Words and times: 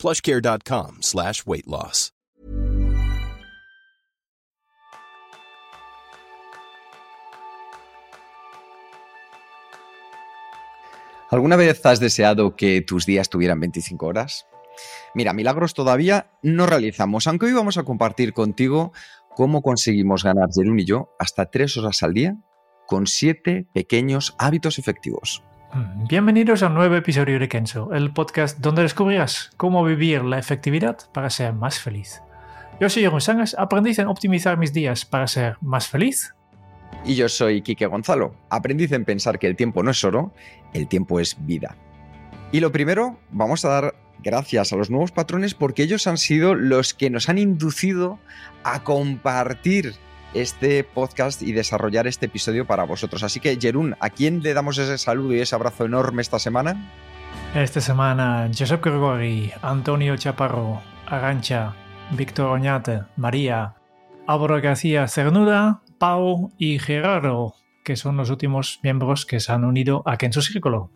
plushcare.com 0.00 1.02
slash 1.02 1.42
weight 1.46 1.66
loss. 1.66 2.12
¿Alguna 11.30 11.54
vez 11.54 11.86
has 11.86 12.00
deseado 12.00 12.56
que 12.56 12.82
tus 12.82 13.06
días 13.06 13.28
tuvieran 13.28 13.60
25 13.60 14.04
horas? 14.04 14.46
Mira, 15.14 15.32
milagros 15.32 15.74
todavía 15.74 16.32
no 16.42 16.66
realizamos, 16.66 17.28
aunque 17.28 17.46
hoy 17.46 17.52
vamos 17.52 17.78
a 17.78 17.84
compartir 17.84 18.32
contigo 18.32 18.92
cómo 19.36 19.62
conseguimos 19.62 20.24
ganar 20.24 20.48
Jerún 20.52 20.80
y 20.80 20.84
yo 20.84 21.14
hasta 21.20 21.46
3 21.46 21.76
horas 21.76 22.02
al 22.02 22.14
día 22.14 22.36
con 22.88 23.06
7 23.06 23.68
pequeños 23.72 24.34
hábitos 24.38 24.80
efectivos. 24.80 25.44
Mm, 25.72 26.08
bienvenidos 26.08 26.64
a 26.64 26.66
un 26.66 26.74
nuevo 26.74 26.96
episodio 26.96 27.38
de 27.38 27.48
Kenzo, 27.48 27.94
el 27.94 28.12
podcast 28.12 28.58
donde 28.58 28.82
descubrirás 28.82 29.52
cómo 29.56 29.84
vivir 29.84 30.24
la 30.24 30.36
efectividad 30.36 30.98
para 31.12 31.30
ser 31.30 31.52
más 31.52 31.78
feliz. 31.78 32.22
Yo 32.80 32.88
soy 32.88 33.04
Jeroen 33.04 33.20
Sangas, 33.20 33.54
aprendiz 33.56 34.00
en 34.00 34.08
optimizar 34.08 34.58
mis 34.58 34.72
días 34.72 35.04
para 35.04 35.28
ser 35.28 35.58
más 35.60 35.86
feliz. 35.86 36.34
Y 37.04 37.14
yo 37.14 37.28
soy 37.28 37.62
Quique 37.62 37.86
Gonzalo, 37.86 38.34
aprendiz 38.48 38.90
en 38.90 39.04
pensar 39.04 39.38
que 39.38 39.46
el 39.46 39.54
tiempo 39.54 39.84
no 39.84 39.92
es 39.92 40.02
oro, 40.02 40.32
el 40.72 40.88
tiempo 40.88 41.20
es 41.20 41.36
vida. 41.46 41.76
Y 42.50 42.58
lo 42.58 42.72
primero, 42.72 43.20
vamos 43.30 43.64
a 43.64 43.68
dar 43.68 43.94
gracias 44.24 44.72
a 44.72 44.76
los 44.76 44.90
nuevos 44.90 45.12
patrones 45.12 45.54
porque 45.54 45.84
ellos 45.84 46.08
han 46.08 46.18
sido 46.18 46.56
los 46.56 46.94
que 46.94 47.10
nos 47.10 47.28
han 47.28 47.38
inducido 47.38 48.18
a 48.64 48.82
compartir 48.82 49.94
este 50.34 50.84
podcast 50.84 51.42
y 51.42 51.52
desarrollar 51.52 52.06
este 52.06 52.26
episodio 52.26 52.66
para 52.66 52.84
vosotros. 52.84 53.22
Así 53.22 53.40
que, 53.40 53.58
Jerún, 53.60 53.96
¿a 54.00 54.10
quién 54.10 54.42
le 54.42 54.54
damos 54.54 54.78
ese 54.78 54.98
saludo 54.98 55.34
y 55.34 55.40
ese 55.40 55.54
abrazo 55.54 55.84
enorme 55.84 56.22
esta 56.22 56.38
semana? 56.38 56.90
Esta 57.54 57.80
semana, 57.80 58.48
Josep 58.56 58.84
Gregori, 58.84 59.52
Antonio 59.62 60.16
Chaparro, 60.16 60.80
Arancha, 61.06 61.74
Víctor 62.12 62.46
Oñate, 62.50 63.02
María, 63.16 63.74
Álvaro 64.26 64.60
García 64.60 65.08
Cernuda, 65.08 65.82
Pau 65.98 66.52
y 66.58 66.78
Gerardo, 66.78 67.54
que 67.84 67.96
son 67.96 68.16
los 68.16 68.30
últimos 68.30 68.80
miembros 68.82 69.26
que 69.26 69.40
se 69.40 69.52
han 69.52 69.64
unido 69.64 70.02
aquí 70.06 70.26
en 70.26 70.32
su 70.32 70.42
círculo 70.42 70.90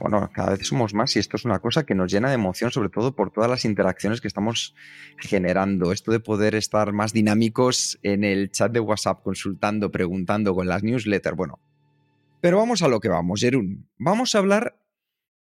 bueno, 0.00 0.30
cada 0.32 0.50
vez 0.50 0.66
somos 0.66 0.94
más 0.94 1.16
y 1.16 1.18
esto 1.18 1.36
es 1.36 1.44
una 1.44 1.58
cosa 1.58 1.84
que 1.84 1.94
nos 1.94 2.12
llena 2.12 2.28
de 2.28 2.34
emoción, 2.34 2.70
sobre 2.70 2.90
todo 2.90 3.14
por 3.14 3.30
todas 3.30 3.50
las 3.50 3.64
interacciones 3.64 4.20
que 4.20 4.28
estamos 4.28 4.74
generando. 5.18 5.92
Esto 5.92 6.12
de 6.12 6.20
poder 6.20 6.54
estar 6.54 6.92
más 6.92 7.12
dinámicos 7.12 7.98
en 8.02 8.24
el 8.24 8.50
chat 8.50 8.72
de 8.72 8.80
WhatsApp, 8.80 9.22
consultando, 9.22 9.90
preguntando 9.90 10.54
con 10.54 10.68
las 10.68 10.82
newsletters, 10.82 11.36
bueno. 11.36 11.58
Pero 12.40 12.58
vamos 12.58 12.82
a 12.82 12.88
lo 12.88 13.00
que 13.00 13.08
vamos, 13.08 13.40
Jerún. 13.40 13.88
Vamos 13.98 14.34
a 14.34 14.38
hablar 14.38 14.78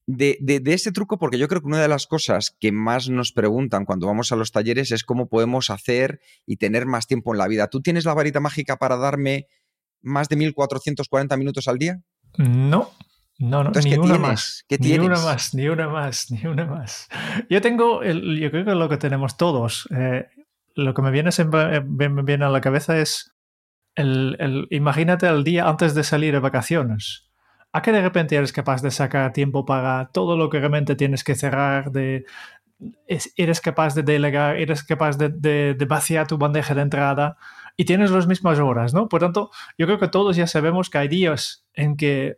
de, 0.08 0.62
ese 0.66 0.92
truco 0.92 1.18
porque 1.18 1.38
yo 1.38 1.48
creo 1.48 1.62
que 1.62 1.68
una 1.68 1.82
de 1.82 1.88
las 1.88 2.08
cosas 2.08 2.56
que 2.60 2.72
más 2.72 3.10
nos 3.10 3.32
preguntan 3.32 3.86
cuando 3.86 4.08
vamos 4.08 4.32
a 4.32 4.36
los 4.36 4.52
talleres 4.52 4.92
es 4.92 5.04
cómo 5.04 5.28
podemos 5.28 5.70
hacer 5.70 6.20
y 6.46 6.58
tener 6.58 6.86
más 6.86 7.08
tiempo 7.08 7.34
en 7.34 7.38
la 7.38 7.48
vida. 7.48 7.68
¿Tú 7.68 7.82
tienes 7.82 8.06
la 8.06 8.14
varita 8.14 8.40
mágica 8.40 8.78
para 8.78 8.98
darme 8.98 9.48
más 10.02 10.28
de 10.30 10.36
1440 10.36 11.38
minutos 11.38 11.68
al 11.68 11.78
día? 11.78 12.02
No, 12.38 12.92
no, 13.40 13.64
no, 13.64 13.72
ni 13.72 13.98
una 13.98 14.18
más. 14.18 14.66
¿Qué 14.68 14.78
ni 14.78 15.00
una 15.00 15.20
más, 15.20 15.54
ni 15.56 15.68
una 15.68 15.88
más, 15.88 16.30
ni 16.32 16.46
una 16.46 16.66
más. 16.66 17.10
Yo 17.50 17.62
tengo, 17.62 18.04
el, 18.04 18.40
yo 18.40 18.52
creo 18.52 18.66
que 18.66 18.76
lo 18.76 18.90
que 18.90 18.98
tenemos 18.98 19.38
todos, 19.38 19.88
eh, 19.96 20.28
lo 20.76 20.94
que 20.94 21.02
me 21.02 21.12
viene 21.12 21.32
siempre 21.32 21.78
eh, 21.78 21.84
viene 21.84 22.46
a 22.46 22.50
la 22.50 22.62
cabeza 22.62 23.00
es 23.00 23.34
el, 23.96 24.38
el, 24.40 24.68
imagínate 24.70 25.28
el 25.28 25.44
día 25.44 25.68
antes 25.68 25.96
de 25.96 26.04
salir 26.04 26.34
de 26.34 26.40
vacaciones. 26.40 27.30
¿A 27.74 27.82
qué 27.82 27.92
de 27.92 28.02
repente 28.02 28.36
eres 28.36 28.52
capaz 28.52 28.82
de 28.82 28.92
sacar 28.92 29.32
tiempo 29.34 29.66
para 29.66 30.12
todo 30.12 30.38
lo 30.38 30.50
que 30.50 30.60
realmente 30.60 30.96
tienes 30.96 31.24
que 31.24 31.36
cerrar? 31.36 31.92
De, 31.92 32.26
eres 33.38 33.62
capaz 33.62 33.96
de 33.96 34.04
delegar, 34.04 34.58
eres 34.58 34.84
capaz 34.84 35.18
de, 35.18 35.30
de, 35.30 35.74
de, 35.74 35.86
vaciar 35.86 36.28
tu 36.28 36.38
bandeja 36.38 36.76
de 36.76 36.82
entrada 36.82 37.38
y 37.78 37.86
tienes 37.86 38.12
las 38.12 38.28
mismas 38.28 38.60
horas, 38.60 38.94
¿no? 38.94 39.08
Por 39.08 39.22
tanto, 39.22 39.52
yo 39.78 39.86
creo 39.86 40.00
que 40.00 40.08
todos 40.08 40.36
ya 40.36 40.48
sabemos 40.48 40.90
que 40.90 40.98
hay 40.98 41.08
días 41.08 41.66
en 41.74 41.96
que 41.96 42.38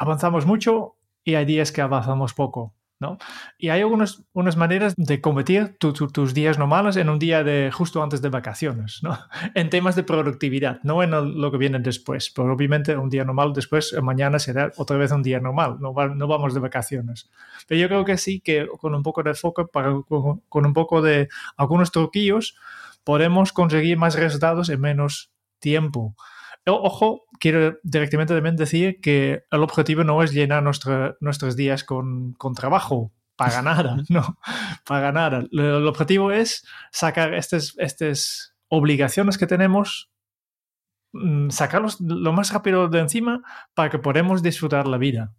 avanzamos 0.00 0.46
mucho 0.46 0.96
y 1.22 1.34
hay 1.34 1.44
días 1.44 1.70
que 1.72 1.82
avanzamos 1.82 2.32
poco. 2.32 2.74
¿no? 2.98 3.16
Y 3.56 3.70
hay 3.70 3.80
algunas 3.80 4.24
unas 4.34 4.58
maneras 4.58 4.94
de 4.94 5.22
convertir 5.22 5.78
tus 5.78 6.34
días 6.34 6.58
normales 6.58 6.96
en 6.96 7.08
un 7.08 7.18
día 7.18 7.42
de 7.42 7.70
justo 7.72 8.02
antes 8.02 8.20
de 8.20 8.28
vacaciones, 8.28 9.00
¿no? 9.02 9.18
En 9.54 9.70
temas 9.70 9.96
de 9.96 10.02
productividad, 10.02 10.80
no 10.82 11.02
en 11.02 11.10
lo 11.10 11.50
que 11.50 11.56
viene 11.56 11.78
después. 11.78 12.30
Pero 12.30 12.52
obviamente 12.52 12.94
un 12.96 13.08
día 13.08 13.24
normal 13.24 13.54
después, 13.54 13.94
eh, 13.94 14.02
mañana 14.02 14.38
será 14.38 14.70
otra 14.76 14.98
vez 14.98 15.12
un 15.12 15.22
día 15.22 15.40
normal, 15.40 15.78
no, 15.80 15.94
no 15.94 16.28
vamos 16.28 16.52
de 16.52 16.60
vacaciones. 16.60 17.30
Pero 17.66 17.80
yo 17.80 17.88
creo 17.88 18.04
que 18.04 18.18
sí 18.18 18.40
que 18.40 18.68
con 18.78 18.94
un 18.94 19.02
poco 19.02 19.22
de 19.22 19.32
foco, 19.32 19.66
para, 19.66 19.94
con, 20.06 20.40
con 20.48 20.66
un 20.66 20.74
poco 20.74 21.00
de 21.00 21.28
algunos 21.56 21.92
truquillos, 21.92 22.54
podemos 23.02 23.54
conseguir 23.54 23.96
más 23.96 24.14
resultados 24.14 24.68
en 24.68 24.80
menos 24.80 25.32
tiempo. 25.58 26.16
Ojo, 26.66 27.24
quiero 27.38 27.78
directamente 27.82 28.34
también 28.34 28.56
decir 28.56 29.00
que 29.00 29.44
el 29.50 29.62
objetivo 29.62 30.04
no 30.04 30.22
es 30.22 30.32
llenar 30.32 30.62
nuestros 30.62 31.56
días 31.56 31.84
con, 31.84 32.36
trabajo, 32.54 33.12
para 33.36 33.62
nada, 33.62 33.96
no, 34.08 34.38
para 34.84 35.12
nada. 35.12 35.44
El 35.50 35.86
objetivo 35.86 36.32
es 36.32 36.66
sacar 36.92 37.34
estas, 37.34 37.74
estas 37.78 38.54
obligaciones 38.68 39.38
que 39.38 39.46
tenemos, 39.46 40.10
mm, 41.12 41.50
sacarlos 41.50 42.00
lo 42.00 42.32
más 42.32 42.52
rápido 42.52 42.88
de 42.88 43.00
encima 43.00 43.42
para 43.74 43.90
que 43.90 43.98
podamos 43.98 44.42
disfrutar 44.42 44.86
la 44.86 44.98
vida. 44.98 45.34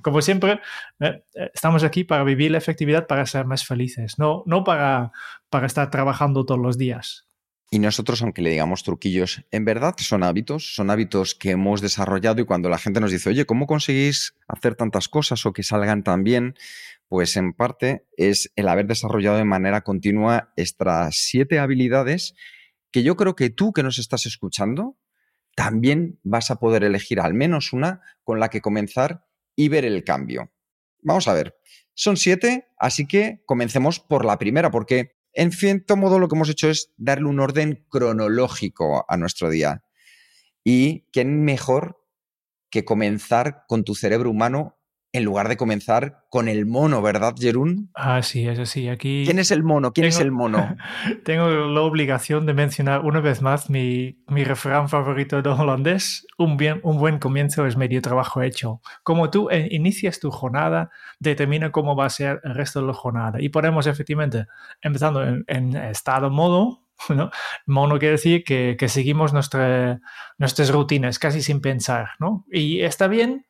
Como 0.00 0.22
siempre, 0.22 0.62
eh, 1.00 1.22
eh, 1.34 1.50
estamos 1.52 1.84
aquí 1.84 2.02
para 2.02 2.24
vivir 2.24 2.50
la 2.50 2.56
efectividad, 2.56 3.06
para 3.06 3.26
ser 3.26 3.44
más 3.44 3.66
felices, 3.66 4.18
no, 4.18 4.42
no 4.46 4.64
para, 4.64 5.12
para 5.50 5.66
estar 5.66 5.90
trabajando 5.90 6.46
todos 6.46 6.60
los 6.60 6.78
días. 6.78 7.29
Y 7.72 7.78
nosotros, 7.78 8.20
aunque 8.22 8.42
le 8.42 8.50
digamos 8.50 8.82
truquillos, 8.82 9.44
en 9.52 9.64
verdad 9.64 9.94
son 9.98 10.24
hábitos, 10.24 10.74
son 10.74 10.90
hábitos 10.90 11.36
que 11.36 11.50
hemos 11.50 11.80
desarrollado 11.80 12.40
y 12.40 12.44
cuando 12.44 12.68
la 12.68 12.78
gente 12.78 12.98
nos 12.98 13.12
dice, 13.12 13.30
oye, 13.30 13.46
¿cómo 13.46 13.68
conseguís 13.68 14.34
hacer 14.48 14.74
tantas 14.74 15.08
cosas 15.08 15.46
o 15.46 15.52
que 15.52 15.62
salgan 15.62 16.02
tan 16.02 16.24
bien? 16.24 16.56
Pues 17.06 17.36
en 17.36 17.52
parte 17.52 18.06
es 18.16 18.52
el 18.56 18.66
haber 18.68 18.88
desarrollado 18.88 19.36
de 19.36 19.44
manera 19.44 19.82
continua 19.82 20.52
estas 20.56 21.16
siete 21.16 21.60
habilidades 21.60 22.34
que 22.90 23.04
yo 23.04 23.16
creo 23.16 23.36
que 23.36 23.50
tú 23.50 23.72
que 23.72 23.84
nos 23.84 23.98
estás 23.98 24.26
escuchando 24.26 24.96
también 25.54 26.18
vas 26.24 26.50
a 26.50 26.56
poder 26.56 26.82
elegir 26.82 27.20
al 27.20 27.34
menos 27.34 27.72
una 27.72 28.00
con 28.24 28.40
la 28.40 28.48
que 28.48 28.60
comenzar 28.60 29.26
y 29.54 29.68
ver 29.68 29.84
el 29.84 30.02
cambio. 30.02 30.50
Vamos 31.02 31.28
a 31.28 31.34
ver, 31.34 31.56
son 31.94 32.16
siete, 32.16 32.68
así 32.78 33.06
que 33.06 33.42
comencemos 33.46 34.00
por 34.00 34.24
la 34.24 34.38
primera, 34.38 34.70
porque 34.70 35.19
en 35.32 35.52
cierto 35.52 35.96
modo, 35.96 36.18
lo 36.18 36.28
que 36.28 36.36
hemos 36.36 36.48
hecho 36.48 36.68
es 36.68 36.92
darle 36.96 37.28
un 37.28 37.40
orden 37.40 37.84
cronológico 37.88 39.04
a 39.08 39.16
nuestro 39.16 39.50
día. 39.50 39.84
Y 40.64 41.06
qué 41.12 41.24
mejor 41.24 42.04
que 42.70 42.84
comenzar 42.84 43.64
con 43.68 43.84
tu 43.84 43.94
cerebro 43.94 44.30
humano 44.30 44.79
en 45.12 45.24
lugar 45.24 45.48
de 45.48 45.56
comenzar 45.56 46.24
con 46.28 46.48
el 46.48 46.66
mono, 46.66 47.02
¿verdad, 47.02 47.34
Jerún? 47.36 47.90
Ah, 47.94 48.22
sí, 48.22 48.46
es 48.46 48.58
así. 48.58 48.88
Aquí 48.88 49.24
¿Quién 49.24 49.40
es 49.40 49.50
el 49.50 49.62
mono? 49.64 49.92
¿Quién 49.92 50.06
es 50.06 50.20
el 50.20 50.30
mono? 50.30 50.76
tengo 51.24 51.48
la 51.48 51.80
obligación 51.80 52.46
de 52.46 52.54
mencionar 52.54 53.04
una 53.04 53.20
vez 53.20 53.42
más 53.42 53.70
mi, 53.70 54.18
mi 54.28 54.44
refrán 54.44 54.88
favorito 54.88 55.42
de 55.42 55.50
holandés. 55.50 56.26
Un, 56.38 56.56
bien, 56.56 56.80
un 56.84 56.98
buen 56.98 57.18
comienzo 57.18 57.66
es 57.66 57.76
medio 57.76 58.00
trabajo 58.00 58.42
hecho. 58.42 58.80
Como 59.02 59.30
tú 59.30 59.50
eh, 59.50 59.68
inicias 59.72 60.20
tu 60.20 60.30
jornada, 60.30 60.90
determina 61.18 61.72
cómo 61.72 61.96
va 61.96 62.06
a 62.06 62.10
ser 62.10 62.40
el 62.44 62.54
resto 62.54 62.80
de 62.80 62.86
la 62.86 62.94
jornada. 62.94 63.40
Y 63.40 63.48
podemos 63.48 63.86
efectivamente, 63.88 64.46
empezando 64.80 65.24
en, 65.24 65.44
en 65.48 65.74
estado 65.76 66.30
modo, 66.30 66.84
¿no? 67.08 67.30
Mono 67.66 67.98
quiere 67.98 68.12
decir 68.12 68.44
que, 68.44 68.76
que 68.78 68.88
seguimos 68.88 69.32
nuestra, 69.32 70.00
nuestras 70.38 70.70
rutinas 70.70 71.18
casi 71.18 71.42
sin 71.42 71.60
pensar, 71.60 72.10
¿no? 72.20 72.44
Y 72.50 72.82
está 72.82 73.08
bien 73.08 73.46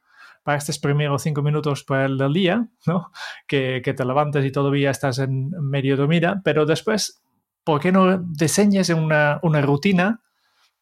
para 0.50 0.58
estos 0.58 0.80
primeros 0.80 1.22
cinco 1.22 1.42
minutos 1.42 1.86
del 1.86 2.32
día, 2.32 2.66
¿no? 2.84 3.12
Que, 3.46 3.80
te 3.80 4.04
levantas 4.04 4.44
y 4.44 4.50
todavía 4.50 4.90
estás 4.90 5.20
en 5.20 5.50
medio 5.50 5.96
dormida, 5.96 6.40
pero 6.42 6.66
después, 6.66 7.22
¿por 7.62 7.80
qué 7.80 7.92
no 7.92 8.18
diseñes 8.18 8.88
una, 8.88 9.38
rutina 9.62 10.22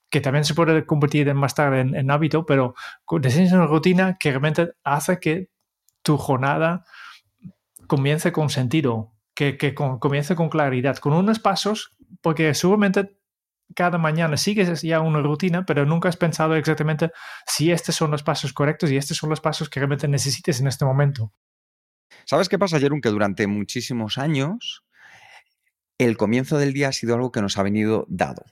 que 0.09 0.23
también 0.23 0.47
se 0.47 0.55
puede 0.55 0.87
convertir 0.87 1.29
en 1.29 1.37
más 1.37 1.55
tarde 1.55 1.81
en, 1.81 1.95
en 1.95 2.11
hábito, 2.11 2.47
pero 2.47 2.75
diseñes 3.21 3.53
una 3.53 3.67
rutina 3.67 4.17
que 4.19 4.31
realmente 4.31 4.71
hace 4.85 5.21
que 5.21 5.51
tu 6.03 6.17
jornada 6.17 6.87
comience 7.87 8.33
con 8.33 8.49
sentido, 8.49 9.13
que, 9.35 9.59
que 9.59 9.75
comience 9.75 10.35
con 10.35 10.49
claridad, 10.49 10.97
con 10.97 11.13
unos 11.13 11.41
pasos, 11.41 11.95
porque 12.23 12.55
seguramente 12.55 13.18
cada 13.75 13.99
mañana 13.99 14.37
sigues 14.37 14.83
ya 14.83 15.01
una 15.01 15.21
rutina, 15.21 15.65
pero 15.65 15.85
nunca 15.85 16.09
has 16.09 16.17
pensado 16.17 16.57
exactamente 16.57 17.11
si 17.47 17.71
estos 17.71 17.95
son 17.95 18.11
los 18.11 18.23
pasos 18.23 18.53
correctos 18.53 18.91
y 18.91 18.97
estos 18.97 19.17
son 19.17 19.31
los 19.31 19.41
pasos 19.41 19.69
que 19.69 19.81
realmente 19.81 20.09
necesites 20.09 20.61
en 20.61 20.69
este 20.69 20.85
momento. 20.85 21.33
¿Sabes 22.25 22.49
qué 22.49 22.59
pasa, 22.59 22.81
Jerón? 22.81 23.01
Que 23.01 23.11
durante 23.11 23.47
muchísimos 23.47 24.19
años 24.19 24.85
el 25.99 26.17
comienzo 26.17 26.59
del 26.59 26.73
día 26.73 26.89
ha 26.89 26.93
sido 26.93 27.15
algo 27.15 27.33
que 27.33 27.43
nos 27.43 27.59
ha 27.59 27.63
venido 27.63 28.07
dado. 28.09 28.45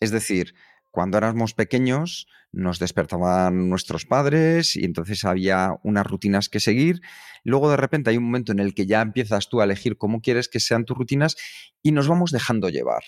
Es 0.00 0.10
decir, 0.10 0.54
cuando 0.90 1.18
éramos 1.18 1.54
pequeños 1.54 2.28
nos 2.52 2.78
despertaban 2.78 3.68
nuestros 3.68 4.06
padres 4.06 4.76
y 4.76 4.84
entonces 4.84 5.24
había 5.24 5.74
unas 5.82 6.06
rutinas 6.06 6.48
que 6.48 6.60
seguir. 6.60 7.00
Luego 7.42 7.68
de 7.68 7.76
repente 7.76 8.10
hay 8.10 8.16
un 8.16 8.24
momento 8.24 8.52
en 8.52 8.60
el 8.60 8.74
que 8.74 8.86
ya 8.86 9.02
empiezas 9.02 9.48
tú 9.48 9.60
a 9.60 9.64
elegir 9.64 9.96
cómo 9.96 10.20
quieres 10.20 10.48
que 10.48 10.60
sean 10.60 10.84
tus 10.84 10.96
rutinas 10.96 11.36
y 11.82 11.90
nos 11.90 12.06
vamos 12.06 12.30
dejando 12.30 12.68
llevar. 12.68 13.02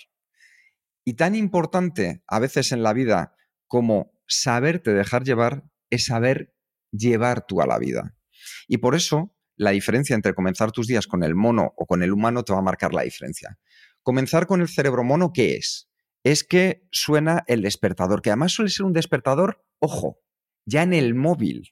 Y 1.07 1.13
tan 1.13 1.35
importante 1.35 2.21
a 2.27 2.37
veces 2.37 2.73
en 2.73 2.83
la 2.83 2.91
vida 2.91 3.33
como 3.67 4.11
saberte 4.27 4.93
dejar 4.93 5.23
llevar 5.23 5.63
es 5.89 6.07
saber 6.07 6.53
llevar 6.91 7.45
tú 7.47 7.61
a 7.61 7.65
la 7.65 7.79
vida. 7.79 8.17
Y 8.67 8.79
por 8.79 8.93
eso 8.93 9.33
la 9.55 9.71
diferencia 9.71 10.15
entre 10.15 10.33
comenzar 10.33 10.73
tus 10.73 10.85
días 10.85 11.07
con 11.07 11.23
el 11.23 11.33
mono 11.33 11.73
o 11.77 11.85
con 11.85 12.03
el 12.03 12.11
humano 12.11 12.43
te 12.43 12.51
va 12.51 12.59
a 12.59 12.61
marcar 12.61 12.93
la 12.93 13.03
diferencia. 13.03 13.57
Comenzar 14.03 14.47
con 14.47 14.59
el 14.59 14.67
cerebro 14.67 15.05
mono, 15.05 15.31
¿qué 15.31 15.55
es? 15.55 15.89
Es 16.25 16.43
que 16.43 16.85
suena 16.91 17.45
el 17.47 17.61
despertador, 17.61 18.21
que 18.21 18.31
además 18.31 18.51
suele 18.51 18.69
ser 18.69 18.85
un 18.85 18.91
despertador, 18.91 19.63
ojo, 19.79 20.19
ya 20.65 20.83
en 20.83 20.91
el 20.91 21.15
móvil. 21.15 21.71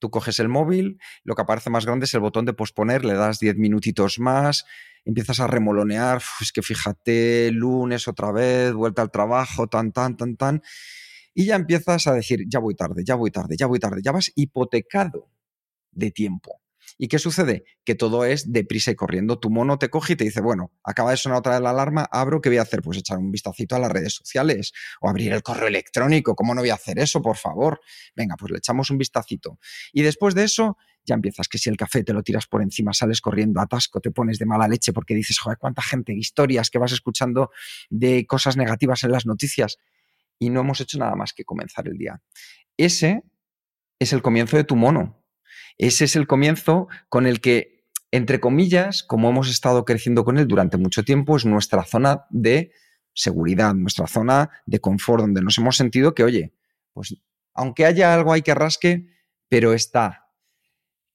Tú 0.00 0.10
coges 0.10 0.40
el 0.40 0.48
móvil, 0.48 0.98
lo 1.22 1.36
que 1.36 1.42
aparece 1.42 1.70
más 1.70 1.86
grande 1.86 2.06
es 2.06 2.14
el 2.14 2.20
botón 2.20 2.44
de 2.44 2.52
posponer, 2.52 3.04
le 3.04 3.14
das 3.14 3.38
10 3.38 3.58
minutitos 3.58 4.18
más, 4.18 4.64
empiezas 5.06 5.40
a 5.40 5.46
remolonear, 5.46 6.20
es 6.40 6.52
que 6.52 6.62
fíjate, 6.62 7.50
lunes 7.52 8.08
otra 8.08 8.32
vez, 8.32 8.74
vuelta 8.74 9.00
al 9.02 9.10
trabajo, 9.10 9.68
tan, 9.68 9.92
tan, 9.92 10.16
tan, 10.16 10.36
tan, 10.36 10.62
y 11.32 11.46
ya 11.46 11.56
empiezas 11.56 12.06
a 12.06 12.12
decir, 12.12 12.44
ya 12.48 12.58
voy 12.58 12.74
tarde, 12.74 13.02
ya 13.04 13.14
voy 13.14 13.30
tarde, 13.30 13.56
ya 13.56 13.66
voy 13.66 13.78
tarde, 13.78 14.00
ya 14.02 14.12
vas 14.12 14.32
hipotecado 14.34 15.30
de 15.92 16.10
tiempo. 16.10 16.60
¿Y 16.98 17.08
qué 17.08 17.18
sucede? 17.18 17.64
Que 17.84 17.94
todo 17.94 18.24
es 18.24 18.52
deprisa 18.52 18.90
y 18.90 18.94
corriendo. 18.94 19.38
Tu 19.38 19.50
mono 19.50 19.78
te 19.78 19.90
coge 19.90 20.14
y 20.14 20.16
te 20.16 20.24
dice, 20.24 20.40
bueno, 20.40 20.72
acaba 20.82 21.10
de 21.10 21.16
sonar 21.16 21.38
otra 21.38 21.54
vez 21.54 21.60
la 21.60 21.70
alarma, 21.70 22.08
abro, 22.10 22.40
¿qué 22.40 22.48
voy 22.48 22.58
a 22.58 22.62
hacer? 22.62 22.80
Pues 22.80 22.98
echar 22.98 23.18
un 23.18 23.30
vistacito 23.30 23.76
a 23.76 23.78
las 23.78 23.92
redes 23.92 24.14
sociales 24.14 24.72
o 25.00 25.08
abrir 25.08 25.32
el 25.32 25.42
correo 25.42 25.68
electrónico. 25.68 26.34
¿Cómo 26.34 26.54
no 26.54 26.62
voy 26.62 26.70
a 26.70 26.74
hacer 26.74 26.98
eso, 26.98 27.20
por 27.20 27.36
favor? 27.36 27.80
Venga, 28.14 28.36
pues 28.36 28.52
le 28.52 28.58
echamos 28.58 28.90
un 28.90 28.98
vistacito. 28.98 29.58
Y 29.92 30.02
después 30.02 30.34
de 30.34 30.44
eso, 30.44 30.78
ya 31.06 31.14
empiezas 31.14 31.48
que 31.48 31.58
si 31.58 31.70
el 31.70 31.76
café 31.76 32.04
te 32.04 32.12
lo 32.12 32.22
tiras 32.22 32.46
por 32.46 32.62
encima, 32.62 32.92
sales 32.92 33.20
corriendo, 33.20 33.60
atasco, 33.60 34.00
te 34.00 34.10
pones 34.10 34.38
de 34.38 34.46
mala 34.46 34.68
leche 34.68 34.92
porque 34.92 35.14
dices, 35.14 35.38
joder, 35.38 35.58
cuánta 35.58 35.82
gente, 35.82 36.12
historias 36.12 36.68
que 36.70 36.78
vas 36.78 36.92
escuchando 36.92 37.50
de 37.88 38.26
cosas 38.26 38.56
negativas 38.56 39.04
en 39.04 39.12
las 39.12 39.26
noticias 39.26 39.78
y 40.38 40.50
no 40.50 40.60
hemos 40.60 40.80
hecho 40.80 40.98
nada 40.98 41.14
más 41.14 41.32
que 41.32 41.44
comenzar 41.44 41.88
el 41.88 41.96
día. 41.96 42.20
Ese 42.76 43.22
es 43.98 44.12
el 44.12 44.22
comienzo 44.22 44.56
de 44.56 44.64
tu 44.64 44.76
mono. 44.76 45.22
Ese 45.78 46.04
es 46.04 46.16
el 46.16 46.26
comienzo 46.26 46.88
con 47.08 47.26
el 47.26 47.40
que, 47.40 47.86
entre 48.10 48.40
comillas, 48.40 49.02
como 49.02 49.30
hemos 49.30 49.48
estado 49.48 49.84
creciendo 49.84 50.24
con 50.24 50.38
él 50.38 50.48
durante 50.48 50.76
mucho 50.76 51.04
tiempo, 51.04 51.36
es 51.36 51.44
nuestra 51.44 51.84
zona 51.84 52.26
de 52.30 52.72
seguridad, 53.14 53.74
nuestra 53.74 54.06
zona 54.06 54.50
de 54.66 54.80
confort, 54.80 55.22
donde 55.22 55.42
nos 55.42 55.56
hemos 55.58 55.76
sentido 55.76 56.14
que, 56.14 56.24
oye, 56.24 56.52
pues 56.92 57.16
aunque 57.54 57.86
haya 57.86 58.12
algo 58.12 58.32
hay 58.32 58.42
que 58.42 58.54
rasque, 58.54 59.06
pero 59.48 59.72
está. 59.72 60.25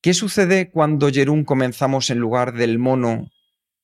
¿Qué 0.02 0.16
sucede 0.16 0.72
cuando 0.72 1.10
Jerún 1.10 1.44
comenzamos 1.44 2.10
en 2.10 2.18
lugar 2.18 2.54
del 2.54 2.80
mono 2.80 3.28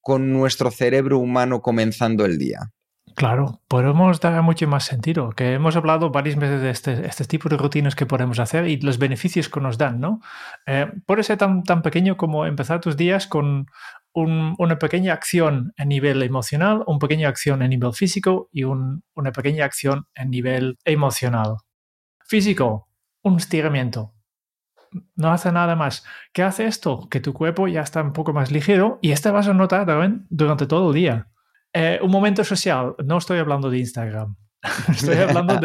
con 0.01 0.33
nuestro 0.33 0.71
cerebro 0.71 1.19
humano 1.19 1.61
comenzando 1.61 2.25
el 2.25 2.39
día? 2.39 2.71
Claro, 3.15 3.61
podemos 3.67 4.19
dar 4.19 4.41
mucho 4.41 4.67
más 4.67 4.85
sentido, 4.85 5.29
que 5.31 5.53
hemos 5.53 5.75
hablado 5.75 6.11
varias 6.11 6.35
veces 6.35 6.61
de 6.61 6.69
este, 6.69 7.07
este 7.07 7.25
tipo 7.25 7.49
de 7.49 7.57
rutinas 7.57 7.95
que 7.95 8.05
podemos 8.05 8.39
hacer 8.39 8.67
y 8.67 8.79
los 8.81 8.97
beneficios 8.99 9.49
que 9.49 9.59
nos 9.59 9.77
dan, 9.77 9.99
¿no? 9.99 10.21
Eh, 10.65 10.91
puede 11.05 11.23
ser 11.23 11.37
tan, 11.37 11.63
tan 11.63 11.81
pequeño 11.81 12.17
como 12.17 12.45
empezar 12.45 12.79
tus 12.79 12.97
días 12.97 13.27
con 13.27 13.67
una 14.13 14.79
pequeña 14.79 15.13
acción 15.13 15.73
a 15.77 15.85
nivel 15.85 16.23
emocional, 16.23 16.83
una 16.87 16.99
pequeña 16.99 17.29
acción 17.29 17.61
a 17.61 17.67
nivel 17.67 17.93
físico 17.93 18.49
y 18.51 18.63
una 18.63 19.31
pequeña 19.31 19.65
acción 19.65 20.07
a 20.15 20.25
nivel 20.25 20.79
emocional. 20.83 21.57
Físico, 22.25 22.89
un 23.21 23.37
estiramiento. 23.37 24.16
No 25.15 25.31
hace 25.31 25.51
nada 25.51 25.75
más. 25.75 26.03
¿Qué 26.33 26.43
hace 26.43 26.65
esto? 26.65 27.07
Que 27.09 27.19
tu 27.19 27.33
cuerpo 27.33 27.67
ya 27.67 27.81
está 27.81 28.01
un 28.01 28.13
poco 28.13 28.33
más 28.33 28.51
ligero 28.51 28.99
y 29.01 29.11
este 29.11 29.31
vas 29.31 29.47
a 29.47 29.53
notar 29.53 29.85
también 29.85 30.25
durante 30.29 30.67
todo 30.67 30.89
el 30.89 30.95
día. 30.95 31.27
Eh, 31.73 31.99
un 32.01 32.11
momento 32.11 32.43
social, 32.43 32.95
no 33.05 33.17
estoy 33.17 33.39
hablando 33.39 33.69
de 33.69 33.79
Instagram, 33.79 34.35
estoy 34.89 35.17
hablando 35.17 35.59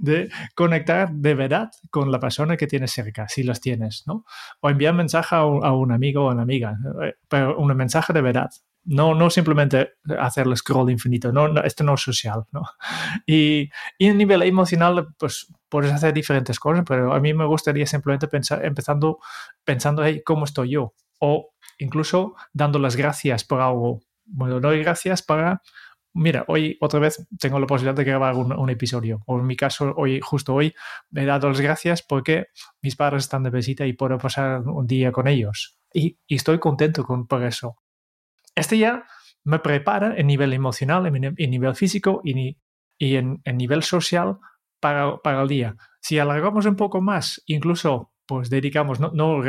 de, 0.00 0.30
conectar 0.54 1.10
de 1.10 1.34
verdad 1.34 1.70
con 1.90 2.10
la 2.10 2.20
persona 2.20 2.56
que 2.56 2.66
tienes 2.66 2.92
cerca, 2.92 3.28
si 3.28 3.42
las 3.42 3.60
tienes, 3.60 4.04
¿no? 4.06 4.24
O 4.60 4.70
enviar 4.70 4.92
un 4.92 4.98
mensaje 4.98 5.34
a 5.34 5.44
un, 5.44 5.92
amigo 5.92 6.24
o 6.24 6.30
una 6.30 6.42
amiga, 6.42 6.78
eh, 7.02 7.14
pero 7.28 7.58
un 7.58 7.74
mensaje 7.76 8.12
de 8.12 8.22
verdad. 8.22 8.50
No, 8.88 9.14
no 9.14 9.30
simplemente 9.30 9.94
hacer 10.18 10.46
el 10.46 10.56
scroll 10.56 10.90
infinito, 10.90 11.32
no, 11.32 11.60
esto 11.62 11.82
no 11.84 11.94
es 11.94 12.00
social, 12.00 12.44
¿no? 12.52 12.62
Y, 13.26 13.68
y 13.98 14.08
a 14.08 14.14
nivel 14.14 14.42
emocional, 14.42 15.08
pues 15.18 15.52
puedes 15.68 15.92
hacer 15.92 16.14
diferentes 16.14 16.58
cosas, 16.60 16.84
pero 16.86 17.12
a 17.12 17.20
mí 17.20 17.34
me 17.34 17.44
gustaría 17.46 17.86
simplemente 17.86 18.28
pensar, 18.28 18.64
empezando 18.64 19.18
pensando, 19.64 20.04
hey, 20.04 20.22
¿cómo 20.24 20.44
estoy 20.44 20.70
yo? 20.70 20.94
O 21.18 21.50
incluso 21.78 22.36
dando 22.52 22.78
las 22.78 22.96
gracias 22.96 23.44
por 23.44 23.60
algo 23.60 24.00
bueno, 24.26 24.60
doy 24.60 24.80
gracias 24.82 25.22
para, 25.22 25.62
mira, 26.12 26.44
hoy 26.48 26.76
otra 26.80 27.00
vez 27.00 27.26
tengo 27.38 27.60
la 27.60 27.66
posibilidad 27.66 27.94
de 27.96 28.04
grabar 28.04 28.34
un, 28.34 28.70
episodio. 28.70 29.22
O 29.26 29.38
en 29.38 29.46
mi 29.46 29.56
caso, 29.56 29.94
hoy, 29.96 30.20
justo 30.20 30.54
hoy, 30.54 30.74
he 31.14 31.24
dado 31.24 31.48
las 31.48 31.60
gracias 31.60 32.02
porque 32.02 32.46
mis 32.82 32.96
padres 32.96 33.24
están 33.24 33.44
de 33.44 33.50
visita 33.50 33.86
y 33.86 33.92
puedo 33.92 34.18
pasar 34.18 34.62
un 34.62 34.86
día 34.86 35.12
con 35.12 35.28
ellos. 35.28 35.78
Y, 35.92 36.18
estoy 36.28 36.58
contento 36.58 37.04
con, 37.04 37.26
por 37.26 37.42
eso. 37.44 37.76
Este 38.56 38.78
ya 38.78 39.04
me 39.44 39.60
prepara 39.60 40.16
en 40.16 40.26
nivel 40.26 40.52
emocional, 40.52 41.06
en, 41.06 41.50
nivel 41.50 41.76
físico 41.76 42.20
y, 42.24 42.56
en, 42.98 43.40
nivel 43.54 43.82
social 43.84 44.38
para, 44.80 45.42
el 45.42 45.48
día. 45.48 45.76
Si 46.00 46.18
alargamos 46.18 46.66
un 46.66 46.74
poco 46.74 47.00
más, 47.00 47.42
incluso 47.46 48.12
pues 48.26 48.50
dedicamos, 48.50 48.98
no, 48.98 49.40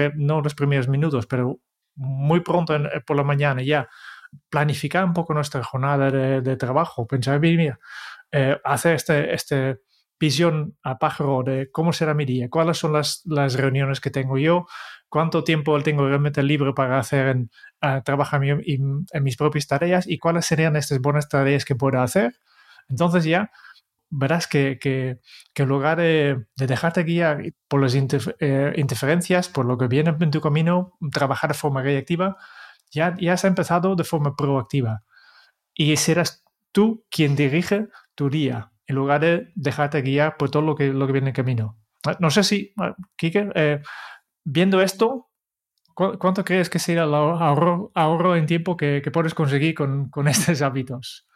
los 0.42 0.56
primeros 0.56 0.88
minutos, 0.88 1.26
pero 1.26 1.60
muy 1.96 2.42
pronto 2.42 2.78
por 3.08 3.18
la 3.18 3.24
mañana 3.24 3.64
ya 3.64 3.90
planificar 4.50 5.04
un 5.04 5.14
poco 5.14 5.34
nuestra 5.34 5.64
jornada 5.64 6.12
de, 6.12 6.58
trabajo, 6.58 7.08
pensar, 7.08 7.40
mira, 7.40 7.80
eh, 8.32 8.60
hacer 8.64 8.96
este, 8.96 9.34
este 9.34 9.80
visión 10.20 10.78
a 10.84 10.98
pájaro 10.98 11.44
de 11.44 11.70
cómo 11.72 11.94
será 11.94 12.14
mi 12.14 12.26
día, 12.26 12.50
cuáles 12.50 12.78
son 12.78 12.94
las, 12.94 13.22
las 13.26 13.56
reuniones 13.56 14.00
que 14.02 14.10
tengo 14.10 14.38
yo, 14.38 14.66
cuánto 15.10 15.44
tiempo 15.44 15.82
tengo 15.84 16.08
realmente 16.08 16.44
libre 16.44 16.74
para 16.74 17.00
hacer 17.00 17.28
en, 17.28 17.52
trabajar 18.04 18.42
en, 18.44 19.06
mis 19.22 19.38
propias 19.38 19.68
tareas 19.68 20.08
y 20.08 20.18
cuáles 20.18 20.46
serían 20.46 20.76
estas 20.76 21.00
buenas 21.00 21.30
tareas 21.30 21.66
que 21.66 21.76
puedo 21.76 22.02
hacer. 22.02 22.36
Entonces 22.90 23.26
ya 23.26 23.52
verás 24.10 24.48
que, 24.48 24.80
que, 24.80 25.20
en 25.56 25.68
lugar 25.70 25.98
de, 25.98 26.46
dejarte 26.56 27.04
guiar 27.04 27.44
por 27.68 27.82
las 27.82 27.96
eh, 27.96 28.74
interferencias, 28.78 29.50
por 29.50 29.66
lo 29.66 29.78
que 29.78 29.88
viene 29.88 30.16
en 30.20 30.32
tu 30.32 30.42
camino, 30.42 30.98
trabajar 31.12 31.52
de 31.52 31.58
forma 31.58 31.82
reactiva, 31.82 32.38
ya, 32.92 33.16
ya 33.20 33.34
has 33.34 33.44
empezado 33.44 33.96
de 33.96 34.04
forma 34.04 34.36
proactiva 34.36 35.04
y 35.74 35.96
serás 35.98 36.44
tú 36.72 37.06
quien 37.10 37.36
dirige 37.36 37.88
tu 38.16 38.30
día 38.30 38.72
en 38.88 38.96
lugar 38.96 39.22
de 39.22 39.52
dejarte 39.56 40.02
guiar 40.02 40.38
por 40.38 40.50
todo 40.50 40.64
lo 40.64 40.76
que, 40.76 40.88
lo 40.88 41.06
que 41.06 41.14
viene 41.14 41.30
en 41.30 41.36
camino. 41.36 41.80
Ah, 42.06 42.18
no 42.20 42.32
sé 42.32 42.44
si, 42.44 42.74
ah, 42.78 42.96
Kike, 43.18 43.50
eh, 43.56 43.82
viendo 44.44 44.82
esto, 44.82 45.30
¿cuánto 45.94 46.44
crees 46.44 46.70
que 46.70 46.80
será 46.80 47.04
el 47.04 47.14
ahorro, 47.14 47.92
ahorro 47.94 48.36
en 48.36 48.46
tiempo 48.46 48.78
que, 48.78 49.02
que 49.04 49.12
puedes 49.12 49.34
conseguir 49.34 49.76
con, 49.76 50.10
con, 50.10 50.28
estos 50.28 50.62
hábitos? 50.62 51.28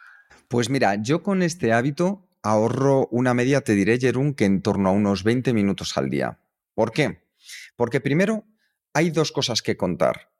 Pues 0.47 0.69
mira, 0.69 0.95
yo 0.95 1.21
con 1.23 1.41
este 1.43 1.73
hábito 1.73 2.29
ahorro 2.43 3.07
una 3.11 3.33
media, 3.33 3.61
te 3.61 3.75
diré, 3.75 3.99
Jerún, 3.99 4.33
que 4.33 4.45
en 4.45 4.61
torno 4.61 4.89
a 4.89 4.93
unos 4.93 5.23
20 5.23 5.53
minutos 5.53 5.97
al 5.97 6.09
día. 6.09 6.39
¿Por 6.73 6.91
qué? 6.91 7.27
Porque 7.75 8.01
primero 8.01 8.45
hay 8.93 9.11
dos 9.11 9.31
cosas 9.31 9.61
que 9.61 9.77
contar 9.77 10.31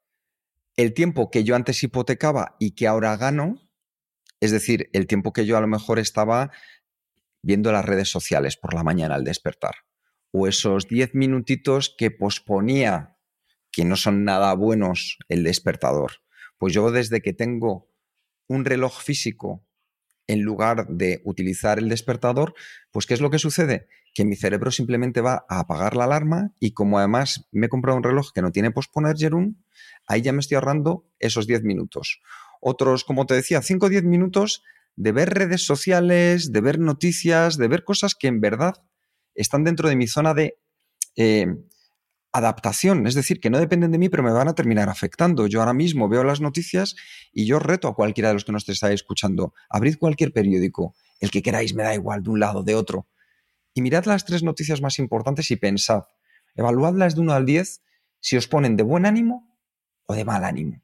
el 0.77 0.93
tiempo 0.93 1.29
que 1.29 1.43
yo 1.43 1.55
antes 1.55 1.83
hipotecaba 1.83 2.55
y 2.59 2.71
que 2.71 2.87
ahora 2.87 3.15
gano, 3.17 3.61
es 4.39 4.51
decir, 4.51 4.89
el 4.93 5.07
tiempo 5.07 5.33
que 5.33 5.45
yo 5.45 5.57
a 5.57 5.61
lo 5.61 5.67
mejor 5.67 5.99
estaba 5.99 6.51
viendo 7.41 7.71
las 7.71 7.85
redes 7.85 8.09
sociales 8.09 8.57
por 8.57 8.73
la 8.73 8.83
mañana 8.83 9.15
al 9.15 9.23
despertar, 9.23 9.75
o 10.31 10.47
esos 10.47 10.87
10 10.87 11.15
minutitos 11.15 11.93
que 11.97 12.11
posponía, 12.11 13.17
que 13.71 13.85
no 13.85 13.95
son 13.95 14.23
nada 14.23 14.53
buenos, 14.53 15.17
el 15.29 15.43
despertador. 15.43 16.21
Pues 16.57 16.73
yo 16.73 16.91
desde 16.91 17.21
que 17.21 17.33
tengo 17.33 17.89
un 18.47 18.65
reloj 18.65 19.01
físico 19.01 19.65
en 20.27 20.41
lugar 20.43 20.87
de 20.87 21.21
utilizar 21.25 21.79
el 21.79 21.89
despertador, 21.89 22.53
pues 22.91 23.05
¿qué 23.05 23.13
es 23.13 23.21
lo 23.21 23.29
que 23.29 23.39
sucede? 23.39 23.87
Que 24.13 24.25
mi 24.25 24.35
cerebro 24.35 24.71
simplemente 24.71 25.21
va 25.21 25.45
a 25.49 25.59
apagar 25.59 25.95
la 25.95 26.03
alarma 26.03 26.53
y 26.59 26.73
como 26.73 26.99
además 26.99 27.47
me 27.51 27.65
he 27.65 27.69
comprado 27.69 27.97
un 27.97 28.03
reloj 28.03 28.31
que 28.33 28.41
no 28.41 28.51
tiene 28.51 28.71
posponer, 28.71 29.17
Jerún, 29.17 29.65
ahí 30.07 30.21
ya 30.21 30.31
me 30.31 30.39
estoy 30.39 30.55
ahorrando 30.55 31.09
esos 31.19 31.47
10 31.47 31.63
minutos. 31.63 32.21
Otros, 32.61 33.03
como 33.03 33.25
te 33.25 33.33
decía, 33.33 33.61
5 33.61 33.85
o 33.85 33.89
10 33.89 34.03
minutos 34.03 34.63
de 34.95 35.11
ver 35.11 35.29
redes 35.29 35.65
sociales, 35.65 36.51
de 36.51 36.61
ver 36.61 36.79
noticias, 36.79 37.57
de 37.57 37.67
ver 37.67 37.83
cosas 37.83 38.15
que 38.15 38.27
en 38.27 38.41
verdad 38.41 38.75
están 39.35 39.63
dentro 39.63 39.89
de 39.89 39.95
mi 39.95 40.07
zona 40.07 40.33
de 40.33 40.57
eh, 41.15 41.47
adaptación, 42.31 43.07
es 43.07 43.15
decir, 43.15 43.39
que 43.39 43.49
no 43.49 43.59
dependen 43.59 43.91
de 43.91 43.97
mí, 43.97 44.09
pero 44.09 44.23
me 44.23 44.31
van 44.31 44.47
a 44.47 44.55
terminar 44.55 44.89
afectando. 44.89 45.47
Yo 45.47 45.59
ahora 45.59 45.73
mismo 45.73 46.07
veo 46.07 46.23
las 46.23 46.39
noticias 46.39 46.95
y 47.33 47.45
yo 47.45 47.59
reto 47.59 47.87
a 47.87 47.95
cualquiera 47.95 48.29
de 48.29 48.35
los 48.35 48.45
que 48.45 48.51
nos 48.51 48.67
estáis 48.67 48.95
escuchando, 48.95 49.53
abrid 49.69 49.97
cualquier 49.97 50.31
periódico, 50.31 50.95
el 51.19 51.31
que 51.31 51.41
queráis, 51.41 51.73
me 51.75 51.83
da 51.83 51.93
igual, 51.93 52.23
de 52.23 52.29
un 52.29 52.39
lado, 52.39 52.63
de 52.63 52.75
otro, 52.75 53.07
y 53.73 53.81
mirad 53.81 54.05
las 54.05 54.25
tres 54.25 54.43
noticias 54.43 54.81
más 54.81 54.99
importantes 54.99 55.51
y 55.51 55.55
pensad, 55.57 56.03
evaluadlas 56.55 57.15
de 57.15 57.21
1 57.21 57.33
al 57.33 57.45
10 57.45 57.81
si 58.19 58.37
os 58.37 58.47
ponen 58.47 58.77
de 58.77 58.83
buen 58.83 59.05
ánimo 59.05 59.57
o 60.05 60.13
de 60.13 60.25
mal 60.25 60.43
ánimo. 60.43 60.81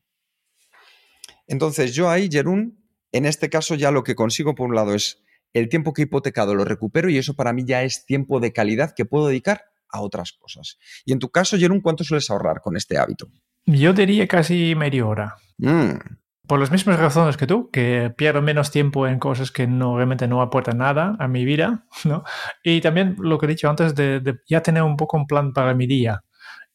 Entonces 1.48 1.94
yo 1.94 2.10
ahí, 2.10 2.30
Jerún, 2.30 2.87
en 3.12 3.26
este 3.26 3.50
caso 3.50 3.76
ya 3.76 3.92
lo 3.92 4.04
que 4.04 4.16
consigo 4.16 4.56
por 4.56 4.68
un 4.68 4.76
lado 4.76 4.94
es 4.94 5.24
el 5.54 5.70
tiempo 5.70 5.94
que 5.94 6.04
he 6.04 6.06
hipotecado 6.06 6.56
lo 6.56 6.66
recupero 6.66 7.10
y 7.10 7.18
eso 7.18 7.36
para 7.36 7.54
mí 7.54 7.64
ya 7.66 7.84
es 7.84 8.06
tiempo 8.06 8.40
de 8.40 8.54
calidad 8.54 8.94
que 8.96 9.06
puedo 9.06 9.28
dedicar 9.28 9.66
a 9.90 10.02
otras 10.02 10.34
cosas. 10.34 10.78
Y 11.06 11.14
en 11.14 11.20
tu 11.20 11.30
caso, 11.30 11.58
Jerún, 11.58 11.82
¿cuánto 11.82 12.04
sueles 12.04 12.30
ahorrar 12.30 12.62
con 12.62 12.76
este 12.76 12.98
hábito? 12.98 13.28
Yo 13.66 13.94
diría 13.94 14.28
casi 14.28 14.76
media 14.76 15.06
hora. 15.06 15.36
Mm. 15.58 15.98
Por 16.48 16.60
las 16.60 16.72
mismas 16.72 16.98
razones 17.00 17.36
que 17.36 17.48
tú, 17.48 17.70
que 17.72 18.14
pierdo 18.16 18.42
menos 18.42 18.72
tiempo 18.72 19.08
en 19.08 19.20
cosas 19.20 19.52
que 19.52 19.68
no 19.68 19.98
realmente 19.98 20.28
no 20.28 20.42
aportan 20.42 20.78
nada 20.78 21.16
a 21.20 21.28
mi 21.28 21.44
vida, 21.44 21.86
¿no? 22.06 22.24
Y 22.64 22.80
también 22.80 23.16
lo 23.20 23.38
que 23.38 23.46
he 23.46 23.50
dicho 23.50 23.70
antes 23.70 23.96
de, 23.96 24.22
de 24.22 24.40
ya 24.48 24.62
tener 24.62 24.84
un 24.84 24.96
poco 24.96 25.18
un 25.18 25.28
plan 25.28 25.52
para 25.52 25.74
mi 25.74 25.88
día. 25.88 26.24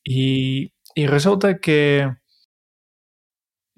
Y, 0.05 0.75
y 0.95 1.07
resulta 1.07 1.59
que 1.59 2.11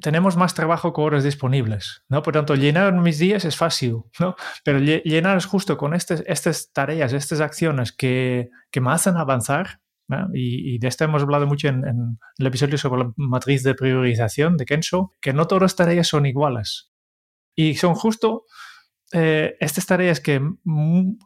tenemos 0.00 0.36
más 0.36 0.54
trabajo 0.54 0.92
con 0.92 1.04
horas 1.04 1.24
disponibles, 1.24 2.02
¿no? 2.08 2.22
Por 2.22 2.34
tanto, 2.34 2.54
llenar 2.54 2.92
mis 2.92 3.18
días 3.18 3.44
es 3.44 3.56
fácil, 3.56 4.02
¿no? 4.18 4.34
Pero 4.64 4.78
llenar 4.78 5.36
es 5.36 5.46
justo 5.46 5.76
con 5.76 5.94
estas, 5.94 6.22
estas 6.26 6.72
tareas, 6.72 7.12
estas 7.12 7.40
acciones 7.40 7.92
que, 7.92 8.50
que 8.70 8.80
me 8.80 8.92
hacen 8.92 9.16
avanzar, 9.16 9.80
y, 10.32 10.78
de 10.78 10.88
esto 10.88 11.04
hemos 11.04 11.22
hablado 11.22 11.46
mucho 11.46 11.68
en, 11.68 12.18
el 12.38 12.46
episodio 12.46 12.76
sobre 12.76 13.04
la 13.04 13.12
matriz 13.16 13.62
de 13.62 13.74
priorización 13.74 14.56
de 14.56 14.66
Kenzo, 14.66 15.12
que 15.20 15.32
no 15.32 15.46
todas 15.46 15.62
las 15.62 15.76
tareas 15.76 16.08
son 16.08 16.26
iguales. 16.26 16.90
Y 17.56 17.76
son 17.76 17.94
justo 17.94 18.44
eh, 19.12 19.56
estas 19.60 19.86
tareas 19.86 20.20
que 20.20 20.40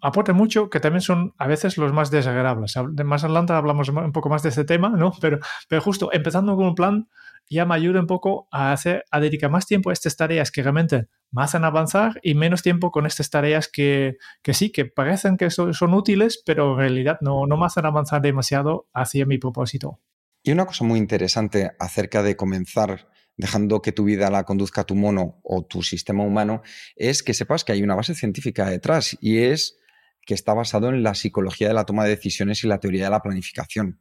aportan 0.03 0.37
mucho, 0.37 0.69
que 0.69 0.81
también 0.81 1.01
son 1.01 1.35
a 1.39 1.47
veces 1.47 1.79
los 1.79 1.93
más 1.93 2.11
desagradables. 2.11 2.75
Más 3.05 3.25
adelante 3.25 3.53
hablamos 3.53 3.89
un 3.89 4.13
poco 4.13 4.29
más 4.29 4.43
de 4.43 4.51
este 4.51 4.65
tema, 4.65 4.91
¿no? 4.91 5.13
Pero, 5.21 5.39
pero 5.69 5.83
justo 5.83 6.11
empezando 6.13 6.57
con 6.57 6.67
un 6.67 6.75
plan 6.75 7.09
ya 7.51 7.65
me 7.65 7.75
ayuda 7.75 8.01
un 8.01 8.07
poco 8.07 8.47
a, 8.51 8.73
hacer, 8.73 9.05
a 9.11 9.21
dedicar 9.21 9.51
más 9.51 9.67
tiempo 9.67 9.91
a 9.91 9.93
estas 9.93 10.17
tareas 10.17 10.51
que 10.51 10.63
realmente 10.63 11.09
me 11.31 11.43
hacen 11.43 11.65
avanzar 11.65 12.21
y 12.23 12.35
menos 12.35 12.63
tiempo 12.63 12.91
con 12.91 13.07
estas 13.07 13.31
tareas 13.31 13.69
que, 13.69 14.19
que 14.43 14.55
sí, 14.55 14.71
que 14.71 14.85
parecen 14.85 15.37
que 15.37 15.51
son, 15.51 15.73
son, 15.73 15.95
útiles, 15.95 16.43
pero 16.45 16.73
en 16.73 16.79
realidad 16.79 17.19
no, 17.21 17.47
no 17.47 17.57
me 17.57 17.67
hacen 17.67 17.87
avanzar 17.87 18.21
demasiado 18.21 18.89
hacia 18.93 19.25
mi 19.25 19.39
propósito. 19.39 19.99
Y 20.43 20.53
una 20.53 20.67
cosa 20.67 20.85
muy 20.85 20.99
interesante 20.99 21.73
acerca 21.79 22.23
de 22.23 22.37
comenzar 22.37 23.09
dejando 23.39 23.81
que 23.81 23.93
tu 23.93 24.05
vida 24.05 24.31
la 24.31 24.45
conduzca 24.45 24.85
tu 24.85 24.95
mono 24.95 25.41
o 25.43 25.65
tu 25.65 25.83
sistema 25.83 26.25
humano, 26.25 26.63
es 26.97 27.23
que 27.23 27.33
sepas 27.33 27.65
que 27.65 27.73
hay 27.73 27.83
una 27.83 27.95
base 27.95 28.15
científica 28.15 28.69
detrás 28.69 29.17
y 29.21 29.39
es 29.39 29.79
que 30.27 30.35
está 30.35 30.53
basado 30.53 30.91
en 30.91 31.03
la 31.03 31.15
psicología 31.15 31.69
de 31.69 31.75
la 31.75 31.87
toma 31.87 32.05
de 32.05 32.11
decisiones 32.11 32.63
y 32.63 32.67
la 32.67 32.81
teoría 32.81 33.05
de 33.05 33.11
la 33.11 33.23
planificación. 33.23 34.01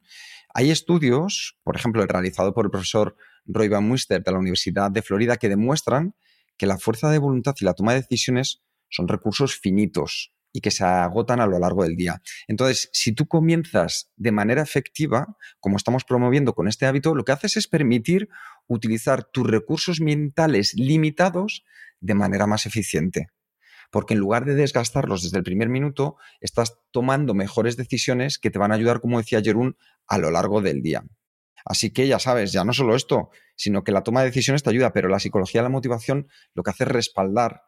Hay 0.52 0.70
estudios, 0.70 1.58
por 1.62 1.76
ejemplo, 1.76 2.02
el 2.02 2.08
realizado 2.08 2.52
por 2.52 2.66
el 2.66 2.70
profesor 2.70 3.16
Roy 3.46 3.68
Van 3.68 3.88
Muster 3.88 4.22
de 4.22 4.32
la 4.32 4.38
Universidad 4.38 4.90
de 4.90 5.02
Florida, 5.02 5.36
que 5.36 5.48
demuestran 5.48 6.14
que 6.56 6.66
la 6.66 6.76
fuerza 6.76 7.10
de 7.10 7.18
voluntad 7.18 7.54
y 7.60 7.64
la 7.64 7.74
toma 7.74 7.94
de 7.94 8.00
decisiones 8.00 8.62
son 8.90 9.08
recursos 9.08 9.56
finitos 9.56 10.32
y 10.52 10.60
que 10.60 10.70
se 10.70 10.84
agotan 10.84 11.40
a 11.40 11.46
lo 11.46 11.58
largo 11.58 11.84
del 11.84 11.96
día. 11.96 12.20
Entonces, 12.48 12.90
si 12.92 13.12
tú 13.12 13.28
comienzas 13.28 14.10
de 14.16 14.32
manera 14.32 14.62
efectiva, 14.62 15.36
como 15.60 15.76
estamos 15.76 16.04
promoviendo 16.04 16.54
con 16.54 16.68
este 16.68 16.86
hábito, 16.86 17.14
lo 17.14 17.24
que 17.24 17.32
haces 17.32 17.56
es 17.56 17.68
permitir 17.68 18.28
utilizar 18.68 19.24
tus 19.24 19.46
recursos 19.46 20.00
mentales 20.00 20.74
limitados 20.74 21.64
de 22.00 22.14
manera 22.14 22.46
más 22.46 22.66
eficiente. 22.66 23.28
Porque 23.90 24.14
en 24.14 24.20
lugar 24.20 24.44
de 24.44 24.54
desgastarlos 24.54 25.22
desde 25.22 25.38
el 25.38 25.44
primer 25.44 25.68
minuto, 25.68 26.16
estás 26.40 26.78
tomando 26.90 27.34
mejores 27.34 27.76
decisiones 27.76 28.38
que 28.38 28.50
te 28.50 28.58
van 28.58 28.70
a 28.70 28.74
ayudar, 28.74 29.00
como 29.00 29.18
decía 29.18 29.42
Jerún, 29.42 29.76
a 30.06 30.18
lo 30.18 30.30
largo 30.30 30.60
del 30.60 30.82
día. 30.82 31.04
Así 31.64 31.90
que 31.90 32.06
ya 32.06 32.18
sabes, 32.18 32.52
ya 32.52 32.64
no 32.64 32.72
solo 32.72 32.94
esto, 32.94 33.30
sino 33.56 33.82
que 33.82 33.92
la 33.92 34.02
toma 34.02 34.20
de 34.20 34.26
decisiones 34.26 34.62
te 34.62 34.70
ayuda, 34.70 34.92
pero 34.92 35.08
la 35.08 35.18
psicología 35.18 35.60
de 35.60 35.64
la 35.64 35.70
motivación 35.70 36.28
lo 36.54 36.62
que 36.62 36.70
hace 36.70 36.84
es 36.84 36.90
respaldar 36.90 37.62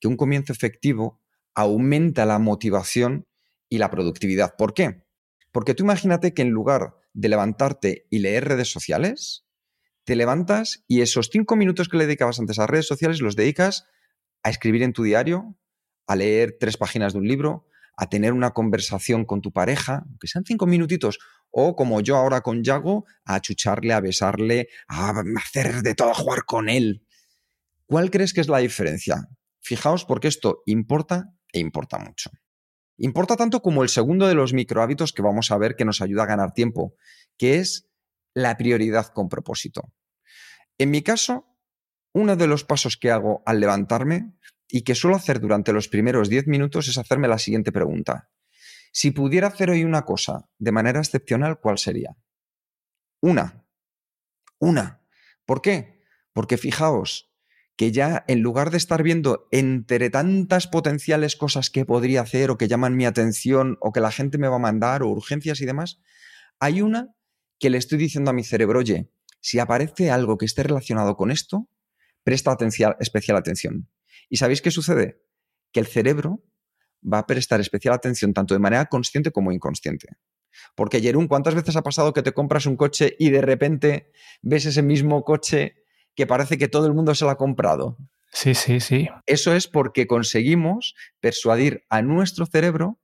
que 0.00 0.08
un 0.08 0.16
comienzo 0.16 0.52
efectivo 0.52 1.20
aumenta 1.54 2.26
la 2.26 2.38
motivación 2.38 3.26
y 3.68 3.78
la 3.78 3.90
productividad. 3.90 4.56
¿Por 4.56 4.74
qué? 4.74 5.04
Porque 5.52 5.74
tú 5.74 5.84
imagínate 5.84 6.34
que 6.34 6.42
en 6.42 6.50
lugar 6.50 6.94
de 7.12 7.28
levantarte 7.28 8.06
y 8.10 8.20
leer 8.20 8.48
redes 8.48 8.70
sociales, 8.70 9.46
te 10.04 10.16
levantas 10.16 10.84
y 10.88 11.00
esos 11.00 11.30
cinco 11.32 11.56
minutos 11.56 11.88
que 11.88 11.96
le 11.96 12.06
dedicabas 12.06 12.38
antes 12.38 12.58
a 12.58 12.66
redes 12.66 12.86
sociales 12.86 13.20
los 13.20 13.36
dedicas 13.36 13.86
a 14.42 14.50
escribir 14.50 14.82
en 14.82 14.92
tu 14.92 15.04
diario, 15.04 15.56
a 16.06 16.16
leer 16.16 16.56
tres 16.58 16.76
páginas 16.76 17.12
de 17.12 17.20
un 17.20 17.28
libro, 17.28 17.66
a 17.96 18.08
tener 18.08 18.32
una 18.32 18.50
conversación 18.50 19.24
con 19.24 19.40
tu 19.40 19.52
pareja, 19.52 20.04
aunque 20.08 20.26
sean 20.26 20.44
cinco 20.44 20.66
minutitos, 20.66 21.18
o 21.50 21.76
como 21.76 22.00
yo 22.00 22.16
ahora 22.16 22.40
con 22.40 22.64
Yago, 22.64 23.04
a 23.24 23.40
chucharle, 23.40 23.92
a 23.92 24.00
besarle, 24.00 24.68
a 24.88 25.12
hacer 25.36 25.82
de 25.82 25.94
todo, 25.94 26.10
a 26.10 26.14
jugar 26.14 26.44
con 26.44 26.68
él. 26.68 27.06
¿Cuál 27.86 28.10
crees 28.10 28.32
que 28.32 28.40
es 28.40 28.48
la 28.48 28.58
diferencia? 28.58 29.28
Fijaos 29.60 30.04
porque 30.04 30.28
esto 30.28 30.62
importa 30.66 31.34
e 31.52 31.60
importa 31.60 31.98
mucho. 31.98 32.30
Importa 32.96 33.36
tanto 33.36 33.60
como 33.60 33.82
el 33.82 33.88
segundo 33.88 34.26
de 34.26 34.34
los 34.34 34.52
micro 34.52 34.82
hábitos 34.82 35.12
que 35.12 35.22
vamos 35.22 35.50
a 35.50 35.58
ver 35.58 35.76
que 35.76 35.84
nos 35.84 36.00
ayuda 36.00 36.22
a 36.24 36.26
ganar 36.26 36.52
tiempo, 36.52 36.94
que 37.36 37.56
es 37.56 37.88
la 38.34 38.56
prioridad 38.56 39.08
con 39.08 39.28
propósito. 39.28 39.92
En 40.78 40.90
mi 40.90 41.02
caso, 41.02 41.46
uno 42.12 42.36
de 42.36 42.46
los 42.46 42.64
pasos 42.64 42.96
que 42.96 43.10
hago 43.10 43.42
al 43.46 43.60
levantarme 43.60 44.32
y 44.68 44.82
que 44.82 44.94
suelo 44.94 45.16
hacer 45.16 45.40
durante 45.40 45.72
los 45.72 45.88
primeros 45.88 46.28
10 46.28 46.46
minutos 46.46 46.88
es 46.88 46.98
hacerme 46.98 47.28
la 47.28 47.38
siguiente 47.38 47.72
pregunta. 47.72 48.30
Si 48.92 49.10
pudiera 49.10 49.48
hacer 49.48 49.70
hoy 49.70 49.84
una 49.84 50.02
cosa 50.02 50.48
de 50.58 50.72
manera 50.72 51.00
excepcional, 51.00 51.60
¿cuál 51.60 51.78
sería? 51.78 52.16
Una. 53.20 53.66
Una. 54.58 55.02
¿Por 55.46 55.62
qué? 55.62 56.02
Porque 56.32 56.58
fijaos 56.58 57.32
que 57.76 57.90
ya 57.90 58.24
en 58.28 58.40
lugar 58.40 58.70
de 58.70 58.76
estar 58.76 59.02
viendo 59.02 59.48
entre 59.50 60.10
tantas 60.10 60.66
potenciales 60.66 61.36
cosas 61.36 61.70
que 61.70 61.86
podría 61.86 62.20
hacer 62.20 62.50
o 62.50 62.58
que 62.58 62.68
llaman 62.68 62.96
mi 62.96 63.06
atención 63.06 63.78
o 63.80 63.92
que 63.92 64.00
la 64.00 64.12
gente 64.12 64.38
me 64.38 64.48
va 64.48 64.56
a 64.56 64.60
mandar 64.60 65.02
o 65.02 65.08
urgencias 65.08 65.60
y 65.60 65.66
demás, 65.66 66.00
hay 66.60 66.82
una 66.82 67.14
que 67.62 67.70
le 67.70 67.78
estoy 67.78 67.96
diciendo 67.96 68.32
a 68.32 68.34
mi 68.34 68.42
cerebro, 68.42 68.80
oye, 68.80 69.08
si 69.40 69.60
aparece 69.60 70.10
algo 70.10 70.36
que 70.36 70.46
esté 70.46 70.64
relacionado 70.64 71.16
con 71.16 71.30
esto, 71.30 71.68
presta 72.24 72.56
especial 72.98 73.36
atención. 73.36 73.88
¿Y 74.28 74.38
sabéis 74.38 74.60
qué 74.60 74.72
sucede? 74.72 75.22
Que 75.70 75.78
el 75.78 75.86
cerebro 75.86 76.42
va 77.00 77.18
a 77.18 77.26
prestar 77.28 77.60
especial 77.60 77.94
atención 77.94 78.34
tanto 78.34 78.54
de 78.54 78.58
manera 78.58 78.86
consciente 78.86 79.30
como 79.30 79.52
inconsciente. 79.52 80.08
Porque, 80.74 81.00
Jerún, 81.00 81.28
¿cuántas 81.28 81.54
veces 81.54 81.76
ha 81.76 81.82
pasado 81.82 82.12
que 82.12 82.24
te 82.24 82.32
compras 82.32 82.66
un 82.66 82.76
coche 82.76 83.14
y 83.16 83.30
de 83.30 83.42
repente 83.42 84.10
ves 84.42 84.66
ese 84.66 84.82
mismo 84.82 85.22
coche 85.22 85.84
que 86.16 86.26
parece 86.26 86.58
que 86.58 86.66
todo 86.66 86.88
el 86.88 86.94
mundo 86.94 87.14
se 87.14 87.24
lo 87.24 87.30
ha 87.30 87.38
comprado? 87.38 87.96
Sí, 88.32 88.56
sí, 88.56 88.80
sí. 88.80 89.08
Eso 89.26 89.54
es 89.54 89.68
porque 89.68 90.08
conseguimos 90.08 90.96
persuadir 91.20 91.84
a 91.90 92.02
nuestro 92.02 92.44
cerebro 92.44 93.00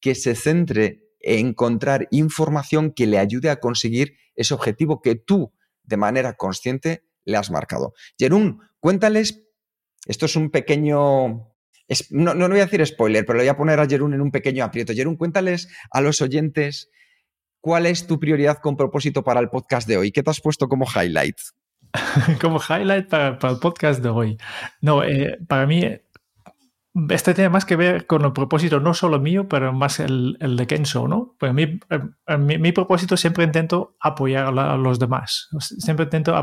que 0.00 0.14
se 0.14 0.34
centre 0.34 0.86
en 0.92 1.07
encontrar 1.20 2.08
información 2.10 2.92
que 2.92 3.06
le 3.06 3.18
ayude 3.18 3.50
a 3.50 3.60
conseguir 3.60 4.16
ese 4.34 4.54
objetivo 4.54 5.02
que 5.02 5.14
tú, 5.14 5.52
de 5.82 5.96
manera 5.96 6.34
consciente, 6.34 7.04
le 7.24 7.36
has 7.36 7.50
marcado. 7.50 7.92
Jerún, 8.18 8.60
cuéntales 8.80 9.48
esto 10.06 10.26
es 10.26 10.36
un 10.36 10.50
pequeño... 10.50 11.52
no, 12.10 12.34
no, 12.34 12.48
voy 12.48 12.60
a 12.60 12.64
decir 12.64 12.84
spoiler, 12.86 13.26
pero 13.26 13.38
le 13.38 13.44
voy 13.44 13.50
a 13.50 13.56
poner 13.56 13.78
a 13.78 13.86
Jerún 13.86 14.14
en 14.14 14.20
un 14.20 14.30
pequeño 14.30 14.64
aprieto. 14.64 14.94
Jerún, 14.94 15.16
cuéntales 15.16 15.68
a 15.90 16.00
los 16.00 16.22
oyentes 16.22 16.90
cuál 17.60 17.86
es 17.86 18.06
tu 18.06 18.18
prioridad 18.18 18.58
con 18.58 18.76
propósito 18.76 19.22
para 19.22 19.40
el 19.40 19.50
podcast 19.50 19.86
de 19.86 19.98
hoy. 19.98 20.10
¿Qué 20.10 20.22
te 20.22 20.30
has 20.30 20.40
puesto 20.40 20.68
como 20.68 20.86
highlight? 20.86 21.36
como 22.40 22.58
highlight 22.58 23.08
para, 23.08 23.38
el 23.42 23.58
podcast 23.58 24.02
de 24.02 24.08
hoy. 24.08 24.38
No, 24.80 25.04
eh, 25.04 25.38
para 25.46 25.66
mí 25.66 25.82
este 27.10 27.34
tiene 27.34 27.50
más 27.50 27.64
que 27.64 27.76
ver 27.76 28.06
con 28.06 28.24
el 28.24 28.32
propósito 28.32 28.80
no 28.80 28.94
solo 28.94 29.20
mío, 29.20 29.48
pero 29.48 29.72
más 29.72 30.00
el, 30.00 30.36
el 30.40 30.56
de 30.56 30.66
Kenzo, 30.66 31.08
¿no? 31.08 31.34
Pues 31.38 31.52
mí, 31.52 31.78
mi, 32.38 32.58
mi, 32.58 32.72
propósito 32.72 33.16
siempre 33.16 33.44
intento 33.44 33.96
apoyar 34.00 34.46
a, 34.58 34.76
los 34.76 34.98
demás, 34.98 35.48
siempre 35.60 36.04
intento 36.04 36.34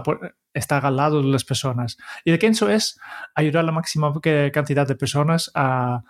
estar 0.53 0.85
al 0.85 0.95
lado 0.95 1.21
de 1.21 1.27
las 1.29 1.43
personas. 1.43 1.97
Y 2.23 2.31
de 2.31 2.39
Kenzo 2.39 2.69
es 2.69 2.99
ayudar 3.33 3.63
a 3.63 3.67
la 3.67 3.71
máxima 3.71 4.13
cantidad 4.53 4.87
de 4.87 4.95
personas 4.95 5.51
a, 5.55 6.03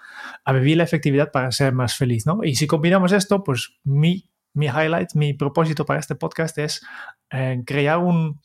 a, 0.43 0.51
vivir 0.53 0.77
la 0.77 0.83
efectividad 0.83 1.31
para 1.31 1.51
ser 1.51 1.73
más 1.73 1.95
feliz, 1.95 2.25
¿no? 2.25 2.39
Y 2.43 2.55
si 2.55 2.67
combinamos 2.67 3.11
esto, 3.11 3.43
pues 3.43 3.77
mi 3.83 4.29
mi 4.55 4.67
highlight, 4.67 5.13
mi 5.15 5.33
propósito 5.33 5.85
para 5.85 5.99
este 5.99 6.15
podcast 6.15 6.57
es 6.57 6.81
eh, 7.29 7.61
crear 7.65 7.99
un, 7.99 8.39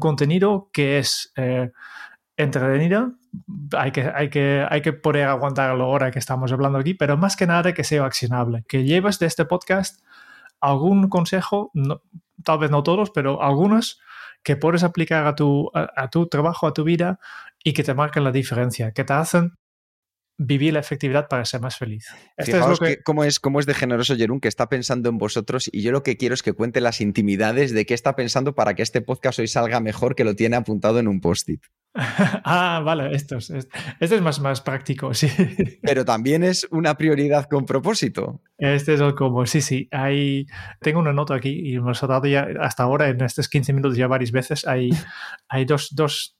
contenido 0.00 0.70
que 0.72 0.98
es 0.98 1.32
eh, 1.36 1.70
entretenido. 2.36 3.14
Hay 3.76 3.92
que, 3.92 4.10
hay, 4.14 4.30
que, 4.30 4.66
hay 4.68 4.82
que 4.82 4.92
poder 4.92 5.28
aguantar 5.28 5.76
la 5.76 5.84
hora 5.84 6.10
que 6.10 6.18
estamos 6.18 6.52
hablando 6.52 6.78
aquí, 6.78 6.94
pero 6.94 7.16
más 7.16 7.36
que 7.36 7.46
nada 7.46 7.74
que 7.74 7.84
sea 7.84 8.04
accionable. 8.04 8.64
Que 8.68 8.84
lleves 8.84 9.18
de 9.18 9.26
este 9.26 9.44
podcast 9.44 10.02
algún 10.60 11.08
consejo, 11.08 11.70
tal 12.44 12.58
vez 12.58 12.70
no 12.70 12.82
todos, 12.82 13.10
pero 13.10 13.42
algunos 13.42 14.00
que 14.42 14.56
puedes 14.56 14.84
aplicar 14.84 15.26
a 15.26 15.34
tu, 15.34 15.70
a 15.74 16.08
tu 16.08 16.28
trabajo, 16.28 16.66
a 16.66 16.72
tu 16.72 16.84
vida 16.84 17.18
y 17.62 17.72
que 17.72 17.82
te 17.82 17.94
marquen 17.94 18.24
la 18.24 18.32
diferencia, 18.32 18.92
que 18.92 19.04
te 19.04 19.12
hacen 19.12 19.58
vivir 20.38 20.74
la 20.74 20.80
efectividad 20.80 21.28
para 21.28 21.44
ser 21.44 21.60
más 21.60 21.76
feliz. 21.76 22.06
Esto 22.36 22.58
es 22.58 22.66
lo 22.66 22.76
que... 22.76 23.02
cómo, 23.02 23.24
es, 23.24 23.40
cómo 23.40 23.60
es 23.60 23.66
de 23.66 23.74
generoso 23.74 24.16
Jerún 24.16 24.40
que 24.40 24.48
está 24.48 24.68
pensando 24.68 25.08
en 25.08 25.18
vosotros 25.18 25.68
y 25.72 25.82
yo 25.82 25.92
lo 25.92 26.02
que 26.02 26.16
quiero 26.16 26.34
es 26.34 26.42
que 26.42 26.52
cuente 26.52 26.80
las 26.80 27.00
intimidades 27.00 27.72
de 27.72 27.86
qué 27.86 27.94
está 27.94 28.16
pensando 28.16 28.54
para 28.54 28.74
que 28.74 28.82
este 28.82 29.00
podcast 29.00 29.38
hoy 29.38 29.48
salga 29.48 29.80
mejor 29.80 30.14
que 30.14 30.24
lo 30.24 30.34
tiene 30.34 30.56
apuntado 30.56 30.98
en 30.98 31.08
un 31.08 31.20
post-it. 31.20 31.62
ah, 31.94 32.82
vale, 32.84 33.14
esto 33.14 33.38
es, 33.38 33.48
este 33.48 34.14
es 34.16 34.20
más, 34.20 34.38
más 34.40 34.60
práctico, 34.60 35.14
sí. 35.14 35.28
Pero 35.82 36.04
también 36.04 36.44
es 36.44 36.66
una 36.70 36.96
prioridad 36.96 37.48
con 37.48 37.64
propósito. 37.64 38.42
Este 38.58 38.94
es 38.94 39.00
el 39.00 39.14
cómo, 39.14 39.46
sí, 39.46 39.62
sí. 39.62 39.88
Hay, 39.90 40.46
tengo 40.80 41.00
una 41.00 41.14
nota 41.14 41.34
aquí 41.34 41.48
y 41.48 41.76
hemos 41.76 42.00
dado 42.00 42.26
ya 42.26 42.46
hasta 42.60 42.82
ahora 42.82 43.08
en 43.08 43.22
estos 43.22 43.48
15 43.48 43.72
minutos 43.72 43.96
ya 43.96 44.06
varias 44.08 44.30
veces. 44.30 44.66
Hay, 44.66 44.90
hay 45.48 45.64
dos, 45.64 45.94
dos, 45.94 46.36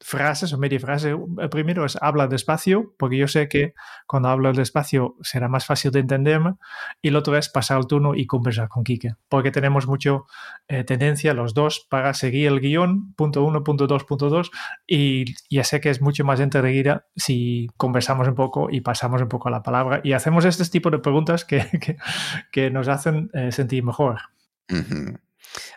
frases 0.00 0.52
o 0.52 0.58
media 0.58 0.80
frase. 0.80 1.14
El 1.38 1.48
primero 1.48 1.84
es 1.84 1.96
habla 2.00 2.26
despacio, 2.26 2.94
porque 2.98 3.16
yo 3.16 3.28
sé 3.28 3.48
que 3.48 3.74
cuando 4.06 4.28
hablo 4.28 4.52
despacio 4.52 5.16
será 5.22 5.48
más 5.48 5.66
fácil 5.66 5.90
de 5.90 6.00
entenderme. 6.00 6.54
Y 7.02 7.08
el 7.08 7.16
otro 7.16 7.36
es 7.36 7.48
pasar 7.48 7.78
el 7.78 7.86
turno 7.86 8.14
y 8.14 8.26
conversar 8.26 8.68
con 8.68 8.84
Quique, 8.84 9.14
porque 9.28 9.50
tenemos 9.50 9.86
mucho 9.86 10.26
eh, 10.68 10.84
tendencia 10.84 11.34
los 11.34 11.54
dos 11.54 11.86
para 11.88 12.14
seguir 12.14 12.48
el 12.48 12.60
guion, 12.60 13.14
punto 13.14 13.44
uno, 13.44 13.64
punto 13.64 13.86
dos, 13.86 14.04
punto 14.04 14.28
dos. 14.28 14.50
Y 14.86 15.24
ya 15.50 15.64
sé 15.64 15.80
que 15.80 15.90
es 15.90 16.00
mucho 16.00 16.24
más 16.24 16.40
entreguida 16.40 17.06
si 17.16 17.68
conversamos 17.76 18.28
un 18.28 18.34
poco 18.34 18.68
y 18.70 18.80
pasamos 18.80 19.22
un 19.22 19.28
poco 19.28 19.50
la 19.50 19.62
palabra 19.62 20.00
y 20.04 20.12
hacemos 20.12 20.44
este 20.44 20.64
tipo 20.66 20.90
de 20.90 20.98
preguntas 20.98 21.44
que, 21.44 21.64
que, 22.52 22.70
nos 22.70 22.88
hacen 22.88 23.30
eh, 23.34 23.52
sentir 23.52 23.84
mejor. 23.84 24.18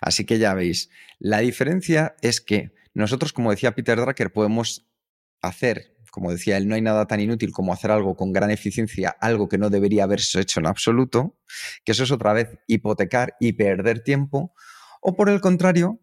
Así 0.02 0.26
que 0.26 0.40
ya 0.40 0.54
veis, 0.54 0.90
la 1.20 1.40
diferencia 1.40 2.16
es 2.22 2.42
que 2.42 2.72
nosotros, 2.98 3.34
como 3.34 3.52
decía 3.52 3.76
Peter 3.76 4.00
Drucker, 4.00 4.32
podemos 4.34 4.90
hacer, 5.42 5.96
como 6.12 6.32
decía 6.32 6.58
él, 6.58 6.68
no 6.68 6.76
hay 6.76 6.82
nada 6.82 7.06
tan 7.06 7.20
inútil 7.20 7.52
como 7.52 7.72
hacer 7.72 7.92
algo 7.92 8.16
con 8.16 8.34
gran 8.34 8.50
eficiencia, 8.50 9.16
algo 9.22 9.48
que 9.48 9.58
no 9.58 9.70
debería 9.70 10.04
haberse 10.04 10.40
hecho 10.40 10.60
en 10.60 10.66
absoluto, 10.66 11.38
que 11.86 11.92
eso 11.92 12.04
es 12.04 12.12
otra 12.12 12.34
vez 12.34 12.58
hipotecar 12.68 13.36
y 13.40 13.54
perder 13.54 14.04
tiempo, 14.04 14.54
o 15.02 15.16
por 15.16 15.30
el 15.30 15.42
contrario, 15.42 16.02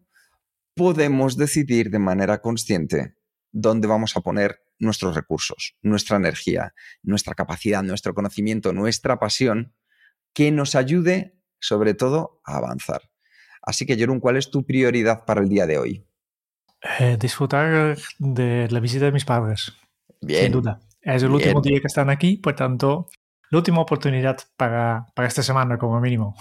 podemos 0.73 1.35
decidir 1.35 1.89
de 1.89 1.99
manera 1.99 2.41
consciente 2.41 3.15
dónde 3.51 3.87
vamos 3.87 4.15
a 4.15 4.21
poner 4.21 4.61
nuestros 4.79 5.15
recursos, 5.15 5.75
nuestra 5.81 6.17
energía, 6.17 6.73
nuestra 7.03 7.33
capacidad, 7.33 7.83
nuestro 7.83 8.13
conocimiento, 8.13 8.73
nuestra 8.73 9.19
pasión, 9.19 9.73
que 10.33 10.51
nos 10.51 10.75
ayude 10.75 11.41
sobre 11.59 11.93
todo 11.93 12.41
a 12.45 12.57
avanzar. 12.57 13.01
Así 13.61 13.85
que, 13.85 13.97
Jerón, 13.97 14.19
¿cuál 14.19 14.37
es 14.37 14.51
tu 14.51 14.65
prioridad 14.65 15.25
para 15.25 15.41
el 15.41 15.49
día 15.49 15.65
de 15.65 15.77
hoy? 15.77 16.05
Eh, 16.99 17.17
disfrutar 17.19 17.97
de 18.19 18.67
la 18.69 18.79
visita 18.79 19.05
de 19.05 19.11
mis 19.11 19.25
padres. 19.25 19.73
Bien. 20.21 20.43
Sin 20.43 20.51
duda. 20.51 20.79
Es 21.01 21.23
el 21.23 21.31
último 21.31 21.61
día 21.61 21.79
que 21.79 21.87
están 21.87 22.09
aquí, 22.09 22.37
por 22.37 22.55
tanto, 22.55 23.09
la 23.49 23.59
última 23.59 23.81
oportunidad 23.81 24.37
para, 24.57 25.05
para 25.15 25.27
esta 25.27 25.43
semana, 25.43 25.77
como 25.77 25.99
mínimo. 25.99 26.35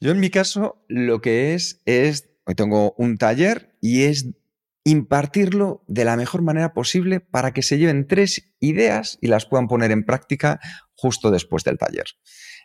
Yo 0.00 0.10
en 0.10 0.20
mi 0.20 0.30
caso, 0.30 0.82
lo 0.88 1.20
que 1.20 1.54
es, 1.54 1.82
es, 1.84 2.30
hoy 2.46 2.54
tengo 2.54 2.94
un 2.96 3.18
taller 3.18 3.76
y 3.80 4.04
es 4.04 4.30
impartirlo 4.84 5.84
de 5.86 6.06
la 6.06 6.16
mejor 6.16 6.40
manera 6.40 6.72
posible 6.72 7.20
para 7.20 7.52
que 7.52 7.62
se 7.62 7.76
lleven 7.76 8.06
tres 8.06 8.54
ideas 8.60 9.18
y 9.20 9.26
las 9.26 9.44
puedan 9.44 9.68
poner 9.68 9.90
en 9.90 10.04
práctica 10.04 10.58
justo 10.94 11.30
después 11.30 11.64
del 11.64 11.76
taller. 11.76 12.06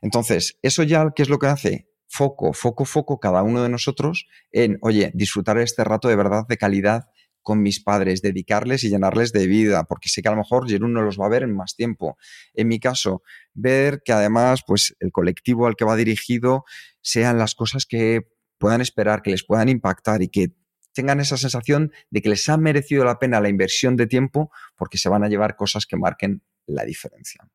Entonces, 0.01 0.57
eso 0.61 0.83
ya, 0.83 1.11
¿qué 1.13 1.23
es 1.23 1.29
lo 1.29 1.39
que 1.39 1.47
hace? 1.47 1.89
Foco, 2.15 2.53
foco, 2.53 2.85
foco 2.85 3.19
cada 3.19 3.43
uno 3.43 3.61
de 3.61 3.69
nosotros 3.69 4.27
en, 4.51 4.77
oye, 4.81 5.11
disfrutar 5.13 5.57
este 5.57 5.83
rato 5.83 6.07
de 6.07 6.15
verdad 6.15 6.45
de 6.47 6.57
calidad 6.57 7.09
con 7.41 7.61
mis 7.61 7.83
padres, 7.83 8.21
dedicarles 8.21 8.83
y 8.83 8.89
llenarles 8.89 9.31
de 9.31 9.45
vida, 9.45 9.83
porque 9.83 10.09
sé 10.09 10.21
que 10.21 10.29
a 10.29 10.31
lo 10.31 10.37
mejor 10.37 10.67
Jerún 10.67 10.93
no 10.93 11.01
los 11.01 11.19
va 11.19 11.27
a 11.27 11.29
ver 11.29 11.43
en 11.43 11.55
más 11.55 11.75
tiempo. 11.75 12.17
En 12.53 12.67
mi 12.67 12.79
caso, 12.79 13.21
ver 13.53 14.01
que 14.03 14.13
además, 14.13 14.61
pues 14.65 14.95
el 14.99 15.11
colectivo 15.11 15.67
al 15.67 15.75
que 15.75 15.85
va 15.85 15.95
dirigido 15.95 16.63
sean 17.01 17.37
las 17.37 17.53
cosas 17.53 17.85
que 17.85 18.21
puedan 18.57 18.81
esperar, 18.81 19.21
que 19.21 19.29
les 19.29 19.45
puedan 19.45 19.69
impactar 19.69 20.23
y 20.23 20.29
que 20.29 20.55
tengan 20.93 21.19
esa 21.19 21.37
sensación 21.37 21.91
de 22.09 22.21
que 22.21 22.29
les 22.29 22.49
ha 22.49 22.57
merecido 22.57 23.03
la 23.05 23.19
pena 23.19 23.41
la 23.41 23.49
inversión 23.49 23.95
de 23.95 24.07
tiempo 24.07 24.49
porque 24.75 24.97
se 24.97 25.09
van 25.09 25.23
a 25.23 25.27
llevar 25.27 25.55
cosas 25.55 25.85
que 25.85 25.97
marquen 25.97 26.41
la 26.65 26.83
diferencia. 26.83 27.47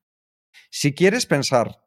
Si 0.70 0.94
quieres 0.94 1.26
pensar 1.26 1.80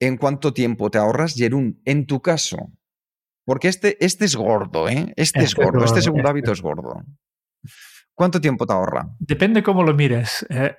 en 0.00 0.16
cuánto 0.16 0.52
tiempo 0.52 0.90
te 0.90 0.98
ahorras, 0.98 1.34
Jerún, 1.34 1.80
en 1.84 2.06
tu 2.06 2.20
caso. 2.20 2.72
Porque 3.44 3.68
este, 3.68 4.02
este 4.04 4.24
es 4.24 4.34
gordo, 4.34 4.88
¿eh? 4.88 5.12
Este, 5.16 5.40
es 5.40 5.54
gordo, 5.54 5.84
este 5.84 6.02
segundo 6.02 6.28
hábito 6.30 6.52
es 6.52 6.62
gordo. 6.62 7.04
¿Cuánto 8.14 8.40
tiempo 8.40 8.66
te 8.66 8.72
ahorra? 8.72 9.08
Depende 9.18 9.62
cómo 9.62 9.82
lo 9.82 9.94
mires. 9.94 10.46
Eh, 10.50 10.74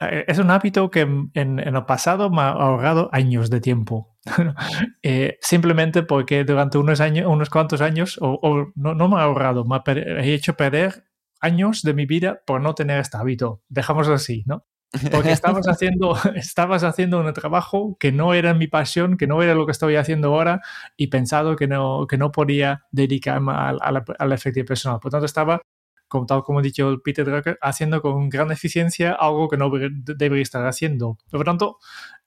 eh, 0.00 0.24
es 0.26 0.38
un 0.38 0.50
hábito 0.50 0.90
que 0.90 1.00
en, 1.00 1.58
el 1.58 1.84
pasado 1.84 2.30
me 2.30 2.42
ha 2.42 2.50
ahorrado 2.50 3.08
años 3.12 3.50
de 3.50 3.60
tiempo. 3.60 4.16
Eh, 5.02 5.36
simplemente 5.42 6.02
porque 6.02 6.44
durante 6.44 6.78
unos, 6.78 7.00
años, 7.00 7.26
unos 7.30 7.50
cuantos 7.50 7.82
años, 7.82 8.18
o, 8.22 8.72
no, 8.74 8.94
no, 8.94 9.08
me 9.08 9.16
ha 9.16 9.24
ahorrado, 9.24 9.66
me 9.66 9.80
he 9.86 10.32
hecho 10.32 10.54
perder 10.54 11.04
años 11.40 11.82
de 11.82 11.92
mi 11.92 12.06
vida 12.06 12.40
por 12.46 12.62
no 12.62 12.74
tener 12.74 13.00
este 13.00 13.18
hábito. 13.18 13.62
Dejamos 13.68 14.08
así, 14.08 14.42
¿no? 14.46 14.66
Porque 15.10 15.32
estabas 15.32 15.66
haciendo, 15.66 16.16
estabas 16.34 16.84
haciendo 16.84 17.20
un 17.20 17.32
trabajo 17.32 17.96
que 17.98 18.12
no 18.12 18.34
era 18.34 18.54
mi 18.54 18.66
pasión, 18.66 19.16
que 19.16 19.26
no 19.26 19.42
era 19.42 19.54
lo 19.54 19.66
que 19.66 19.72
estoy 19.72 19.96
haciendo 19.96 20.28
ahora 20.28 20.60
y 20.96 21.08
pensado 21.08 21.56
que 21.56 21.66
no, 21.66 22.06
que 22.08 22.18
no 22.18 22.32
podía 22.32 22.84
dedicarme 22.90 23.52
a, 23.52 23.70
a 23.70 24.36
personal. 24.66 25.00
Por 25.00 25.10
tanto, 25.10 25.26
estaba, 25.26 25.62
como, 26.08 26.26
tal 26.26 26.42
como 26.42 26.60
ha 26.60 26.62
dicho 26.62 27.00
Peter 27.02 27.24
Drucker, 27.24 27.58
haciendo 27.60 28.00
con 28.02 28.28
gran 28.28 28.50
eficiencia 28.52 29.12
algo 29.12 29.48
que 29.48 29.56
no 29.56 29.70
debería 29.70 30.42
estar 30.42 30.66
haciendo. 30.66 31.18
Por 31.30 31.44
tanto, 31.44 31.78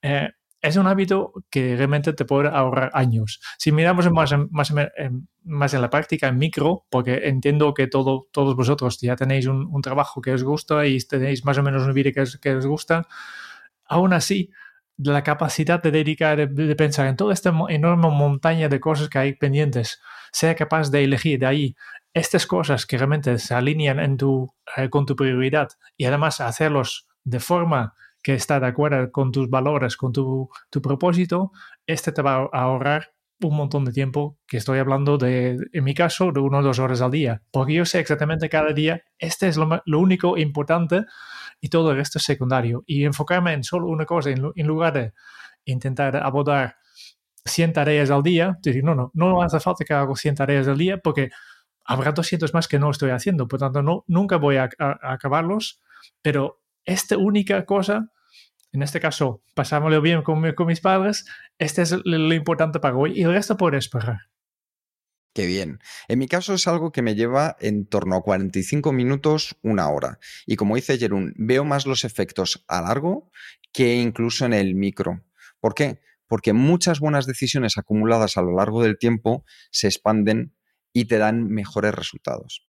eh, 0.02 0.30
es 0.60 0.76
un 0.76 0.86
hábito 0.86 1.32
que 1.50 1.76
realmente 1.76 2.12
te 2.12 2.24
puede 2.24 2.48
ahorrar 2.48 2.90
años. 2.94 3.40
Si 3.58 3.70
miramos 3.72 4.10
más 4.10 4.32
en, 4.32 5.80
la 5.80 5.90
práctica, 5.90 6.28
en 6.28 6.38
micro, 6.38 6.84
porque 6.90 7.28
entiendo 7.28 7.72
que 7.74 7.86
todo, 7.86 8.28
todos 8.32 8.56
vosotros 8.56 9.00
ya 9.00 9.16
tenéis 9.16 9.46
un, 9.46 9.80
trabajo 9.82 10.20
que 10.20 10.32
os 10.32 10.42
gusta 10.42 10.86
y 10.86 10.98
tenéis 10.98 11.44
más 11.44 11.58
o 11.58 11.62
menos 11.62 11.84
una 11.84 11.92
vida 11.92 12.12
que 12.12 12.22
os, 12.22 12.38
que 12.38 12.56
os 12.56 12.66
gusta, 12.66 13.06
aún 13.84 14.12
así, 14.12 14.50
la 14.96 15.22
capacidad 15.22 15.80
de 15.80 15.92
dedicar, 15.92 16.48
de, 16.48 16.76
pensar 16.76 17.06
en 17.06 17.16
toda 17.16 17.32
esta 17.32 17.54
enorme 17.68 18.10
montaña 18.10 18.68
de 18.68 18.80
cosas 18.80 19.08
que 19.08 19.18
hay 19.18 19.34
pendientes, 19.34 20.00
sea 20.32 20.56
capaz 20.56 20.90
de 20.90 21.04
elegir 21.04 21.38
de 21.38 21.46
ahí 21.46 21.76
estas 22.12 22.46
cosas 22.46 22.84
que 22.84 22.98
realmente 22.98 23.38
se 23.38 23.54
alinean 23.54 24.00
eh, 24.00 24.90
con 24.90 25.06
tu 25.06 25.14
prioridad 25.14 25.68
y 25.96 26.06
además 26.06 26.40
hacerlos 26.40 27.06
de 27.22 27.38
forma 27.38 27.94
que 28.22 28.34
está 28.34 28.60
de 28.60 28.66
acuerdo 28.66 29.10
con 29.12 29.32
tus 29.32 29.48
valores, 29.48 29.96
con 29.96 30.12
tu, 30.12 30.48
propósito, 30.82 31.52
este 31.86 32.12
te 32.12 32.22
va 32.22 32.48
a 32.52 32.62
ahorrar 32.62 33.12
un 33.40 33.56
montón 33.56 33.84
de 33.84 33.92
tiempo, 33.92 34.36
que 34.48 34.56
estoy 34.56 34.80
hablando 34.80 35.16
de, 35.16 35.58
en 35.72 35.84
mi 35.84 35.94
caso, 35.94 36.32
de 36.32 36.40
uno 36.40 36.58
o 36.58 36.62
dos 36.62 36.80
horas 36.80 37.00
al 37.00 37.12
día, 37.12 37.42
porque 37.52 37.74
yo 37.74 37.84
sé 37.84 38.00
exactamente 38.00 38.48
cada 38.48 38.72
día, 38.72 39.02
este 39.18 39.46
es 39.46 39.56
lo, 39.56 39.82
único 39.86 40.36
importante 40.36 41.04
y 41.60 41.68
todo 41.68 41.92
el 41.92 41.98
resto 41.98 42.18
es 42.18 42.24
secundario. 42.24 42.82
Y 42.86 43.04
enfocarme 43.04 43.52
en 43.52 43.62
solo 43.62 43.86
una 43.88 44.06
cosa, 44.06 44.30
en, 44.30 44.66
lugar 44.66 44.92
de 44.92 45.12
intentar 45.64 46.16
abordar 46.16 46.76
100 47.44 47.72
tareas 47.72 48.10
al 48.10 48.24
día, 48.24 48.58
decir, 48.60 48.82
no, 48.82 48.96
no, 48.96 49.12
no 49.14 49.42
hace 49.42 49.60
falta 49.60 49.84
que 49.84 49.94
haga 49.94 50.12
100 50.14 50.34
tareas 50.34 50.66
al 50.66 50.76
día 50.76 50.98
porque 50.98 51.30
habrá 51.84 52.10
200 52.10 52.52
más 52.54 52.66
que 52.66 52.80
no 52.80 52.90
estoy 52.90 53.10
haciendo, 53.10 53.46
por 53.46 53.60
tanto, 53.60 53.82
no, 53.82 54.04
nunca 54.08 54.36
voy 54.36 54.56
a 54.56 54.68
acabarlos, 55.02 55.80
pero 56.22 56.60
esta 56.88 57.18
única 57.18 57.66
cosa, 57.66 58.10
en 58.72 58.82
este 58.82 58.98
caso, 58.98 59.42
pasármelo 59.54 60.00
bien 60.00 60.22
con, 60.22 60.40
mis 60.66 60.80
padres, 60.80 61.26
este 61.58 61.82
es 61.82 61.92
lo, 62.04 62.34
importante 62.34 62.80
para 62.80 62.96
hoy 62.96 63.12
y 63.14 63.22
el 63.22 63.32
resto 63.32 63.58
puede 63.58 63.76
esperar. 63.76 64.20
Qué 65.34 65.46
bien. 65.46 65.78
En 66.08 66.18
mi 66.18 66.26
caso 66.26 66.54
es 66.54 66.66
algo 66.66 66.90
que 66.90 67.02
me 67.02 67.14
lleva 67.14 67.56
en 67.60 67.86
torno 67.86 68.16
a 68.16 68.22
45 68.22 68.92
minutos, 68.92 69.56
una 69.62 69.88
hora. 69.90 70.18
Y 70.46 70.56
como 70.56 70.76
dice 70.76 70.98
Jerún, 70.98 71.34
veo 71.36 71.64
más 71.64 71.86
los 71.86 72.04
efectos 72.04 72.64
a 72.66 72.80
largo 72.80 73.30
que 73.72 73.96
incluso 73.96 74.46
en 74.46 74.54
el 74.54 74.74
micro. 74.74 75.22
¿Por 75.60 75.74
qué? 75.74 76.00
Porque 76.26 76.54
muchas 76.54 77.00
buenas 77.00 77.26
decisiones 77.26 77.76
acumuladas 77.76 78.38
a 78.38 78.42
lo 78.42 78.56
largo 78.56 78.82
del 78.82 78.98
tiempo 78.98 79.44
se 79.70 79.88
expanden 79.88 80.54
y 80.94 81.04
te 81.04 81.18
dan 81.18 81.48
mejores 81.48 81.94
resultados. 81.94 82.66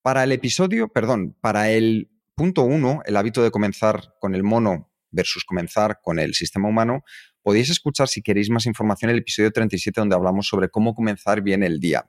Para 0.00 0.24
el 0.24 0.32
episodio, 0.32 0.88
perdón, 0.88 1.36
para 1.40 1.70
el 1.70 2.10
Punto 2.38 2.62
uno, 2.62 3.00
el 3.04 3.16
hábito 3.16 3.42
de 3.42 3.50
comenzar 3.50 4.14
con 4.20 4.36
el 4.36 4.44
mono 4.44 4.92
versus 5.10 5.42
comenzar 5.44 5.98
con 6.00 6.20
el 6.20 6.34
sistema 6.34 6.68
humano, 6.68 7.02
podéis 7.42 7.68
escuchar 7.68 8.06
si 8.06 8.22
queréis 8.22 8.48
más 8.48 8.64
información 8.66 9.10
el 9.10 9.18
episodio 9.18 9.50
37 9.50 10.00
donde 10.00 10.14
hablamos 10.14 10.46
sobre 10.46 10.68
cómo 10.68 10.94
comenzar 10.94 11.42
bien 11.42 11.64
el 11.64 11.80
día. 11.80 12.08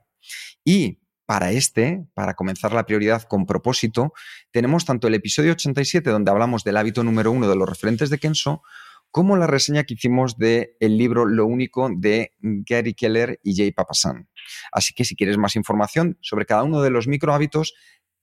Y 0.64 1.00
para 1.26 1.50
este, 1.50 2.06
para 2.14 2.34
comenzar 2.34 2.72
la 2.72 2.86
prioridad 2.86 3.24
con 3.24 3.44
propósito, 3.44 4.12
tenemos 4.52 4.84
tanto 4.84 5.08
el 5.08 5.14
episodio 5.14 5.50
87 5.50 6.08
donde 6.08 6.30
hablamos 6.30 6.62
del 6.62 6.76
hábito 6.76 7.02
número 7.02 7.32
uno 7.32 7.48
de 7.48 7.56
los 7.56 7.68
referentes 7.68 8.08
de 8.08 8.18
Kenso, 8.18 8.62
como 9.10 9.36
la 9.36 9.48
reseña 9.48 9.82
que 9.82 9.94
hicimos 9.94 10.38
del 10.38 10.76
el 10.78 10.96
libro 10.96 11.26
Lo 11.26 11.44
único 11.44 11.88
de 11.92 12.36
Gary 12.38 12.94
Keller 12.94 13.40
y 13.42 13.56
Jay 13.56 13.72
Papasan. 13.72 14.28
Así 14.70 14.94
que 14.94 15.04
si 15.04 15.16
quieres 15.16 15.38
más 15.38 15.56
información 15.56 16.18
sobre 16.20 16.46
cada 16.46 16.62
uno 16.62 16.82
de 16.82 16.90
los 16.90 17.08
micro 17.08 17.34
hábitos, 17.34 17.74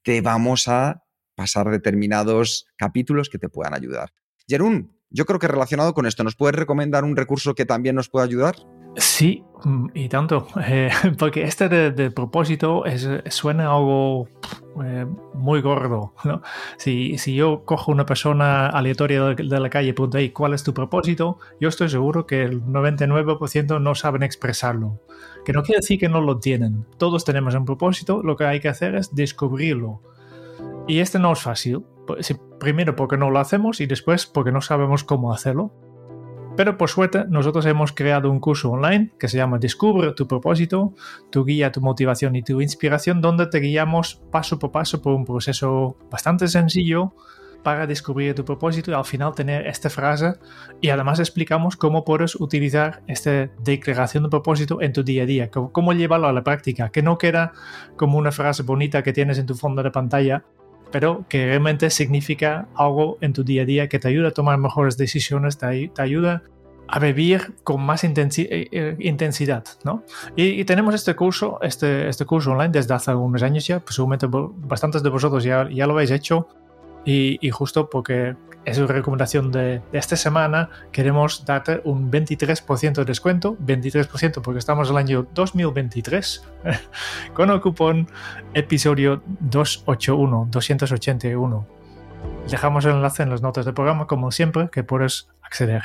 te 0.04 0.22
vamos 0.22 0.70
a 0.70 1.04
pasar 1.38 1.70
determinados 1.70 2.66
capítulos 2.78 3.30
que 3.30 3.38
te 3.38 3.48
puedan 3.48 3.76
ayudar. 3.76 4.12
Jerún, 4.48 4.98
yo 5.12 5.26
creo 5.26 5.40
que 5.40 5.48
relacionado 5.48 5.94
con 5.94 6.08
esto, 6.08 6.24
¿nos 6.24 6.36
puedes 6.36 6.56
recomendar 6.56 7.04
un 7.04 7.16
recurso 7.16 7.54
que 7.54 7.66
también 7.66 7.96
nos 7.96 8.10
pueda 8.10 8.26
ayudar? 8.26 8.56
Sí, 8.96 9.44
mm, 9.64 9.90
y 9.94 10.10
tanto, 10.10 10.48
eh, 10.68 10.90
porque 11.20 11.44
este 11.44 11.70
de, 11.70 12.12
propósito 12.12 12.86
es, 12.86 13.08
suena 13.30 13.66
algo 13.66 14.28
eh, 14.84 15.06
muy 15.36 15.62
gordo. 15.62 16.16
¿no? 16.24 16.42
Si, 16.78 17.20
si, 17.20 17.36
yo 17.36 17.64
cojo 17.66 17.92
una 17.92 18.08
persona 18.08 18.68
aleatoria 18.68 19.36
de, 19.36 19.60
la 19.60 19.70
calle 19.70 19.90
y 19.90 19.94
pregunto, 19.94 20.18
¿cuál 20.34 20.56
es 20.56 20.64
tu 20.64 20.74
propósito? 20.74 21.38
Yo 21.62 21.70
estoy 21.70 21.90
seguro 21.90 22.26
que 22.26 22.42
el 22.42 22.64
99% 22.64 23.80
no 23.80 23.94
saben 23.94 24.24
expresarlo. 24.24 25.00
Que 25.46 25.54
no 25.54 25.62
quiere 25.62 25.82
decir 25.82 26.00
que 26.00 26.10
no 26.10 26.20
lo 26.20 26.40
tienen. 26.40 26.88
Todos 26.98 27.24
tenemos 27.24 27.54
un 27.54 27.66
propósito, 27.66 28.24
lo 28.24 28.36
que 28.36 28.46
hay 28.46 28.60
que 28.60 28.70
hacer 28.70 28.96
es 28.96 29.14
descubrirlo. 29.14 30.02
Y 30.88 31.00
este 31.00 31.20
no 31.20 31.34
es 31.34 31.42
fácil. 31.42 31.84
Pues, 32.08 32.34
primero 32.60 32.96
porque 32.96 33.18
no 33.18 33.30
lo 33.30 33.40
hacemos 33.40 33.82
y 33.82 33.86
después 33.86 34.26
porque 34.26 34.52
no 34.52 34.62
sabemos 34.62 35.04
cómo 35.04 35.34
hacerlo. 35.34 35.74
Pero 36.56 36.78
por 36.78 36.90
suerte 36.90 37.26
nosotros 37.30 37.66
hemos 37.68 37.92
creado 37.92 38.32
un 38.32 38.40
curso 38.40 38.72
online 38.72 39.12
que 39.20 39.28
se 39.28 39.38
llama 39.38 39.60
Descubre 39.60 40.12
tu 40.14 40.28
propósito, 40.28 40.96
tu 41.30 41.46
guía, 41.46 41.72
tu 41.72 41.82
motivación 41.82 42.36
y 42.36 42.42
tu 42.42 42.62
inspiración, 42.62 43.22
donde 43.22 43.46
te 43.46 43.60
guiamos 43.60 44.16
paso 44.32 44.58
por 44.58 44.72
paso 44.72 45.02
por 45.02 45.14
un 45.14 45.26
proceso 45.26 45.98
bastante 46.10 46.48
sencillo 46.48 47.14
para 47.64 47.86
descubrir 47.86 48.34
tu 48.34 48.46
propósito 48.46 48.92
y 48.92 48.94
al 48.94 49.06
final 49.06 49.36
tener 49.36 49.68
esta 49.68 49.90
frase 49.90 50.36
y 50.80 50.90
además 50.90 51.20
explicamos 51.20 51.76
cómo 51.76 52.06
puedes 52.06 52.36
utilizar 52.36 53.04
esta 53.08 53.50
declaración 53.62 54.24
de 54.24 54.30
propósito 54.30 54.82
en 54.82 54.94
tu 54.94 55.04
día 55.04 55.24
a 55.24 55.26
día, 55.26 55.52
cómo, 55.52 55.94
llevarlo 55.94 56.28
a 56.28 56.34
la 56.34 56.44
práctica, 56.44 56.90
que 56.90 57.02
no 57.02 57.18
queda 57.18 57.52
como 57.98 58.18
una 58.18 58.32
frase 58.32 58.64
bonita 58.64 59.04
que 59.04 59.14
tienes 59.14 59.38
en 59.38 59.48
tu 59.48 59.56
fondo 59.56 59.84
de 59.84 59.92
pantalla, 59.92 60.46
pero 60.92 61.26
que 61.30 61.46
realmente 61.46 61.90
significa 61.90 62.68
algo 62.76 63.18
en 63.22 63.34
tu 63.34 63.44
día 63.44 63.64
a 63.64 63.66
día 63.66 63.90
que 63.90 64.00
te 64.00 64.08
ayuda 64.08 64.30
a 64.30 64.32
tomar 64.32 64.58
mejores 64.58 64.98
decisiones, 64.98 65.58
te, 65.58 65.92
ayuda 65.98 66.44
a 66.88 67.00
vivir 67.00 67.54
con 67.64 67.82
más 67.82 68.04
eh, 68.04 68.10
eh, 68.16 68.96
intensidad, 69.00 69.66
¿no? 69.84 70.04
Y, 70.36 70.64
tenemos 70.66 70.96
este 70.96 71.16
curso, 71.16 71.60
este, 71.62 72.08
este 72.08 72.26
curso 72.26 72.52
online 72.52 72.70
desde 72.70 72.94
hace 72.94 73.14
unos 73.14 73.44
años 73.44 73.68
ya, 73.68 73.80
pues 73.80 73.96
seguramente 73.96 74.28
bastantes 74.30 75.04
de 75.04 75.10
vosotros 75.10 75.44
ya 75.44 75.66
lo 75.66 75.94
habéis 75.94 76.12
hecho, 76.12 76.48
y, 77.10 77.50
justo 77.52 77.90
porque 77.90 78.36
es 78.68 78.78
una 78.80 78.88
recomendación 78.88 79.50
de, 79.50 79.82
esta 79.94 80.18
semana, 80.18 80.70
queremos 80.92 81.46
darte 81.46 81.80
un 81.86 82.12
23% 82.12 82.96
de 82.96 83.06
descuento, 83.06 83.58
23% 83.60 84.42
porque 84.42 84.60
estamos 84.60 84.90
en 84.90 84.96
el 84.96 84.98
año 84.98 85.28
2023, 85.34 86.44
con 87.34 87.50
el 87.50 87.62
cupón 87.62 88.10
episodio 88.54 89.24
281, 89.40 90.50
281. 90.52 91.68
Dejamos 92.50 92.84
el 92.84 92.92
enlace 92.92 93.24
en 93.24 93.30
las 93.30 93.42
notas 93.42 93.64
del 93.64 93.74
programa, 93.74 94.06
como 94.06 94.32
siempre, 94.32 94.68
que 94.70 94.84
puedes 94.84 95.30
acceder. 95.42 95.84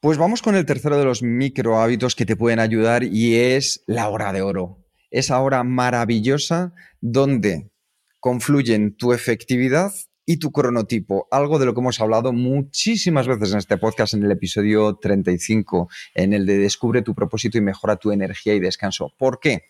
Pues 0.00 0.18
vamos 0.18 0.42
con 0.42 0.56
el 0.56 0.66
tercero 0.66 0.98
de 0.98 1.04
los 1.04 1.22
micro 1.22 1.80
hábitos 1.80 2.16
que 2.16 2.26
te 2.26 2.34
pueden 2.34 2.58
ayudar 2.58 3.04
y 3.04 3.36
es 3.36 3.84
la 3.86 4.08
hora 4.08 4.32
de 4.32 4.42
oro. 4.42 4.84
Esa 5.12 5.40
hora 5.40 5.62
maravillosa 5.62 6.72
donde 7.00 7.70
confluyen 8.18 8.96
tu 8.96 9.12
efectividad 9.12 9.92
y 10.30 10.36
tu 10.36 10.52
cronotipo, 10.52 11.26
algo 11.30 11.58
de 11.58 11.64
lo 11.64 11.72
que 11.72 11.80
hemos 11.80 12.02
hablado 12.02 12.34
muchísimas 12.34 13.26
veces 13.26 13.52
en 13.52 13.60
este 13.60 13.78
podcast, 13.78 14.12
en 14.12 14.24
el 14.24 14.30
episodio 14.30 14.96
35, 14.96 15.88
en 16.14 16.34
el 16.34 16.44
de 16.44 16.58
Descubre 16.58 17.00
tu 17.00 17.14
propósito 17.14 17.56
y 17.56 17.62
mejora 17.62 17.96
tu 17.96 18.12
energía 18.12 18.52
y 18.52 18.60
descanso. 18.60 19.14
¿Por 19.16 19.40
qué? 19.40 19.62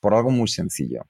Por 0.00 0.14
algo 0.14 0.30
muy 0.30 0.48
sencillo. 0.48 1.02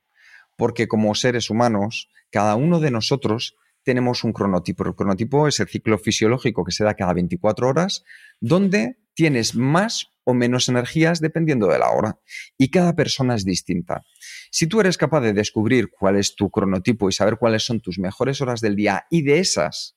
Porque 0.56 0.88
como 0.88 1.14
seres 1.14 1.50
humanos, 1.50 2.10
cada 2.32 2.56
uno 2.56 2.80
de 2.80 2.90
nosotros 2.90 3.54
tenemos 3.84 4.24
un 4.24 4.32
cronotipo. 4.32 4.84
El 4.84 4.96
cronotipo 4.96 5.46
es 5.46 5.60
el 5.60 5.68
ciclo 5.68 5.96
fisiológico 5.96 6.64
que 6.64 6.72
se 6.72 6.82
da 6.82 6.94
cada 6.94 7.12
24 7.12 7.68
horas, 7.68 8.02
donde 8.40 8.98
tienes 9.14 9.54
más 9.54 10.10
o 10.30 10.34
menos 10.34 10.68
energías 10.68 11.20
dependiendo 11.20 11.66
de 11.68 11.78
la 11.78 11.90
hora. 11.90 12.18
Y 12.56 12.70
cada 12.70 12.94
persona 12.94 13.34
es 13.34 13.44
distinta. 13.44 14.02
Si 14.50 14.66
tú 14.66 14.80
eres 14.80 14.96
capaz 14.96 15.20
de 15.20 15.32
descubrir 15.32 15.90
cuál 15.90 16.16
es 16.16 16.34
tu 16.34 16.50
cronotipo 16.50 17.08
y 17.08 17.12
saber 17.12 17.36
cuáles 17.36 17.64
son 17.64 17.80
tus 17.80 17.98
mejores 17.98 18.40
horas 18.40 18.60
del 18.60 18.76
día 18.76 19.06
y 19.10 19.22
de 19.22 19.38
esas, 19.38 19.96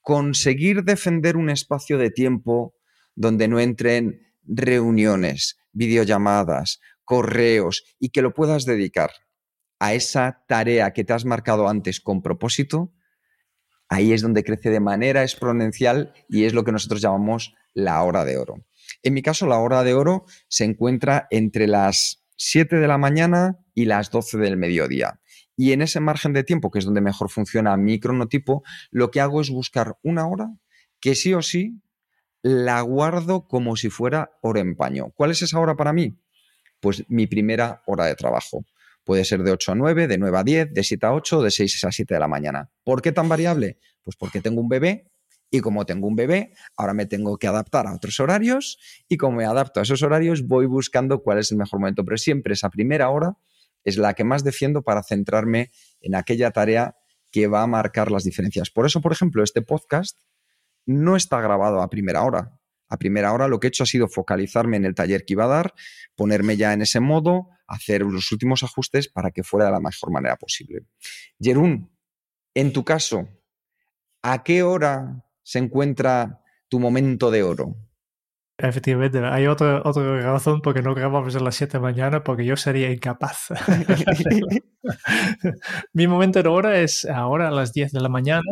conseguir 0.00 0.84
defender 0.84 1.36
un 1.36 1.48
espacio 1.48 1.96
de 1.96 2.10
tiempo 2.10 2.74
donde 3.14 3.48
no 3.48 3.58
entren 3.58 4.20
reuniones, 4.42 5.56
videollamadas, 5.72 6.80
correos 7.04 7.84
y 7.98 8.10
que 8.10 8.22
lo 8.22 8.34
puedas 8.34 8.64
dedicar 8.64 9.10
a 9.78 9.94
esa 9.94 10.44
tarea 10.46 10.92
que 10.92 11.04
te 11.04 11.12
has 11.12 11.24
marcado 11.24 11.68
antes 11.68 12.00
con 12.00 12.22
propósito, 12.22 12.92
ahí 13.88 14.12
es 14.12 14.22
donde 14.22 14.44
crece 14.44 14.70
de 14.70 14.80
manera 14.80 15.22
exponencial 15.22 16.12
y 16.28 16.44
es 16.44 16.54
lo 16.54 16.64
que 16.64 16.72
nosotros 16.72 17.00
llamamos 17.00 17.54
la 17.74 18.02
hora 18.02 18.24
de 18.24 18.38
oro. 18.38 18.64
En 19.02 19.14
mi 19.14 19.22
caso, 19.22 19.46
la 19.46 19.58
hora 19.58 19.82
de 19.82 19.94
oro 19.94 20.24
se 20.48 20.64
encuentra 20.64 21.26
entre 21.30 21.66
las 21.66 22.24
7 22.36 22.76
de 22.76 22.88
la 22.88 22.98
mañana 22.98 23.58
y 23.74 23.84
las 23.84 24.10
12 24.10 24.38
del 24.38 24.56
mediodía. 24.56 25.20
Y 25.56 25.72
en 25.72 25.82
ese 25.82 26.00
margen 26.00 26.32
de 26.32 26.44
tiempo, 26.44 26.70
que 26.70 26.80
es 26.80 26.84
donde 26.84 27.00
mejor 27.00 27.30
funciona 27.30 27.76
mi 27.76 28.00
cronotipo, 28.00 28.62
lo 28.90 29.10
que 29.10 29.20
hago 29.20 29.40
es 29.40 29.50
buscar 29.50 29.96
una 30.02 30.26
hora 30.26 30.48
que 31.00 31.14
sí 31.14 31.34
o 31.34 31.42
sí 31.42 31.80
la 32.42 32.80
guardo 32.82 33.46
como 33.46 33.76
si 33.76 33.88
fuera 33.88 34.32
hora 34.42 34.60
en 34.60 34.76
paño. 34.76 35.12
¿Cuál 35.14 35.30
es 35.30 35.42
esa 35.42 35.58
hora 35.58 35.76
para 35.76 35.92
mí? 35.92 36.18
Pues 36.80 37.04
mi 37.08 37.26
primera 37.26 37.82
hora 37.86 38.06
de 38.06 38.14
trabajo. 38.14 38.64
Puede 39.04 39.24
ser 39.24 39.42
de 39.42 39.52
8 39.52 39.72
a 39.72 39.74
9, 39.74 40.06
de 40.08 40.18
9 40.18 40.38
a 40.38 40.42
10, 40.42 40.72
de 40.72 40.82
7 40.82 41.06
a 41.06 41.12
8, 41.12 41.42
de 41.42 41.50
6 41.50 41.84
a 41.84 41.92
7 41.92 42.14
de 42.14 42.20
la 42.20 42.28
mañana. 42.28 42.70
¿Por 42.84 43.02
qué 43.02 43.12
tan 43.12 43.28
variable? 43.28 43.78
Pues 44.02 44.16
porque 44.16 44.40
tengo 44.40 44.60
un 44.60 44.68
bebé 44.68 45.10
y 45.50 45.60
como 45.60 45.86
tengo 45.86 46.08
un 46.08 46.16
bebé, 46.16 46.54
ahora 46.76 46.94
me 46.94 47.06
tengo 47.06 47.38
que 47.38 47.46
adaptar 47.46 47.86
a 47.86 47.94
otros 47.94 48.18
horarios 48.20 48.78
y 49.08 49.16
como 49.16 49.36
me 49.36 49.44
adapto 49.44 49.80
a 49.80 49.84
esos 49.84 50.02
horarios, 50.02 50.46
voy 50.46 50.66
buscando 50.66 51.22
cuál 51.22 51.38
es 51.38 51.52
el 51.52 51.58
mejor 51.58 51.80
momento. 51.80 52.04
Pero 52.04 52.16
siempre 52.16 52.54
esa 52.54 52.70
primera 52.70 53.10
hora 53.10 53.36
es 53.84 53.96
la 53.98 54.14
que 54.14 54.24
más 54.24 54.42
defiendo 54.42 54.82
para 54.82 55.02
centrarme 55.02 55.70
en 56.00 56.14
aquella 56.14 56.50
tarea 56.50 56.96
que 57.30 57.46
va 57.46 57.62
a 57.62 57.66
marcar 57.66 58.10
las 58.10 58.24
diferencias. 58.24 58.70
Por 58.70 58.86
eso, 58.86 59.00
por 59.00 59.12
ejemplo, 59.12 59.42
este 59.42 59.62
podcast 59.62 60.18
no 60.86 61.16
está 61.16 61.40
grabado 61.40 61.82
a 61.82 61.90
primera 61.90 62.22
hora. 62.22 62.58
A 62.88 62.98
primera 62.98 63.32
hora 63.32 63.48
lo 63.48 63.60
que 63.60 63.66
he 63.66 63.68
hecho 63.68 63.82
ha 63.82 63.86
sido 63.86 64.08
focalizarme 64.08 64.76
en 64.76 64.84
el 64.84 64.94
taller 64.94 65.24
que 65.24 65.32
iba 65.32 65.44
a 65.44 65.48
dar, 65.48 65.74
ponerme 66.14 66.56
ya 66.56 66.72
en 66.72 66.82
ese 66.82 67.00
modo, 67.00 67.48
hacer 67.66 68.02
los 68.02 68.30
últimos 68.30 68.62
ajustes 68.62 69.08
para 69.08 69.30
que 69.30 69.42
fuera 69.42 69.66
de 69.66 69.72
la 69.72 69.80
mejor 69.80 70.12
manera 70.12 70.36
posible. 70.36 70.86
Jerún, 71.40 71.90
en 72.54 72.72
tu 72.72 72.84
caso, 72.84 73.28
¿a 74.22 74.44
qué 74.44 74.62
hora 74.62 75.23
se 75.44 75.60
encuentra 75.60 76.40
tu 76.68 76.80
momento 76.80 77.30
de 77.30 77.44
oro? 77.44 77.76
Efectivamente, 78.56 79.18
hay 79.18 79.46
otra, 79.46 79.82
otra 79.84 80.20
razón 80.20 80.60
por 80.60 80.80
no 80.82 80.94
grabamos 80.94 81.34
a 81.34 81.40
las 81.40 81.56
7 81.56 81.72
de 81.72 81.78
la 81.78 81.90
mañana, 81.90 82.22
porque 82.22 82.44
yo 82.44 82.56
sería 82.56 82.90
incapaz. 82.90 83.48
Mi 85.92 86.06
momento 86.06 86.42
de 86.42 86.48
hora 86.48 86.80
es 86.80 87.04
ahora 87.04 87.48
a 87.48 87.50
las 87.50 87.72
10 87.72 87.92
de 87.92 88.00
la 88.00 88.08
mañana, 88.08 88.42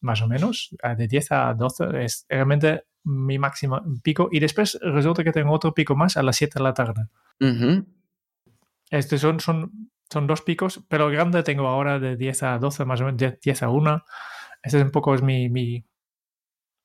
más 0.00 0.22
o 0.22 0.28
menos, 0.28 0.76
de 0.96 1.08
10 1.08 1.32
a 1.32 1.54
12, 1.54 2.04
es 2.04 2.26
realmente 2.28 2.84
mi 3.04 3.36
máximo 3.38 3.82
pico, 4.02 4.28
y 4.30 4.38
después 4.38 4.78
resulta 4.80 5.24
que 5.24 5.32
tengo 5.32 5.52
otro 5.52 5.74
pico 5.74 5.96
más 5.96 6.16
a 6.16 6.22
las 6.22 6.36
7 6.36 6.58
de 6.58 6.62
la 6.62 6.74
tarde. 6.74 7.08
Estos 8.90 9.20
son, 9.20 9.40
son, 9.40 9.90
son 10.08 10.26
dos 10.28 10.42
picos, 10.42 10.84
pero 10.88 11.08
el 11.08 11.12
grande 11.14 11.42
tengo 11.42 11.66
ahora 11.66 11.98
de 11.98 12.16
10 12.16 12.42
a 12.44 12.58
12, 12.58 12.84
más 12.84 13.00
o 13.00 13.06
menos 13.06 13.40
10 13.40 13.62
a 13.64 13.70
1. 13.70 14.04
Este 14.62 14.78
es 14.78 14.84
un 14.84 14.92
poco 14.92 15.16
es 15.16 15.22
mi, 15.22 15.48
mi, 15.48 15.84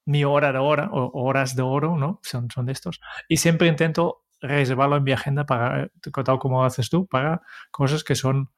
mi 0.08 0.24
hora 0.24 0.54
de 0.54 0.58
hora 0.58 0.90
o 0.92 1.12
horas 1.22 1.56
de 1.56 1.62
oro, 1.62 1.98
¿no? 1.98 2.20
Son, 2.24 2.50
son 2.50 2.66
de 2.66 2.72
estos. 2.72 3.02
Y 3.28 3.38
siempre 3.38 3.68
intento 3.68 4.24
reservarlo 4.40 4.96
en 4.96 5.04
mi 5.04 5.12
agenda 5.12 5.46
para, 5.46 5.84
eh, 5.84 5.90
tal 6.24 6.40
como 6.40 6.64
haces 6.64 6.90
tú, 6.90 7.08
para 7.08 7.42
cosas 7.72 8.06
que 8.06 8.16
son 8.16 8.50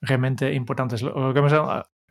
realmente 0.00 0.54
importantes. 0.54 1.04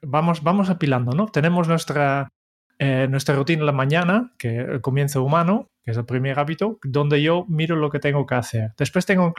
vamos, 0.04 0.44
vamos 0.44 0.70
apilando, 0.70 1.14
¿no? 1.14 1.26
Tenemos 1.26 1.68
nuestra, 1.68 2.30
eh, 2.78 3.08
nuestra 3.10 3.36
rutina 3.36 3.62
en 3.62 3.66
la 3.66 3.72
mañana, 3.72 4.32
que 4.38 4.58
el 4.58 4.82
comienzo 4.82 5.24
humano, 5.24 5.72
que 5.84 5.92
es 5.92 5.98
el 5.98 6.06
primer 6.06 6.38
hábito, 6.38 6.78
donde 6.84 7.20
yo 7.22 7.46
miro 7.48 7.76
lo 7.76 7.90
que 7.90 8.00
tengo 8.00 8.28
que 8.28 8.36
hacer. 8.36 8.74
Después 8.78 9.08
tengo, 9.08 9.34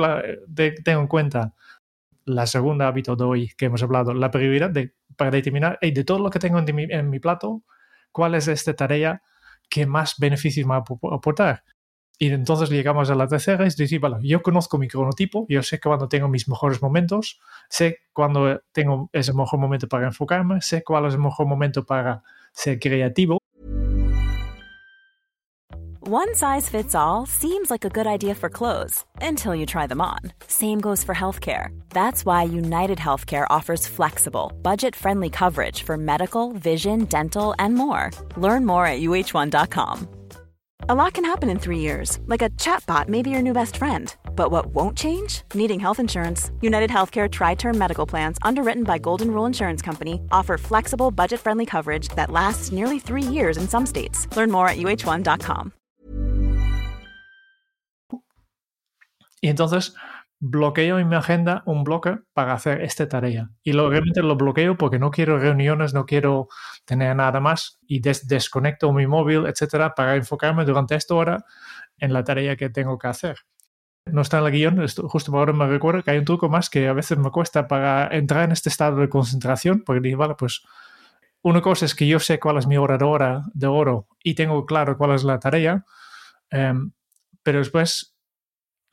tengo 0.85 1.01
en 1.01 1.07
cuenta 1.07 1.55
la 2.25 2.47
segunda 2.47 2.89
hábito 2.89 3.15
de 3.15 3.25
hoy 3.25 3.53
que 3.57 3.67
hemos 3.67 3.85
hablado, 3.85 4.15
la 4.15 4.33
prioridad 4.33 4.71
de, 4.71 4.95
para 5.17 5.31
determinar 5.31 5.79
de 5.81 6.05
todo 6.05 6.19
lo 6.19 6.31
que 6.31 6.41
tengo 6.41 6.59
en 6.59 6.75
mi, 6.75 6.85
en 6.85 7.09
mi 7.09 7.21
plato, 7.21 7.63
cuál 8.11 8.35
es 8.35 8.49
esta 8.49 8.75
tarea 8.75 9.23
¿qué 9.69 9.87
más 9.87 10.17
beneficios 10.19 10.67
me 10.67 10.75
va 10.75 10.79
a 10.79 11.15
aportar? 11.15 11.65
Y 12.19 12.29
entonces 12.29 12.71
llegamos 12.71 13.11
a 13.11 13.17
la 13.17 13.27
tercera, 13.27 13.67
es 13.67 13.77
decir, 13.77 14.01
vale, 14.01 14.17
yo 14.23 14.41
conozco 14.43 14.79
mi 14.79 14.87
cronotipo, 14.89 15.47
yo 15.49 15.63
sé 15.63 15.81
cuando 15.81 16.09
tengo 16.09 16.29
mis 16.29 16.49
mejores 16.49 16.81
momentos, 16.81 17.41
sé 17.69 17.99
cuándo 18.13 18.63
tengo 18.73 19.11
ese 19.13 19.33
mejor 19.33 19.59
momento 19.59 19.89
para 19.89 20.07
enfocarme, 20.07 20.61
sé 20.61 20.85
cuál 20.85 21.07
es 21.07 21.15
el 21.15 21.21
mejor 21.21 21.47
momento 21.47 21.85
para 21.85 22.23
ser 22.53 22.79
creativo. 22.79 23.39
One 26.07 26.35
size 26.35 26.69
fits 26.69 26.95
all 26.95 27.25
seems 27.25 27.71
like 27.71 27.83
a 27.83 27.89
good 27.89 28.07
idea 28.07 28.35
for 28.35 28.51
clothes 28.51 29.07
until 29.23 29.55
you 29.55 29.65
try 29.65 29.87
them 29.87 30.03
on. 30.03 30.19
Same 30.47 30.79
goes 30.79 31.03
for 31.03 31.15
healthcare. 31.15 31.69
That's 31.89 32.27
why 32.27 32.43
United 32.43 32.99
Healthcare 32.99 33.47
offers 33.49 33.87
flexible, 33.87 34.53
budget-friendly 34.61 35.31
coverage 35.31 35.83
for 35.83 35.97
medical, 35.97 36.53
vision, 36.53 37.07
dental, 37.07 37.55
and 37.59 37.75
more. 37.75 38.11
Learn 38.37 38.67
more 38.67 38.87
at 38.87 39.01
uh1.com. 39.01 40.07
A 40.91 40.95
lot 40.95 41.15
can 41.15 41.25
happen 41.25 41.49
in 41.49 41.59
three 41.59 41.79
years, 41.79 42.19
like 42.27 42.43
a 42.43 42.51
chatbot 42.51 43.09
may 43.09 43.23
be 43.23 43.31
your 43.31 43.41
new 43.41 43.55
best 43.55 43.79
friend. 43.79 44.15
But 44.37 44.51
what 44.51 44.67
won't 44.75 44.99
change? 44.99 45.41
Needing 45.55 45.81
health 45.81 46.01
insurance. 46.01 46.51
United 46.61 46.91
Healthcare 46.91 47.31
Tri 47.31 47.55
Term 47.55 47.79
Medical 47.79 48.05
Plans, 48.05 48.37
underwritten 48.43 48.85
by 48.85 48.99
Golden 48.99 49.31
Rule 49.31 49.47
Insurance 49.47 49.81
Company, 49.81 50.21
offer 50.31 50.59
flexible, 50.59 51.11
budget 51.11 51.41
friendly 51.41 51.65
coverage 51.65 52.09
that 52.09 52.31
lasts 52.31 52.73
nearly 52.73 52.99
three 52.99 53.23
years 53.23 53.57
in 53.57 53.67
some 53.67 53.87
states. 53.87 54.29
Learn 54.37 54.51
more 54.51 54.69
at 54.69 54.77
uh1.com. 54.77 55.73
Y 59.45 59.49
entonces 59.49 59.95
bloqueo 60.41 60.99
en 60.99 61.07
mi 61.07 61.17
agenda 61.17 61.63
un 61.67 61.85
bloque 61.85 62.17
para 62.33 62.55
hacer 62.55 62.81
esta 62.81 63.07
tarea. 63.11 63.51
Y 63.63 63.75
lo, 63.75 63.91
realmente 63.91 64.23
lo 64.23 64.37
bloqueo 64.37 64.79
porque 64.79 64.99
no 64.99 65.11
quiero 65.11 65.39
reuniones, 65.39 65.93
no 65.93 66.07
quiero 66.07 66.49
tener 66.87 67.15
nada 67.15 67.41
más 67.41 67.79
y 67.87 68.01
desconecto 68.01 68.91
mi 68.95 69.07
móvil, 69.07 69.45
etcétera, 69.45 69.95
para 69.95 70.17
enfocarme 70.17 70.65
durante 70.65 70.95
esta 70.95 71.15
hora 71.15 71.45
en 71.99 72.15
la 72.15 72.25
tarea 72.25 72.57
que 72.57 72.71
tengo 72.71 72.97
que 72.97 73.07
hacer. 73.07 73.37
No 74.07 74.23
está 74.23 74.39
en 74.39 74.45
la 74.45 74.51
guion, 74.51 74.83
justo 74.89 75.37
ahora 75.37 75.53
me 75.53 75.67
recuerdo 75.67 76.03
que 76.03 76.13
hay 76.13 76.19
un 76.19 76.25
truco 76.25 76.49
más 76.49 76.71
que 76.71 76.89
a 76.89 76.95
veces 76.95 77.19
me 77.19 77.31
cuesta 77.31 77.69
para 77.69 78.07
entrar 78.17 78.45
en 78.45 78.53
este 78.53 78.71
estado 78.71 78.97
de 78.97 79.11
concentración, 79.11 79.83
porque 79.85 80.01
digo, 80.01 80.21
vale, 80.21 80.37
pues 80.39 80.63
una 81.43 81.61
cosa 81.61 81.85
es 81.85 81.95
que 81.95 82.07
yo 82.07 82.19
sé 82.19 82.41
cuál 82.41 82.57
es 82.57 82.67
mi 82.67 82.79
hora 82.79 82.97
de, 82.97 83.05
hora 83.05 83.43
de 83.53 83.67
oro 83.67 84.09
y 84.23 84.33
tengo 84.37 84.65
claro 84.65 84.97
cuál 84.97 85.15
es 85.15 85.23
la 85.23 85.39
tarea, 85.39 85.85
em, 86.49 86.93
pero 87.43 87.59
después 87.59 88.14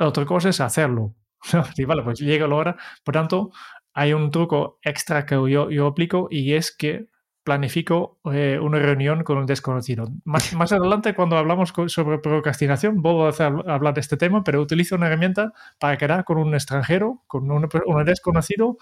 otra 0.07 0.25
cosa 0.25 0.49
es 0.49 0.61
hacerlo. 0.61 1.15
y 1.77 1.85
vale, 1.85 2.03
pues 2.03 2.19
llega 2.19 2.47
la 2.47 2.55
hora. 2.55 2.77
Por 3.03 3.13
tanto, 3.13 3.51
hay 3.93 4.13
un 4.13 4.31
truco 4.31 4.79
extra 4.83 5.25
que 5.25 5.35
yo, 5.35 5.69
yo 5.69 5.87
aplico 5.87 6.27
y 6.29 6.53
es 6.53 6.75
que 6.75 7.07
planifico 7.43 8.19
eh, 8.31 8.59
una 8.61 8.79
reunión 8.79 9.23
con 9.23 9.37
un 9.37 9.45
desconocido. 9.45 10.07
Más, 10.23 10.53
más 10.53 10.71
adelante, 10.71 11.13
cuando 11.13 11.37
hablamos 11.37 11.73
sobre 11.87 12.19
procrastinación, 12.19 13.01
vuelvo 13.01 13.27
a, 13.27 13.45
hablar 13.73 13.93
de 13.93 14.01
este 14.01 14.17
tema, 14.17 14.43
pero 14.43 14.61
utilizo 14.61 14.95
una 14.95 15.07
herramienta 15.07 15.53
para 15.79 15.97
quedar 15.97 16.23
con 16.23 16.37
un 16.37 16.53
extranjero, 16.53 17.23
con 17.27 17.49
un, 17.51 17.67
un 17.85 18.05
desconocido, 18.05 18.77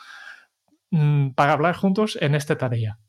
mmm, 0.91 1.29
para 1.31 1.53
hablar 1.53 1.75
juntos 1.75 2.17
en 2.21 2.35
esta 2.35 2.57
tarea. 2.57 2.99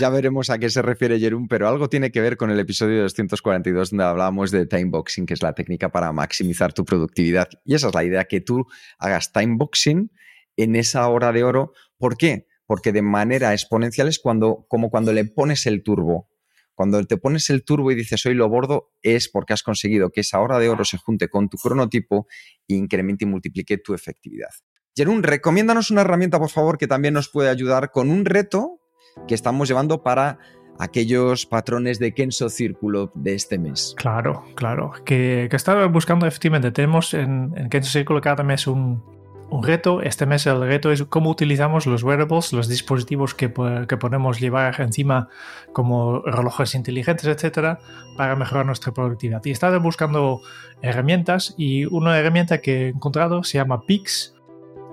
Ya 0.00 0.10
veremos 0.10 0.50
a 0.50 0.58
qué 0.58 0.68
se 0.68 0.82
refiere 0.82 1.20
Jerún, 1.20 1.46
pero 1.46 1.68
algo 1.68 1.88
tiene 1.88 2.10
que 2.10 2.20
ver 2.20 2.36
con 2.36 2.50
el 2.50 2.58
episodio 2.58 3.02
242 3.02 3.90
donde 3.90 4.04
hablábamos 4.04 4.50
de 4.50 4.66
timeboxing, 4.66 5.26
que 5.26 5.34
es 5.34 5.42
la 5.42 5.52
técnica 5.52 5.90
para 5.90 6.12
maximizar 6.12 6.72
tu 6.72 6.84
productividad. 6.84 7.48
Y 7.64 7.74
esa 7.74 7.88
es 7.88 7.94
la 7.94 8.04
idea, 8.04 8.24
que 8.24 8.40
tú 8.40 8.66
hagas 8.98 9.32
timeboxing 9.32 10.10
en 10.56 10.76
esa 10.76 11.08
hora 11.08 11.32
de 11.32 11.44
oro. 11.44 11.72
¿Por 11.98 12.16
qué? 12.16 12.48
Porque 12.66 12.92
de 12.92 13.02
manera 13.02 13.52
exponencial 13.52 14.08
es 14.08 14.18
cuando, 14.18 14.66
como 14.68 14.90
cuando 14.90 15.12
le 15.12 15.24
pones 15.24 15.66
el 15.66 15.82
turbo. 15.82 16.28
Cuando 16.74 17.04
te 17.04 17.16
pones 17.18 17.50
el 17.50 17.64
turbo 17.64 17.92
y 17.92 17.94
dices 17.94 18.24
hoy 18.26 18.34
lo 18.34 18.48
bordo, 18.48 18.94
es 19.02 19.28
porque 19.28 19.52
has 19.52 19.62
conseguido 19.62 20.10
que 20.10 20.22
esa 20.22 20.40
hora 20.40 20.58
de 20.58 20.68
oro 20.68 20.84
se 20.84 20.96
junte 20.96 21.28
con 21.28 21.48
tu 21.48 21.58
cronotipo 21.58 22.26
e 22.66 22.74
incremente 22.74 23.24
y 23.24 23.28
multiplique 23.28 23.78
tu 23.78 23.92
efectividad. 23.92 24.48
Jerún, 24.96 25.22
recomiéndanos 25.22 25.90
una 25.90 26.00
herramienta, 26.00 26.38
por 26.38 26.50
favor, 26.50 26.78
que 26.78 26.86
también 26.86 27.14
nos 27.14 27.28
puede 27.28 27.50
ayudar 27.50 27.90
con 27.90 28.10
un 28.10 28.24
reto 28.24 28.79
que 29.26 29.34
estamos 29.34 29.68
llevando 29.68 30.02
para 30.02 30.38
aquellos 30.80 31.44
patrones 31.44 31.98
de 31.98 32.14
Kenso 32.14 32.48
Círculo 32.48 33.12
de 33.14 33.34
este 33.34 33.58
mes. 33.58 33.94
Claro, 33.98 34.44
claro. 34.54 34.92
Que, 35.04 35.46
que 35.50 35.56
estaba 35.56 35.86
buscando 35.86 36.26
efectivamente. 36.26 36.72
Tenemos 36.72 37.12
en, 37.12 37.52
en 37.54 37.68
Kenso 37.68 37.90
Círculo 37.90 38.20
cada 38.22 38.42
mes 38.42 38.66
un, 38.66 39.02
un, 39.50 39.62
reto. 39.62 40.00
Este 40.00 40.24
mes 40.24 40.46
el 40.46 40.62
reto 40.62 40.90
es 40.90 41.02
cómo 41.04 41.28
utilizamos 41.30 41.86
los 41.86 42.02
wearables, 42.02 42.54
los 42.54 42.66
dispositivos 42.66 43.34
que, 43.34 43.52
que 43.88 43.96
podemos 43.98 44.40
llevar 44.40 44.80
encima 44.80 45.28
como 45.74 46.22
relojes 46.22 46.74
inteligentes, 46.74 47.26
etcétera, 47.26 47.78
para 48.16 48.34
mejorar 48.34 48.64
nuestra 48.64 48.92
productividad. 48.92 49.44
Y 49.44 49.50
estaba 49.50 49.76
buscando 49.78 50.40
herramientas 50.80 51.54
y 51.58 51.84
una 51.84 52.18
herramienta 52.18 52.62
que 52.62 52.86
he 52.86 52.88
encontrado 52.88 53.44
se 53.44 53.58
llama 53.58 53.84
Pix 53.84 54.34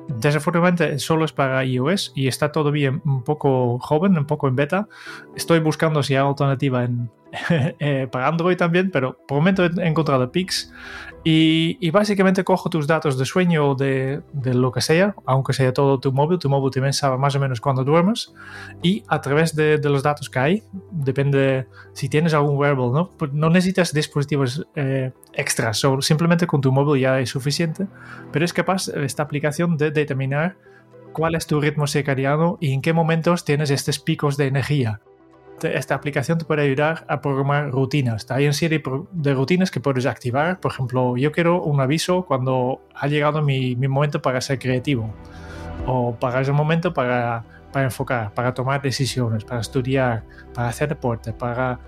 Desafortunadamente 0.07 0.99
solo 0.99 1.25
es 1.25 1.33
para 1.33 1.63
iOS 1.63 2.13
y 2.15 2.27
está 2.27 2.51
todavía 2.51 2.89
un 3.03 3.23
poco 3.23 3.77
joven, 3.79 4.17
un 4.17 4.25
poco 4.25 4.47
en 4.47 4.55
beta. 4.55 4.87
Estoy 5.35 5.59
buscando 5.59 6.01
si 6.01 6.15
hay 6.15 6.25
alternativa 6.25 6.83
en, 6.85 7.11
eh, 7.79 8.07
para 8.11 8.27
Android 8.27 8.57
también, 8.57 8.91
pero 8.91 9.17
por 9.27 9.37
el 9.37 9.41
momento 9.41 9.65
he 9.65 9.87
encontrado 9.87 10.31
Pix 10.31 10.71
y, 11.23 11.91
básicamente 11.91 12.45
cojo 12.45 12.69
tus 12.69 12.87
datos 12.87 13.17
de 13.17 13.25
sueño 13.25 13.71
o 13.71 13.75
de, 13.75 14.21
lo 14.45 14.71
que 14.71 14.79
sea, 14.79 15.13
aunque 15.25 15.51
sea 15.51 15.73
todo 15.73 15.99
tu 15.99 16.13
móvil, 16.13 16.39
tu 16.39 16.49
móvil 16.49 16.71
también 16.71 16.93
sabe 16.93 17.17
más 17.17 17.35
o 17.35 17.39
menos 17.39 17.59
cuando 17.59 17.83
duermes 17.83 18.33
y 18.81 19.03
a 19.09 19.19
través 19.19 19.53
de, 19.53 19.77
los 19.77 20.03
datos 20.03 20.29
que 20.29 20.39
hay, 20.39 20.63
depende 20.91 21.67
si 21.93 22.07
tienes 22.07 22.33
algún 22.33 22.57
wearable, 22.57 22.91
¿no? 22.93 23.09
Pues 23.17 23.33
no 23.33 23.49
necesitas 23.49 23.93
dispositivos 23.93 24.65
eh, 24.75 25.11
extras, 25.33 25.81
simplemente 25.99 26.47
con 26.47 26.61
tu 26.61 26.71
móvil 26.71 27.01
ya 27.01 27.19
es 27.19 27.29
suficiente, 27.29 27.87
pero 28.31 28.45
es 28.45 28.53
capaz 28.53 28.87
esta 28.87 29.23
aplicación 29.23 29.75
de 29.75 29.91
determinar 29.91 30.55
cuál 31.11 31.35
es 31.35 31.45
tu 31.45 31.59
ritmo 31.59 31.87
circadiano 31.87 32.57
y 32.61 32.71
en 32.71 32.81
qué 32.81 32.93
momentos 32.93 33.43
tienes 33.43 33.69
estos 33.69 33.99
picos 33.99 34.37
de 34.37 34.47
energía 34.47 35.01
esta 35.63 35.95
aplicación 35.95 36.37
te 36.37 36.45
puede 36.45 36.63
ayudar 36.63 37.05
a 37.07 37.21
programar 37.21 37.71
rutinas. 37.71 38.29
Hay 38.29 38.45
una 38.45 38.53
serie 38.53 38.81
de 39.11 39.33
rutinas 39.33 39.71
que 39.71 39.79
puedes 39.79 40.05
activar. 40.05 40.59
Por 40.59 40.71
ejemplo, 40.71 41.17
yo 41.17 41.31
quiero 41.31 41.61
un 41.63 41.81
aviso 41.81 42.25
cuando 42.25 42.81
ha 42.93 43.07
llegado 43.07 43.41
mi, 43.41 43.75
mi 43.75 43.87
momento 43.87 44.21
para 44.21 44.41
ser 44.41 44.59
creativo 44.59 45.13
o 45.85 46.15
para 46.15 46.41
ese 46.41 46.51
momento 46.51 46.93
para, 46.93 47.43
para, 47.71 47.85
enfocar, 47.85 48.33
para 48.33 48.53
tomar 48.53 48.81
decisiones, 48.81 49.43
para 49.43 49.61
estudiar, 49.61 50.23
para 50.53 50.67
hacer 50.67 50.89
deporte, 50.89 51.33
para 51.33 51.79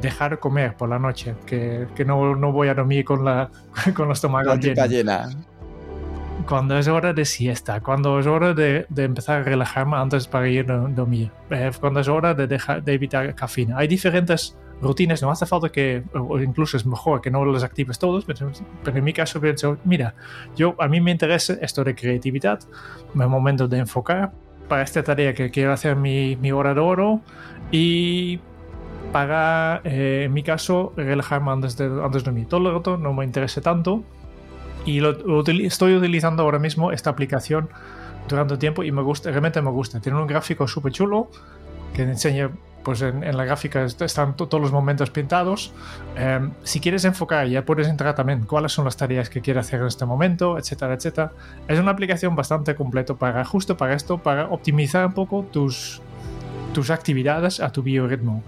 dejar 0.00 0.38
comer 0.38 0.76
por 0.76 0.88
la 0.88 0.98
noche, 0.98 1.34
que, 1.44 1.88
que 1.94 2.04
no, 2.04 2.36
no, 2.36 2.52
voy 2.52 2.68
a 2.68 2.74
dormir 2.74 3.04
con, 3.04 3.24
la, 3.24 3.50
con 3.94 4.08
los 4.08 4.18
estómago 4.18 4.54
lleno 4.54 4.78
cuando 6.46 6.78
es 6.78 6.88
hora 6.88 7.12
de 7.12 7.24
siesta, 7.24 7.80
cuando 7.80 8.18
es 8.18 8.26
hora 8.26 8.54
de, 8.54 8.86
de 8.88 9.04
empezar 9.04 9.40
a 9.40 9.42
relajarme 9.42 9.96
antes 9.96 10.26
para 10.26 10.48
ir 10.48 10.70
a 10.70 10.78
dormir, 10.78 11.30
eh, 11.50 11.70
cuando 11.80 12.00
es 12.00 12.08
hora 12.08 12.34
de, 12.34 12.46
dejar, 12.46 12.82
de 12.82 12.94
evitar 12.94 13.34
cafeína. 13.34 13.78
Hay 13.78 13.88
diferentes 13.88 14.56
rutinas, 14.80 15.22
no 15.22 15.30
hace 15.30 15.46
falta 15.46 15.68
que, 15.70 16.02
o 16.14 16.38
incluso 16.40 16.76
es 16.76 16.86
mejor 16.86 17.20
que 17.20 17.30
no 17.30 17.44
las 17.44 17.62
actives 17.62 17.98
todos, 17.98 18.24
pero, 18.24 18.50
en 18.86 19.04
mi 19.04 19.12
caso 19.12 19.40
pienso, 19.40 19.78
mira, 19.84 20.14
yo, 20.56 20.74
a 20.78 20.88
mí 20.88 21.00
me 21.00 21.10
interesa 21.10 21.54
esto 21.60 21.84
de 21.84 21.94
creatividad, 21.94 22.60
mi 23.14 23.26
momento 23.26 23.66
de 23.68 23.78
enfocar 23.78 24.32
para 24.68 24.82
esta 24.82 25.02
tarea 25.02 25.34
que 25.34 25.50
quiero 25.50 25.72
hacer 25.72 25.96
mi, 25.96 26.36
mi 26.36 26.52
hora 26.52 26.74
de 26.74 26.80
oro 26.80 27.20
y 27.70 28.38
para, 29.12 29.80
eh, 29.84 30.24
en 30.26 30.32
mi 30.32 30.42
caso, 30.42 30.92
relajarme 30.96 31.50
antes 31.50 31.76
de, 31.76 31.86
antes 31.86 32.22
de 32.22 32.30
dormir. 32.30 32.46
Todo 32.46 32.60
lo 32.60 32.76
otro 32.76 32.98
no 32.98 33.12
me 33.14 33.24
interesa 33.24 33.60
tanto, 33.60 34.04
y 34.84 35.00
lo, 35.00 35.42
estoy 35.46 35.96
utilizando 35.96 36.42
ahora 36.42 36.58
mismo 36.58 36.92
esta 36.92 37.10
aplicación 37.10 37.68
durante 38.28 38.56
tiempo 38.56 38.82
y 38.82 38.92
me 38.92 39.02
gusta, 39.02 39.30
realmente 39.30 39.60
me 39.62 39.70
gusta. 39.70 40.00
Tiene 40.00 40.18
un 40.18 40.26
gráfico 40.26 40.68
súper 40.68 40.92
chulo 40.92 41.30
que 41.94 42.02
enseña, 42.02 42.50
pues 42.84 43.02
en, 43.02 43.36
la 43.36 43.44
gráfica 43.44 43.84
están 43.84 44.36
todos 44.36 44.60
los 44.60 44.72
momentos 44.72 45.10
pintados. 45.10 45.72
Em, 46.16 46.52
si 46.62 46.80
quieres 46.80 47.04
enfocar, 47.04 47.46
ya 47.48 47.64
puedes 47.64 47.88
entrar 47.88 48.14
también 48.14 48.44
cuáles 48.44 48.72
son 48.72 48.84
las 48.84 48.96
tareas 48.96 49.30
que 49.30 49.40
quieres 49.40 49.66
hacer 49.66 49.80
en 49.80 49.86
este 49.86 50.04
momento, 50.04 50.58
etcétera, 50.58 50.94
etcétera. 50.94 51.32
Es 51.66 51.78
una 51.78 51.90
aplicación 51.90 52.36
bastante 52.36 52.74
completa 52.74 53.14
para 53.14 53.44
justo 53.44 53.76
para 53.76 53.94
esto, 53.94 54.18
para 54.18 54.48
optimizar 54.48 55.06
un 55.06 55.14
poco 55.14 55.44
tus, 55.50 56.00
tus 56.74 56.90
actividades 56.90 57.60
a 57.60 57.72
tu 57.72 57.82
biorritmo. 57.82 58.42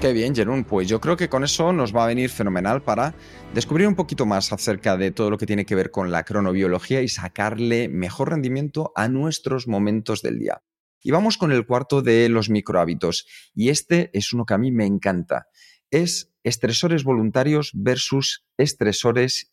Qué 0.00 0.14
bien, 0.14 0.34
Jerún. 0.34 0.64
Pues 0.64 0.88
yo 0.88 0.98
creo 0.98 1.14
que 1.18 1.28
con 1.28 1.44
eso 1.44 1.74
nos 1.74 1.94
va 1.94 2.04
a 2.04 2.06
venir 2.06 2.30
fenomenal 2.30 2.80
para 2.80 3.14
descubrir 3.52 3.86
un 3.86 3.94
poquito 3.94 4.24
más 4.24 4.50
acerca 4.50 4.96
de 4.96 5.10
todo 5.10 5.28
lo 5.28 5.36
que 5.36 5.44
tiene 5.44 5.66
que 5.66 5.74
ver 5.74 5.90
con 5.90 6.10
la 6.10 6.24
cronobiología 6.24 7.02
y 7.02 7.08
sacarle 7.08 7.90
mejor 7.90 8.30
rendimiento 8.30 8.92
a 8.96 9.08
nuestros 9.08 9.68
momentos 9.68 10.22
del 10.22 10.38
día. 10.38 10.62
Y 11.02 11.10
vamos 11.10 11.36
con 11.36 11.52
el 11.52 11.66
cuarto 11.66 12.00
de 12.00 12.30
los 12.30 12.48
microhábitos. 12.48 13.26
Y 13.54 13.68
este 13.68 14.08
es 14.14 14.32
uno 14.32 14.46
que 14.46 14.54
a 14.54 14.58
mí 14.58 14.72
me 14.72 14.86
encanta. 14.86 15.48
Es 15.90 16.32
estresores 16.44 17.04
voluntarios 17.04 17.70
versus 17.74 18.46
estresores, 18.56 19.52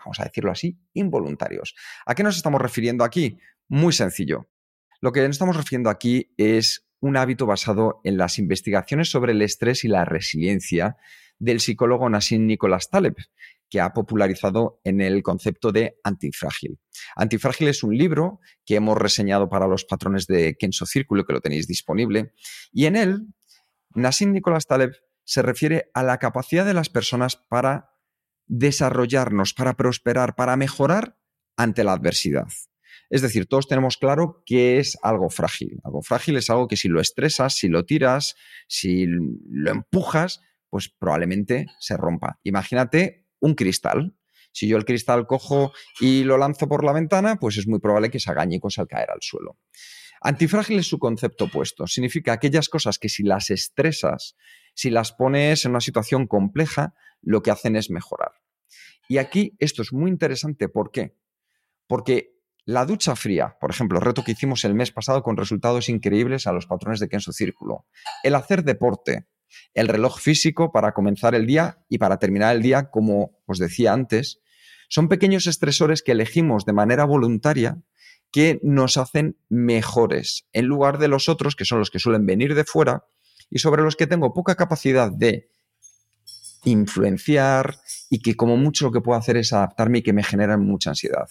vamos 0.00 0.18
a 0.18 0.24
decirlo 0.24 0.50
así, 0.50 0.76
involuntarios. 0.92 1.76
¿A 2.04 2.16
qué 2.16 2.24
nos 2.24 2.36
estamos 2.36 2.60
refiriendo 2.60 3.04
aquí? 3.04 3.38
Muy 3.68 3.92
sencillo. 3.92 4.48
Lo 5.00 5.12
que 5.12 5.20
nos 5.20 5.30
estamos 5.30 5.56
refiriendo 5.56 5.88
aquí 5.88 6.34
es 6.36 6.85
un 7.00 7.16
hábito 7.16 7.46
basado 7.46 8.00
en 8.04 8.16
las 8.16 8.38
investigaciones 8.38 9.10
sobre 9.10 9.32
el 9.32 9.42
estrés 9.42 9.84
y 9.84 9.88
la 9.88 10.04
resiliencia 10.04 10.96
del 11.38 11.60
psicólogo 11.60 12.08
Nassim 12.08 12.46
Nicholas 12.46 12.88
Taleb, 12.88 13.16
que 13.68 13.80
ha 13.80 13.92
popularizado 13.92 14.80
en 14.84 15.00
el 15.00 15.22
concepto 15.22 15.72
de 15.72 15.98
antifrágil. 16.04 16.78
Antifrágil 17.14 17.68
es 17.68 17.82
un 17.82 17.96
libro 17.96 18.40
que 18.64 18.76
hemos 18.76 18.96
reseñado 18.96 19.48
para 19.48 19.66
los 19.66 19.84
patrones 19.84 20.26
de 20.26 20.56
Kenso 20.56 20.86
Círculo, 20.86 21.24
que 21.24 21.32
lo 21.32 21.40
tenéis 21.40 21.66
disponible, 21.66 22.32
y 22.72 22.86
en 22.86 22.96
él 22.96 23.26
Nassim 23.94 24.32
Nicholas 24.32 24.66
Taleb 24.66 24.92
se 25.24 25.42
refiere 25.42 25.90
a 25.94 26.02
la 26.02 26.18
capacidad 26.18 26.64
de 26.64 26.74
las 26.74 26.88
personas 26.88 27.36
para 27.36 27.90
desarrollarnos, 28.46 29.54
para 29.54 29.74
prosperar, 29.74 30.36
para 30.36 30.56
mejorar 30.56 31.18
ante 31.56 31.82
la 31.82 31.92
adversidad. 31.92 32.46
Es 33.10 33.22
decir, 33.22 33.46
todos 33.46 33.68
tenemos 33.68 33.96
claro 33.96 34.42
que 34.44 34.78
es 34.78 34.98
algo 35.02 35.30
frágil. 35.30 35.80
Algo 35.84 36.02
frágil 36.02 36.36
es 36.36 36.50
algo 36.50 36.68
que 36.68 36.76
si 36.76 36.88
lo 36.88 37.00
estresas, 37.00 37.54
si 37.54 37.68
lo 37.68 37.84
tiras, 37.84 38.36
si 38.68 39.06
lo 39.06 39.70
empujas, 39.70 40.40
pues 40.70 40.88
probablemente 40.88 41.66
se 41.78 41.96
rompa. 41.96 42.38
Imagínate 42.42 43.26
un 43.40 43.54
cristal. 43.54 44.16
Si 44.52 44.66
yo 44.68 44.76
el 44.76 44.84
cristal 44.84 45.26
cojo 45.26 45.72
y 46.00 46.24
lo 46.24 46.38
lanzo 46.38 46.66
por 46.66 46.84
la 46.84 46.92
ventana, 46.92 47.36
pues 47.36 47.58
es 47.58 47.66
muy 47.66 47.78
probable 47.78 48.10
que 48.10 48.20
se 48.20 48.30
haga 48.30 48.42
añicos 48.42 48.78
al 48.78 48.88
caer 48.88 49.10
al 49.10 49.20
suelo. 49.20 49.58
Antifrágil 50.20 50.78
es 50.78 50.86
su 50.86 50.98
concepto 50.98 51.44
opuesto. 51.44 51.86
Significa 51.86 52.32
aquellas 52.32 52.68
cosas 52.68 52.98
que 52.98 53.08
si 53.08 53.22
las 53.22 53.50
estresas, 53.50 54.36
si 54.74 54.90
las 54.90 55.12
pones 55.12 55.64
en 55.64 55.72
una 55.72 55.80
situación 55.80 56.26
compleja, 56.26 56.94
lo 57.20 57.42
que 57.42 57.50
hacen 57.50 57.76
es 57.76 57.90
mejorar. 57.90 58.32
Y 59.08 59.18
aquí 59.18 59.54
esto 59.58 59.82
es 59.82 59.92
muy 59.92 60.10
interesante. 60.10 60.68
¿Por 60.68 60.90
qué? 60.90 61.16
Porque 61.86 62.35
la 62.66 62.84
ducha 62.84 63.14
fría, 63.14 63.56
por 63.60 63.70
ejemplo, 63.70 64.00
reto 64.00 64.24
que 64.24 64.32
hicimos 64.32 64.64
el 64.64 64.74
mes 64.74 64.90
pasado 64.90 65.22
con 65.22 65.36
resultados 65.36 65.88
increíbles 65.88 66.48
a 66.48 66.52
los 66.52 66.66
patrones 66.66 66.98
de 66.98 67.08
Kenso 67.08 67.32
Círculo. 67.32 67.86
El 68.24 68.34
hacer 68.34 68.64
deporte, 68.64 69.28
el 69.72 69.86
reloj 69.86 70.18
físico 70.18 70.72
para 70.72 70.92
comenzar 70.92 71.36
el 71.36 71.46
día 71.46 71.78
y 71.88 71.98
para 71.98 72.18
terminar 72.18 72.56
el 72.56 72.62
día, 72.62 72.90
como 72.90 73.38
os 73.46 73.58
decía 73.60 73.92
antes, 73.92 74.40
son 74.88 75.08
pequeños 75.08 75.46
estresores 75.46 76.02
que 76.02 76.12
elegimos 76.12 76.64
de 76.64 76.72
manera 76.72 77.04
voluntaria 77.04 77.78
que 78.32 78.58
nos 78.64 78.96
hacen 78.96 79.38
mejores 79.48 80.48
en 80.52 80.66
lugar 80.66 80.98
de 80.98 81.06
los 81.06 81.28
otros, 81.28 81.54
que 81.54 81.64
son 81.64 81.78
los 81.78 81.90
que 81.90 82.00
suelen 82.00 82.26
venir 82.26 82.56
de 82.56 82.64
fuera 82.64 83.04
y 83.48 83.60
sobre 83.60 83.84
los 83.84 83.94
que 83.94 84.08
tengo 84.08 84.34
poca 84.34 84.56
capacidad 84.56 85.12
de 85.12 85.50
influenciar 86.64 87.76
y 88.10 88.20
que 88.22 88.34
como 88.34 88.56
mucho 88.56 88.86
lo 88.86 88.92
que 88.92 89.00
puedo 89.00 89.16
hacer 89.16 89.36
es 89.36 89.52
adaptarme 89.52 89.98
y 89.98 90.02
que 90.02 90.12
me 90.12 90.24
generan 90.24 90.66
mucha 90.66 90.90
ansiedad. 90.90 91.28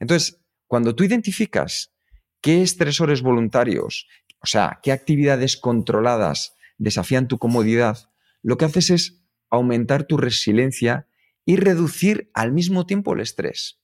Entonces, 0.00 0.39
cuando 0.70 0.94
tú 0.94 1.02
identificas 1.02 1.92
qué 2.40 2.62
estresores 2.62 3.22
voluntarios, 3.22 4.06
o 4.40 4.46
sea, 4.46 4.78
qué 4.84 4.92
actividades 4.92 5.56
controladas 5.56 6.54
desafían 6.78 7.26
tu 7.26 7.38
comodidad, 7.40 7.98
lo 8.40 8.56
que 8.56 8.66
haces 8.66 8.90
es 8.90 9.20
aumentar 9.50 10.04
tu 10.04 10.16
resiliencia 10.16 11.08
y 11.44 11.56
reducir 11.56 12.30
al 12.34 12.52
mismo 12.52 12.86
tiempo 12.86 13.14
el 13.14 13.20
estrés. 13.20 13.80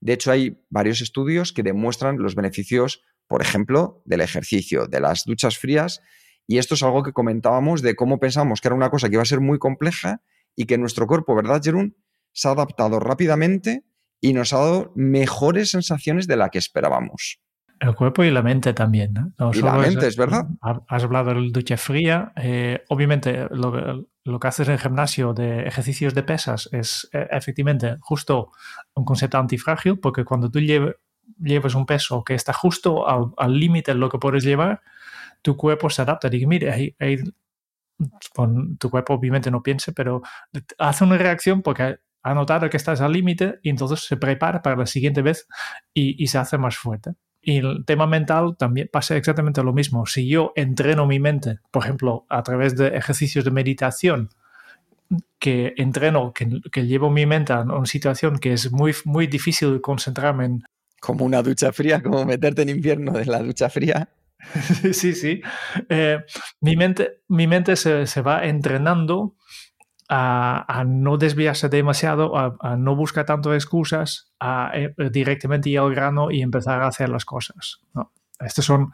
De 0.00 0.12
hecho, 0.12 0.30
hay 0.30 0.62
varios 0.68 1.00
estudios 1.00 1.54
que 1.54 1.62
demuestran 1.62 2.18
los 2.18 2.34
beneficios, 2.34 3.02
por 3.28 3.40
ejemplo, 3.40 4.02
del 4.04 4.20
ejercicio, 4.20 4.88
de 4.88 5.00
las 5.00 5.24
duchas 5.24 5.56
frías, 5.56 6.02
y 6.46 6.58
esto 6.58 6.74
es 6.74 6.82
algo 6.82 7.02
que 7.02 7.14
comentábamos 7.14 7.80
de 7.80 7.96
cómo 7.96 8.20
pensamos 8.20 8.60
que 8.60 8.68
era 8.68 8.74
una 8.74 8.90
cosa 8.90 9.08
que 9.08 9.14
iba 9.14 9.22
a 9.22 9.24
ser 9.24 9.40
muy 9.40 9.58
compleja 9.58 10.20
y 10.54 10.66
que 10.66 10.76
nuestro 10.76 11.06
cuerpo, 11.06 11.34
¿verdad, 11.34 11.62
Jerún? 11.64 11.96
Se 12.32 12.48
ha 12.48 12.50
adaptado 12.50 13.00
rápidamente 13.00 13.86
y 14.20 14.32
nos 14.32 14.52
ha 14.52 14.58
dado 14.58 14.92
mejores 14.94 15.70
sensaciones 15.70 16.26
de 16.26 16.36
la 16.36 16.48
que 16.48 16.58
esperábamos. 16.58 17.40
El 17.78 17.94
cuerpo 17.94 18.24
y 18.24 18.30
la 18.30 18.42
mente 18.42 18.72
también. 18.72 19.12
¿no? 19.12 19.50
y 19.52 19.60
la 19.60 19.74
mente, 19.74 20.06
es, 20.06 20.16
verdad. 20.16 20.46
Has 20.88 21.04
hablado 21.04 21.34
de 21.34 21.50
ducha 21.50 21.76
fría. 21.76 22.32
Eh, 22.36 22.82
obviamente, 22.88 23.46
lo, 23.50 24.40
que 24.40 24.48
haces 24.48 24.68
en 24.68 24.74
el 24.74 24.80
gimnasio 24.80 25.34
de 25.34 25.66
ejercicios 25.66 26.14
de 26.14 26.22
pesas 26.22 26.68
es 26.72 27.08
eh, 27.12 27.28
efectivamente 27.30 27.96
justo 28.00 28.52
un 28.94 29.04
concepto 29.04 29.38
antifrágil, 29.38 29.98
porque 29.98 30.24
cuando 30.24 30.50
tú 30.50 30.58
llevas 30.60 31.74
un 31.74 31.84
peso 31.84 32.24
que 32.24 32.34
está 32.34 32.54
justo 32.54 33.06
al 33.38 33.60
límite 33.60 33.92
de 33.92 33.98
lo 33.98 34.08
que 34.08 34.18
puedes 34.18 34.42
llevar, 34.42 34.80
tu 35.42 35.54
cuerpo 35.56 35.90
se 35.90 36.00
adapta. 36.00 36.30
Dice, 36.30 36.46
mire, 36.46 36.94
tu 38.78 38.90
cuerpo 38.90 39.14
obviamente 39.14 39.50
no 39.50 39.62
piense, 39.62 39.92
pero 39.92 40.22
hace 40.78 41.04
una 41.04 41.18
reacción 41.18 41.60
porque 41.60 41.98
ha 42.26 42.34
notado 42.34 42.68
que 42.68 42.76
estás 42.76 43.00
al 43.00 43.12
límite 43.12 43.60
y 43.62 43.70
entonces 43.70 44.00
se 44.00 44.16
prepara 44.16 44.60
para 44.60 44.74
la 44.74 44.86
siguiente 44.86 45.22
vez 45.22 45.46
y, 45.94 46.26
se 46.26 46.38
hace 46.38 46.58
más 46.58 46.76
fuerte. 46.76 47.12
Y 47.40 47.58
el 47.58 47.84
tema 47.86 48.08
mental 48.08 48.56
también 48.58 48.90
pasa 48.92 49.16
exactamente 49.16 49.62
lo 49.62 49.72
mismo. 49.72 50.06
Si 50.06 50.28
yo 50.28 50.52
entreno 50.56 51.06
mi 51.06 51.20
mente, 51.20 51.60
por 51.70 51.84
ejemplo, 51.84 52.26
a 52.28 52.42
través 52.42 52.76
de 52.76 52.88
ejercicios 52.88 53.44
de 53.44 53.52
meditación, 53.52 54.30
que 55.38 55.74
entreno, 55.76 56.32
que, 56.32 56.84
llevo 56.84 57.10
mi 57.10 57.26
mente 57.26 57.52
a 57.52 57.60
una 57.60 57.86
situación 57.86 58.40
que 58.40 58.54
es 58.54 58.72
muy, 58.72 58.92
muy 59.04 59.28
difícil 59.28 59.80
concentrarme 59.80 60.46
en. 60.46 60.64
Como 61.00 61.24
una 61.24 61.42
ducha 61.42 61.72
fría, 61.72 62.02
como 62.02 62.24
meterte 62.24 62.62
en 62.62 62.70
invierno 62.70 63.12
de 63.12 63.26
la 63.26 63.38
ducha 63.38 63.70
fría. 63.70 64.08
sí, 64.92 65.12
sí. 65.12 65.40
Eh, 65.88 66.18
mi 66.60 66.74
mente, 66.74 67.20
mi 67.28 67.46
mente 67.46 67.76
se, 67.76 68.08
se 68.08 68.20
va 68.20 68.44
entrenando 68.46 69.35
a, 70.08 70.84
no 70.86 71.16
desviarse 71.16 71.68
demasiado, 71.68 72.36
a, 72.36 72.76
no 72.76 72.94
buscar 72.96 73.24
tanto 73.24 73.54
excusas, 73.54 74.32
a, 74.40 74.70
eh, 74.74 74.94
directamente 75.10 75.70
ir 75.70 75.78
al 75.78 75.94
grano 75.94 76.30
y 76.30 76.42
empezar 76.42 76.82
a 76.82 76.88
hacer 76.88 77.08
las 77.08 77.24
cosas. 77.24 77.80
Estos 78.38 78.64
son 78.64 78.92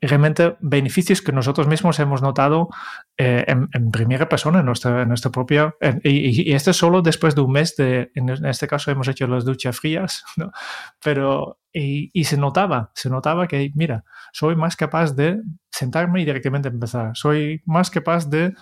realmente 0.00 0.56
beneficios 0.60 1.22
que 1.22 1.32
nosotros 1.32 1.66
mismos 1.66 1.98
hemos 1.98 2.22
notado 2.22 2.68
eh, 3.16 3.44
en, 3.46 3.90
primera 3.90 4.28
persona, 4.28 4.60
en 4.60 4.66
nuestra, 4.66 5.04
nuestra 5.06 5.30
propia... 5.30 5.74
y, 6.02 6.52
esto 6.52 6.72
es 6.72 6.76
solo 6.76 7.02
después 7.02 7.34
de 7.34 7.40
un 7.40 7.52
mes 7.52 7.76
de... 7.76 8.10
En 8.14 8.28
este 8.46 8.66
caso 8.66 8.90
hemos 8.90 9.08
hecho 9.08 9.26
las 9.26 9.44
duchas 9.44 9.78
frías, 9.78 10.24
pero... 11.02 11.58
Y, 11.72 12.10
y, 12.12 12.24
se 12.24 12.36
notaba, 12.36 12.92
se 12.94 13.10
notaba 13.10 13.48
que, 13.48 13.72
mira, 13.74 14.04
soy 14.32 14.54
más 14.54 14.76
capaz 14.76 15.16
de 15.16 15.40
sentarme 15.72 16.22
y 16.22 16.24
directamente 16.24 16.68
empezar. 16.68 17.16
Soy 17.16 17.62
más 17.64 17.90
capaz 17.90 18.30
de 18.30 18.54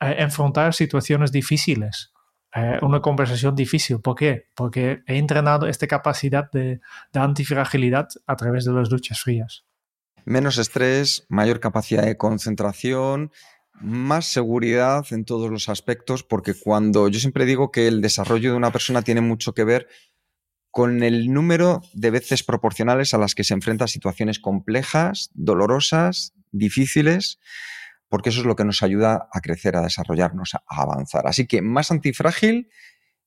enfrentar 0.00 0.74
situaciones 0.74 1.32
difíciles, 1.32 2.12
eh, 2.54 2.78
una 2.82 3.00
conversación 3.00 3.54
difícil. 3.54 4.00
¿Por 4.00 4.14
qué? 4.14 4.46
Porque 4.54 5.02
he 5.06 5.18
entrenado 5.18 5.66
esta 5.66 5.86
capacidad 5.86 6.50
de, 6.50 6.80
de 7.12 7.20
antifragilidad 7.20 8.08
a 8.26 8.36
través 8.36 8.64
de 8.64 8.72
las 8.72 8.88
duchas 8.88 9.20
frías. 9.20 9.64
Menos 10.24 10.58
estrés, 10.58 11.26
mayor 11.28 11.60
capacidad 11.60 12.04
de 12.04 12.16
concentración, 12.16 13.32
más 13.80 14.26
seguridad 14.26 15.06
en 15.10 15.24
todos 15.24 15.50
los 15.50 15.68
aspectos, 15.68 16.22
porque 16.22 16.54
cuando 16.54 17.08
yo 17.08 17.20
siempre 17.20 17.44
digo 17.44 17.70
que 17.70 17.86
el 17.86 18.00
desarrollo 18.00 18.50
de 18.50 18.56
una 18.56 18.72
persona 18.72 19.02
tiene 19.02 19.20
mucho 19.20 19.54
que 19.54 19.64
ver 19.64 19.88
con 20.70 21.02
el 21.02 21.32
número 21.32 21.82
de 21.92 22.10
veces 22.10 22.42
proporcionales 22.42 23.14
a 23.14 23.18
las 23.18 23.34
que 23.34 23.44
se 23.44 23.54
enfrenta 23.54 23.84
a 23.84 23.88
situaciones 23.88 24.38
complejas, 24.38 25.30
dolorosas, 25.34 26.34
difíciles, 26.52 27.38
porque 28.08 28.30
eso 28.30 28.40
es 28.40 28.46
lo 28.46 28.56
que 28.56 28.64
nos 28.64 28.82
ayuda 28.82 29.28
a 29.32 29.40
crecer, 29.40 29.76
a 29.76 29.82
desarrollarnos, 29.82 30.54
a 30.54 30.62
avanzar. 30.68 31.26
Así 31.26 31.46
que 31.46 31.62
más 31.62 31.90
antifrágil 31.90 32.70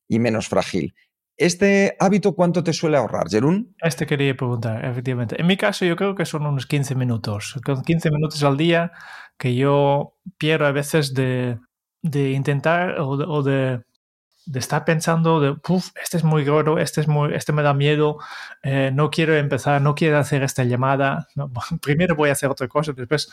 y 0.07 0.19
menos 0.19 0.47
frágil. 0.47 0.93
¿Este 1.37 1.95
hábito 1.99 2.35
cuánto 2.35 2.63
te 2.63 2.73
suele 2.73 2.97
ahorrar, 2.97 3.27
Jerún? 3.29 3.75
Este 3.81 4.05
quería 4.05 4.35
preguntar, 4.35 4.85
efectivamente. 4.85 5.39
En 5.39 5.47
mi 5.47 5.57
caso 5.57 5.85
yo 5.85 5.95
creo 5.95 6.13
que 6.13 6.25
son 6.25 6.45
unos 6.45 6.67
15 6.67 6.93
minutos. 6.95 7.59
15 7.85 8.11
minutos 8.11 8.43
al 8.43 8.57
día 8.57 8.91
que 9.37 9.55
yo 9.55 10.17
pierdo 10.37 10.67
a 10.67 10.71
veces 10.71 11.15
de, 11.15 11.57
intentar 12.03 12.99
o 12.99 13.41
de, 13.41 13.81
estar 14.53 14.85
pensando 14.85 15.39
de, 15.39 15.55
este 16.03 16.17
es 16.17 16.23
muy 16.23 16.45
gordo, 16.45 16.77
este, 16.77 17.01
es 17.01 17.07
muy, 17.07 17.33
este 17.33 17.53
me 17.53 17.63
da 17.63 17.73
miedo, 17.73 18.19
eh, 18.61 18.91
no 18.93 19.09
quiero 19.09 19.35
empezar, 19.35 19.81
no 19.81 19.95
quiero 19.95 20.19
hacer 20.19 20.43
esta 20.43 20.63
llamada. 20.63 21.27
primero 21.81 22.15
voy 22.15 22.29
a 22.29 22.33
hacer 22.33 22.51
otra 22.51 22.67
cosa, 22.67 22.93
después 22.93 23.31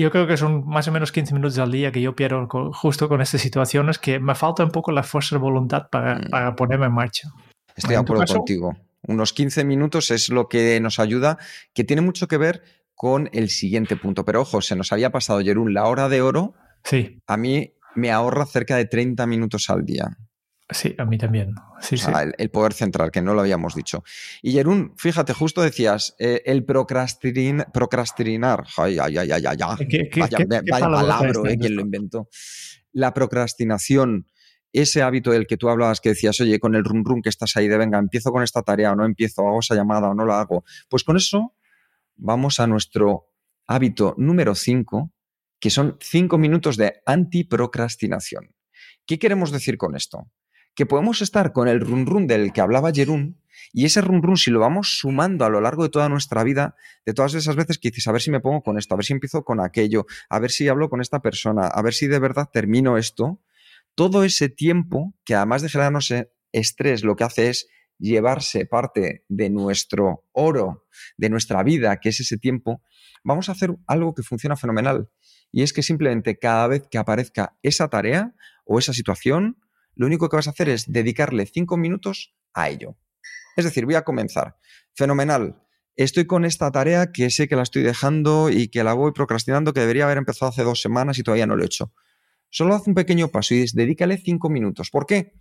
yo 0.00 0.10
creo 0.10 0.26
que 0.26 0.36
son 0.36 0.66
más 0.66 0.86
o 0.88 0.92
menos 0.92 1.12
15 1.12 1.34
minutos 1.34 1.58
al 1.58 1.72
día 1.72 1.90
que 1.92 2.00
yo 2.00 2.14
pierdo 2.14 2.46
justo 2.72 3.08
con 3.08 3.20
estas 3.20 3.40
situaciones 3.40 3.98
que 3.98 4.18
me 4.18 4.34
falta 4.34 4.64
un 4.64 4.70
poco 4.70 4.92
la 4.92 5.02
fuerza 5.02 5.36
de 5.36 5.40
voluntad 5.40 5.88
para, 5.90 6.16
mm. 6.16 6.30
para 6.30 6.56
ponerme 6.56 6.86
en 6.86 6.92
marcha. 6.92 7.30
Estoy 7.74 7.94
de 7.94 8.00
acuerdo 8.00 8.24
contigo. 8.26 8.76
Unos 9.02 9.32
15 9.32 9.64
minutos 9.64 10.10
es 10.10 10.28
lo 10.28 10.48
que 10.48 10.80
nos 10.80 10.98
ayuda, 10.98 11.38
que 11.72 11.84
tiene 11.84 12.02
mucho 12.02 12.26
que 12.28 12.38
ver 12.38 12.62
con 12.94 13.28
el 13.32 13.50
siguiente 13.50 13.96
punto. 13.96 14.24
Pero 14.24 14.40
ojo, 14.40 14.60
se 14.60 14.74
nos 14.74 14.92
había 14.92 15.10
pasado, 15.10 15.40
Jerún, 15.40 15.74
la 15.74 15.84
hora 15.84 16.08
de 16.08 16.22
oro. 16.22 16.54
Sí. 16.82 17.20
A 17.26 17.36
mí 17.36 17.74
me 17.94 18.10
ahorra 18.10 18.46
cerca 18.46 18.76
de 18.76 18.86
30 18.86 19.26
minutos 19.26 19.70
al 19.70 19.84
día. 19.84 20.16
Sí, 20.68 20.96
a 20.98 21.04
mí 21.04 21.16
también. 21.16 21.54
Sí, 21.80 21.96
sí. 21.96 22.10
El, 22.38 22.50
poder 22.50 22.72
central, 22.72 23.12
que 23.12 23.22
no 23.22 23.34
lo 23.34 23.40
habíamos 23.40 23.76
dicho. 23.76 24.02
Y 24.42 24.52
Jerún, 24.52 24.94
fíjate, 24.96 25.32
justo 25.32 25.62
decías, 25.62 26.16
eh, 26.18 26.42
el 26.44 26.64
procrastinar. 26.64 28.66
Ay, 28.76 28.98
ay, 28.98 29.16
ay, 29.16 29.30
ay, 29.30 29.44
ay, 29.46 29.88
¿Qué, 29.88 30.10
vaya, 30.18 30.38
palabra, 30.68 31.30
eh, 31.48 31.56
quien 31.56 31.76
lo 31.76 31.82
inventó. 31.82 32.28
La 32.92 33.14
procrastinación, 33.14 34.26
ese 34.72 35.02
hábito 35.02 35.30
del 35.30 35.46
que 35.46 35.56
tú 35.56 35.68
hablabas, 35.68 36.00
que 36.00 36.08
decías, 36.08 36.40
oye, 36.40 36.58
con 36.58 36.74
el 36.74 36.82
rum 36.82 37.04
rum 37.04 37.22
que 37.22 37.28
estás 37.28 37.56
ahí 37.56 37.68
de 37.68 37.78
venga, 37.78 38.00
empiezo 38.00 38.32
con 38.32 38.42
esta 38.42 38.62
tarea 38.62 38.92
o 38.92 38.96
no 38.96 39.04
empiezo, 39.04 39.46
hago 39.46 39.60
esa 39.60 39.76
llamada 39.76 40.08
o 40.08 40.14
no 40.14 40.26
la 40.26 40.40
hago. 40.40 40.64
Pues 40.88 41.04
con 41.04 41.16
eso 41.16 41.54
vamos 42.16 42.58
a 42.58 42.66
nuestro 42.66 43.28
hábito 43.68 44.16
número 44.18 44.56
5, 44.56 45.12
que 45.60 45.70
son 45.70 45.96
5 46.00 46.38
minutos 46.38 46.76
de 46.76 47.02
antiprocrastinación. 47.06 48.52
¿Qué 49.06 49.20
queremos 49.20 49.52
decir 49.52 49.78
con 49.78 49.94
esto? 49.94 50.28
Que 50.76 50.86
podemos 50.86 51.20
estar 51.22 51.52
con 51.52 51.66
el 51.66 51.80
run 51.80 52.06
run 52.06 52.28
del 52.28 52.52
que 52.52 52.60
hablaba 52.60 52.92
Jerún 52.92 53.40
y 53.72 53.84
ese 53.84 54.00
run 54.00 54.22
run, 54.22 54.36
si 54.36 54.50
lo 54.50 54.60
vamos 54.60 54.98
sumando 54.98 55.44
a 55.44 55.50
lo 55.50 55.60
largo 55.60 55.82
de 55.82 55.88
toda 55.88 56.08
nuestra 56.08 56.44
vida, 56.44 56.76
de 57.04 57.14
todas 57.14 57.34
esas 57.34 57.56
veces 57.56 57.78
que 57.78 57.90
dices, 57.90 58.06
a 58.06 58.12
ver 58.12 58.22
si 58.22 58.30
me 58.30 58.40
pongo 58.40 58.62
con 58.62 58.78
esto, 58.78 58.94
a 58.94 58.96
ver 58.96 59.04
si 59.04 59.12
empiezo 59.12 59.44
con 59.44 59.60
aquello, 59.60 60.06
a 60.28 60.38
ver 60.38 60.50
si 60.50 60.68
hablo 60.68 60.88
con 60.88 61.00
esta 61.00 61.20
persona, 61.20 61.66
a 61.66 61.82
ver 61.82 61.94
si 61.94 62.06
de 62.06 62.18
verdad 62.18 62.48
termino 62.52 62.96
esto, 62.96 63.40
todo 63.94 64.24
ese 64.24 64.48
tiempo, 64.48 65.14
que 65.24 65.34
además 65.34 65.62
de 65.62 65.68
generarnos 65.68 66.12
estrés, 66.52 67.04
lo 67.04 67.16
que 67.16 67.24
hace 67.24 67.48
es 67.48 67.68
llevarse 67.98 68.66
parte 68.66 69.24
de 69.28 69.50
nuestro 69.50 70.24
oro, 70.32 70.86
de 71.16 71.30
nuestra 71.30 71.62
vida, 71.62 71.98
que 71.98 72.10
es 72.10 72.20
ese 72.20 72.36
tiempo, 72.36 72.82
vamos 73.24 73.48
a 73.48 73.52
hacer 73.52 73.74
algo 73.86 74.14
que 74.14 74.22
funciona 74.22 74.56
fenomenal. 74.56 75.08
Y 75.50 75.62
es 75.62 75.72
que 75.72 75.82
simplemente 75.82 76.38
cada 76.38 76.66
vez 76.66 76.86
que 76.90 76.98
aparezca 76.98 77.56
esa 77.62 77.88
tarea 77.88 78.34
o 78.64 78.78
esa 78.78 78.92
situación, 78.92 79.56
lo 79.96 80.06
único 80.06 80.28
que 80.28 80.36
vas 80.36 80.46
a 80.46 80.50
hacer 80.50 80.68
es 80.68 80.90
dedicarle 80.92 81.46
cinco 81.46 81.76
minutos 81.76 82.34
a 82.54 82.68
ello. 82.68 82.96
Es 83.56 83.64
decir, 83.64 83.86
voy 83.86 83.94
a 83.94 84.02
comenzar. 84.02 84.56
Fenomenal. 84.94 85.62
Estoy 85.96 86.26
con 86.26 86.44
esta 86.44 86.70
tarea 86.70 87.10
que 87.10 87.30
sé 87.30 87.48
que 87.48 87.56
la 87.56 87.62
estoy 87.62 87.82
dejando 87.82 88.50
y 88.50 88.68
que 88.68 88.84
la 88.84 88.92
voy 88.92 89.12
procrastinando, 89.12 89.72
que 89.72 89.80
debería 89.80 90.04
haber 90.04 90.18
empezado 90.18 90.50
hace 90.50 90.62
dos 90.62 90.82
semanas 90.82 91.18
y 91.18 91.22
todavía 91.22 91.46
no 91.46 91.56
lo 91.56 91.62
he 91.62 91.66
hecho. 91.66 91.92
Solo 92.50 92.74
haz 92.74 92.86
un 92.86 92.94
pequeño 92.94 93.28
paso 93.28 93.54
y 93.54 93.64
dedícale 93.72 94.18
cinco 94.18 94.50
minutos. 94.50 94.90
¿Por 94.90 95.06
qué? 95.06 95.32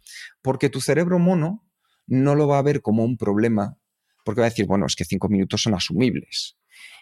Porque 0.41 0.69
tu 0.69 0.79
cerebro 0.79 1.19
mono 1.19 1.65
no 2.07 2.35
lo 2.35 2.47
va 2.47 2.57
a 2.57 2.61
ver 2.61 2.81
como 2.81 3.03
un 3.03 3.17
problema, 3.17 3.77
porque 4.23 4.41
va 4.41 4.47
a 4.47 4.49
decir, 4.49 4.65
bueno, 4.65 4.85
es 4.85 4.95
que 4.95 5.03
cinco 5.03 5.27
minutos 5.27 5.61
son 5.63 5.73
asumibles. 5.73 6.57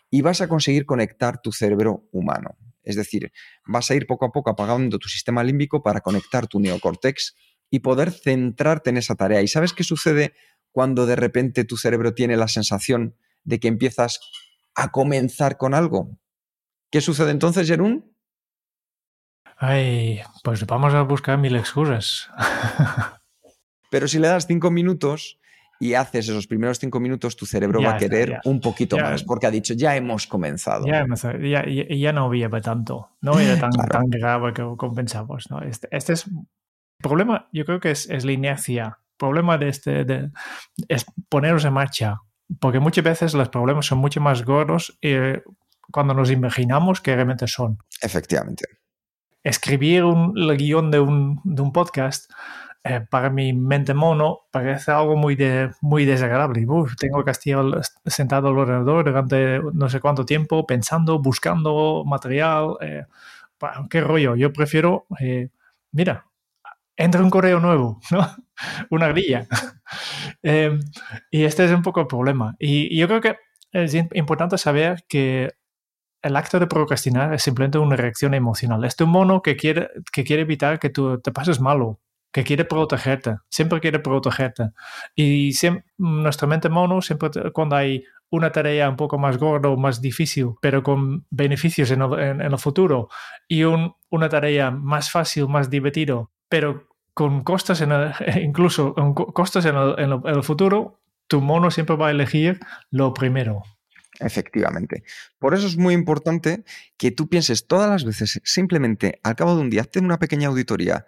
Y 0.10 0.22
vas 0.22 0.41
a 0.41 0.47
conseguir 0.47 0.86
conectar 0.86 1.41
tu 1.41 1.51
cerebro 1.51 2.08
humano. 2.12 2.58
Es 2.84 2.95
decir, 2.95 3.31
vas 3.65 3.89
a 3.89 3.95
ir 3.95 4.07
poco 4.07 4.25
a 4.25 4.31
poco 4.31 4.49
apagando 4.49 4.99
tu 4.99 5.07
sistema 5.09 5.43
límbico 5.43 5.81
para 5.81 6.01
conectar 6.01 6.47
tu 6.47 6.59
neocórtex 6.59 7.36
y 7.69 7.79
poder 7.79 8.11
centrarte 8.11 8.89
en 8.89 8.97
esa 8.97 9.15
tarea. 9.15 9.41
¿Y 9.41 9.47
sabes 9.47 9.73
qué 9.73 9.84
sucede 9.84 10.34
cuando 10.71 11.05
de 11.05 11.15
repente 11.15 11.63
tu 11.63 11.77
cerebro 11.77 12.13
tiene 12.13 12.36
la 12.36 12.47
sensación 12.47 13.15
de 13.43 13.59
que 13.59 13.67
empiezas 13.67 14.19
a 14.75 14.91
comenzar 14.91 15.57
con 15.57 15.73
algo. 15.73 16.17
¿Qué 16.89 17.01
sucede 17.01 17.31
entonces, 17.31 17.67
Jerún? 17.67 18.11
Ay, 19.57 20.21
pues 20.43 20.65
vamos 20.65 20.93
a 20.93 21.03
buscar 21.03 21.38
mil 21.38 21.55
excusas. 21.55 22.29
Pero 23.89 24.07
si 24.07 24.19
le 24.19 24.27
das 24.27 24.47
cinco 24.47 24.71
minutos 24.71 25.39
y 25.84 25.95
haces 25.95 26.29
esos 26.29 26.47
primeros 26.47 26.79
cinco 26.79 27.01
minutos, 27.01 27.36
tu 27.36 27.45
cerebro 27.45 27.81
va 27.81 27.95
a 27.95 27.97
querer 27.97 28.39
un 28.45 28.61
poquito 28.61 28.97
más, 28.97 29.21
porque 29.23 29.47
ha 29.47 29.51
dicho, 29.51 29.73
ya 29.73 29.97
hemos 29.97 30.27
comenzado. 30.27 30.86
Ya, 30.86 31.03
no 32.13 32.25
había 32.25 32.49
tanto, 32.61 33.09
no 33.19 33.38
era 33.38 33.59
tan, 33.59 33.71
tan 33.71 34.09
grave 34.09 34.53
como 34.53 34.93
pensamos. 34.93 35.49
¿no? 35.49 35.61
Este, 35.61 35.89
este, 35.91 36.13
es 36.13 36.27
el 36.27 36.34
problema, 37.01 37.49
yo 37.51 37.65
creo 37.65 37.81
que 37.81 37.91
es, 37.91 38.09
es 38.09 38.23
la 38.23 38.31
inercia 38.31 38.99
problema 39.17 39.57
de 39.57 39.69
este 39.69 40.05
de, 40.05 40.31
es 40.88 41.05
poneros 41.29 41.65
en 41.65 41.73
marcha, 41.73 42.21
porque 42.59 42.79
muchas 42.79 43.03
veces 43.03 43.34
los 43.34 43.49
problemas 43.49 43.86
son 43.86 43.97
mucho 43.97 44.21
más 44.21 44.43
gordos 44.43 44.97
eh, 45.01 45.41
cuando 45.91 46.13
nos 46.13 46.31
imaginamos 46.31 47.01
que 47.01 47.13
realmente 47.13 47.47
son. 47.47 47.77
Efectivamente. 48.01 48.65
Escribir 49.43 50.05
un, 50.05 50.38
el 50.38 50.57
guion 50.57 50.91
de 50.91 50.99
un, 51.01 51.41
de 51.43 51.61
un 51.61 51.73
podcast 51.73 52.31
eh, 52.86 52.99
para 53.09 53.29
mi 53.29 53.53
mente 53.53 53.93
mono 53.93 54.41
parece 54.51 54.91
algo 54.91 55.15
muy, 55.15 55.36
de, 55.36 55.71
muy 55.81 56.03
desagradable. 56.03 56.65
tengo 56.99 57.23
que 57.23 57.31
estar 57.31 57.63
sentado 58.05 58.49
al 58.49 58.57
ordenador 58.57 59.05
durante 59.05 59.61
no 59.73 59.89
sé 59.89 60.01
cuánto 60.01 60.25
tiempo 60.25 60.65
pensando, 60.65 61.19
buscando 61.19 62.03
material. 62.05 62.75
Eh, 62.81 63.05
¿Qué 63.89 64.01
rollo? 64.01 64.36
Yo 64.36 64.51
prefiero, 64.51 65.05
eh, 65.21 65.49
mira, 65.93 66.25
entra 66.97 67.21
un 67.23 67.29
correo 67.29 67.59
nuevo, 67.61 68.01
¿no? 68.11 68.27
Una 68.89 69.07
grilla. 69.09 69.47
Em, 70.43 70.79
y 71.31 71.43
este 71.43 71.63
es 71.65 71.71
un 71.71 71.84
poco 71.84 72.01
el 72.01 72.07
problema. 72.07 72.55
Y, 72.59 72.97
yo 72.97 73.07
creo 73.07 73.21
que 73.21 73.38
es 73.71 73.93
importante 73.93 74.57
saber 74.57 75.05
que 75.07 75.53
el 76.21 76.36
acto 76.36 76.59
de 76.59 76.67
procrastinar 76.67 77.34
es 77.34 77.43
simplemente 77.43 77.77
una 77.77 77.95
reacción 77.95 78.34
emocional. 78.34 78.84
Es 78.84 78.99
un 78.99 79.09
mono 79.09 79.41
que 79.41 79.55
quiere, 79.55 79.89
que 80.11 80.23
quiere 80.23 80.41
evitar 80.43 80.79
que 80.79 80.89
tú 80.89 81.19
te 81.21 81.31
pases 81.31 81.59
malo, 81.61 81.99
que 82.34 82.43
quiere 82.43 82.65
protegerte, 82.65 83.38
siempre 83.49 83.79
quiere 83.79 83.99
protegerte. 83.99 84.71
Y 85.15 85.53
siempre, 85.53 85.86
nuestra 85.97 86.47
mente 86.47 86.67
mono, 86.67 87.01
siempre 87.01 87.29
cuando 87.53 87.75
hay 87.75 88.03
una 88.31 88.51
tarea 88.51 88.89
un 88.89 88.95
poco 88.95 89.19
más 89.19 89.38
gorda 89.38 89.69
o 89.69 89.77
más 89.77 90.01
difícil, 90.01 90.55
pero 90.59 90.81
con 90.81 91.27
beneficios 91.29 91.91
en 91.91 92.01
el, 92.01 92.57
futuro, 92.57 93.09
y 93.47 93.63
un, 93.63 93.93
una 94.09 94.27
tarea 94.27 94.71
más 94.71 95.11
fácil, 95.11 95.47
más 95.47 95.69
divertido, 95.69 96.31
pero 96.49 96.88
con 97.13 97.43
costos 97.43 97.81
en 97.81 97.91
incluso 98.41 98.95
con 98.95 99.13
costos 99.13 99.65
en 99.65 99.75
el, 99.75 100.43
futuro, 100.43 100.99
tu 101.27 101.39
mono 101.41 101.69
siempre 101.69 101.95
va 101.95 102.07
a 102.07 102.11
elegir 102.11 102.59
lo 102.89 103.13
primero. 103.13 103.61
Efectivamente. 104.19 105.03
Por 105.38 105.53
eso 105.53 105.67
es 105.67 105.77
muy 105.77 105.93
importante 105.93 106.63
que 106.97 107.11
tú 107.11 107.29
pienses 107.29 107.67
todas 107.67 107.89
las 107.89 108.03
veces, 108.03 108.41
simplemente 108.43 109.19
al 109.21 109.36
cabo 109.36 109.55
de 109.55 109.61
un 109.61 109.69
día, 109.69 109.81
hazte 109.81 109.99
una 109.99 110.17
pequeña 110.17 110.47
auditoría. 110.47 111.05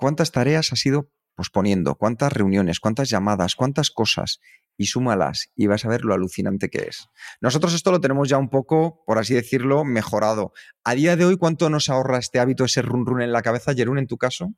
¿Cuántas 0.00 0.32
tareas 0.32 0.72
has 0.72 0.86
ido 0.86 1.10
posponiendo? 1.34 1.94
¿Cuántas 1.94 2.32
reuniones? 2.32 2.80
¿Cuántas 2.80 3.10
llamadas? 3.10 3.54
¿Cuántas 3.54 3.90
cosas? 3.90 4.40
Y 4.78 4.86
súmalas 4.86 5.52
y 5.54 5.66
vas 5.66 5.84
a 5.84 5.88
ver 5.88 6.06
lo 6.06 6.14
alucinante 6.14 6.70
que 6.70 6.86
es. 6.88 7.08
Nosotros 7.42 7.74
esto 7.74 7.90
lo 7.90 8.00
tenemos 8.00 8.26
ya 8.30 8.38
un 8.38 8.48
poco, 8.48 9.04
por 9.06 9.18
así 9.18 9.34
decirlo, 9.34 9.84
mejorado. 9.84 10.52
A 10.84 10.94
día 10.94 11.16
de 11.16 11.26
hoy, 11.26 11.36
¿cuánto 11.36 11.68
nos 11.68 11.90
ahorra 11.90 12.16
este 12.16 12.40
hábito, 12.40 12.64
ese 12.64 12.80
run 12.80 13.04
run 13.04 13.20
en 13.20 13.30
la 13.30 13.42
cabeza, 13.42 13.74
Jerún, 13.74 13.98
en 13.98 14.06
tu 14.06 14.16
caso? 14.16 14.54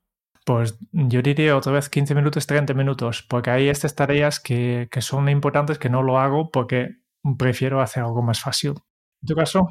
Pues 0.47 0.79
yo 0.93 1.23
diría 1.23 1.57
otra 1.57 1.73
vez 1.73 1.89
15 1.89 2.15
minutos, 2.15 2.47
30 2.47 2.73
minutos, 2.75 3.25
porque 3.29 3.51
hay 3.51 3.69
estas 3.69 3.97
tareas 3.97 4.39
que, 4.39 4.87
que 4.93 5.03
son 5.03 5.29
importantes 5.29 5.79
que 5.79 5.91
no 5.91 6.05
lo 6.05 6.21
hago 6.21 6.53
porque 6.53 6.99
prefiero 7.37 7.81
hacer 7.81 8.05
algo 8.05 8.23
más 8.23 8.41
fácil. 8.41 8.75
¿En 9.23 9.27
tu 9.27 9.37
caso? 9.37 9.69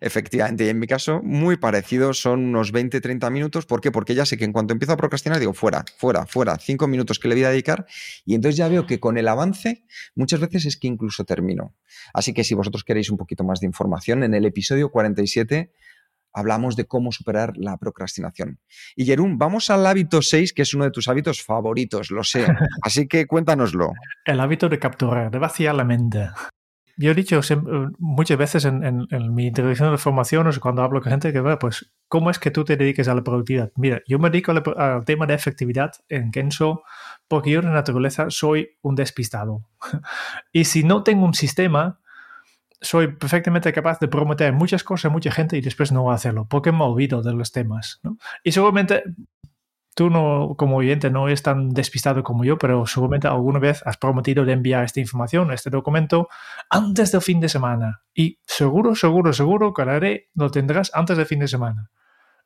Efectivamente, 0.00 0.66
y 0.66 0.68
en 0.68 0.78
mi 0.78 0.86
caso, 0.86 1.22
muy 1.22 1.56
parecido, 1.56 2.12
son 2.12 2.44
unos 2.44 2.70
20-30 2.70 3.30
minutos. 3.30 3.64
¿Por 3.64 3.80
qué? 3.80 3.90
Porque 3.90 4.14
ya 4.14 4.26
sé 4.26 4.36
que 4.36 4.44
en 4.44 4.52
cuanto 4.52 4.74
empiezo 4.74 4.92
a 4.92 4.98
procrastinar, 4.98 5.38
digo, 5.38 5.54
fuera, 5.54 5.86
fuera, 5.96 6.26
fuera, 6.26 6.58
5 6.58 6.86
minutos 6.86 7.18
que 7.18 7.28
le 7.28 7.34
voy 7.34 7.44
a 7.44 7.50
dedicar, 7.50 7.86
y 8.26 8.34
entonces 8.34 8.58
ya 8.58 8.68
veo 8.68 8.86
que 8.86 9.00
con 9.00 9.16
el 9.16 9.26
avance, 9.26 9.84
muchas 10.14 10.40
veces 10.40 10.66
es 10.66 10.76
que 10.76 10.86
incluso 10.86 11.24
termino. 11.24 11.74
Así 12.12 12.34
que 12.34 12.44
si 12.44 12.54
vosotros 12.54 12.84
queréis 12.84 13.10
un 13.10 13.16
poquito 13.16 13.42
más 13.42 13.60
de 13.60 13.66
información, 13.66 14.22
en 14.22 14.34
el 14.34 14.44
episodio 14.44 14.90
47 14.90 15.72
hablamos 16.34 16.76
de 16.76 16.84
cómo 16.84 17.10
superar 17.10 17.56
la 17.56 17.78
procrastinación. 17.78 18.60
Y 18.96 19.06
Jerún, 19.06 19.38
vamos 19.38 19.70
al 19.70 19.86
hábito 19.86 20.20
6, 20.20 20.52
que 20.52 20.62
es 20.62 20.74
uno 20.74 20.84
de 20.84 20.90
tus 20.90 21.08
hábitos 21.08 21.42
favoritos, 21.42 22.10
lo 22.10 22.22
sé. 22.22 22.46
Así 22.82 23.08
que 23.08 23.26
cuéntanoslo. 23.26 23.92
El 24.26 24.40
hábito 24.40 24.68
de 24.68 24.78
capturar, 24.78 25.30
de 25.30 25.38
vaciar 25.38 25.74
la 25.74 25.84
mente. 25.84 26.28
Yo 27.00 27.12
he 27.12 27.14
dicho 27.14 27.40
muchas 27.98 28.36
veces 28.36 28.66
en, 28.66 29.06
mi 29.34 29.46
introducción 29.46 29.90
de 29.90 29.96
formación 29.96 30.50
cuando 30.60 30.82
hablo 30.82 31.00
con 31.00 31.10
gente 31.10 31.32
que, 31.32 31.42
pues, 31.58 31.90
¿cómo 32.08 32.28
es 32.28 32.38
que 32.38 32.50
tú 32.50 32.62
te 32.62 32.76
dediques 32.76 33.08
a 33.08 33.14
la 33.14 33.24
productividad? 33.24 33.72
Mira, 33.76 34.02
yo 34.06 34.18
me 34.18 34.28
dedico 34.28 34.52
al 34.52 35.04
tema 35.06 35.24
de 35.24 35.32
efectividad 35.32 35.92
en 36.10 36.30
Kenso 36.30 36.82
porque 37.26 37.52
yo 37.52 37.62
de 37.62 37.68
naturaleza 37.68 38.26
soy 38.28 38.76
un 38.82 38.96
despistado. 38.96 39.64
y 40.52 40.66
si 40.66 40.84
no 40.84 41.02
tengo 41.02 41.24
un 41.24 41.32
sistema, 41.32 42.00
soy 42.82 43.08
perfectamente 43.08 43.72
capaz 43.72 43.98
de 43.98 44.08
prometer 44.08 44.52
muchas 44.52 44.84
cosas 44.84 45.06
a 45.06 45.12
mucha 45.12 45.30
gente 45.30 45.56
y 45.56 45.62
después 45.62 45.92
no 45.92 46.10
hacerlo, 46.12 46.48
porque 46.50 46.70
me 46.70 46.84
olvido 46.84 47.22
de 47.22 47.32
los 47.32 47.50
temas. 47.50 48.02
Y 48.44 48.52
seguramente 48.52 49.04
tú 50.00 50.08
no, 50.08 50.54
como 50.56 50.78
oyente 50.78 51.10
no 51.10 51.28
es 51.28 51.42
tan 51.42 51.74
despistado 51.74 52.22
como 52.22 52.42
yo, 52.42 52.56
pero 52.56 52.86
seguramente 52.86 53.28
alguna 53.28 53.58
vez 53.58 53.82
has 53.84 53.98
prometido 53.98 54.46
de 54.46 54.54
enviar 54.54 54.82
esta 54.82 54.98
información, 54.98 55.52
este 55.52 55.68
documento, 55.68 56.30
antes 56.70 57.12
del 57.12 57.20
fin 57.20 57.38
de 57.38 57.50
semana. 57.50 58.00
Y 58.14 58.38
seguro, 58.46 58.94
seguro, 58.94 59.34
seguro 59.34 59.74
que 59.74 59.84
lo 59.84 59.90
haré, 59.90 60.30
lo 60.32 60.50
tendrás 60.50 60.90
antes 60.94 61.18
del 61.18 61.26
fin 61.26 61.40
de 61.40 61.48
semana. 61.48 61.90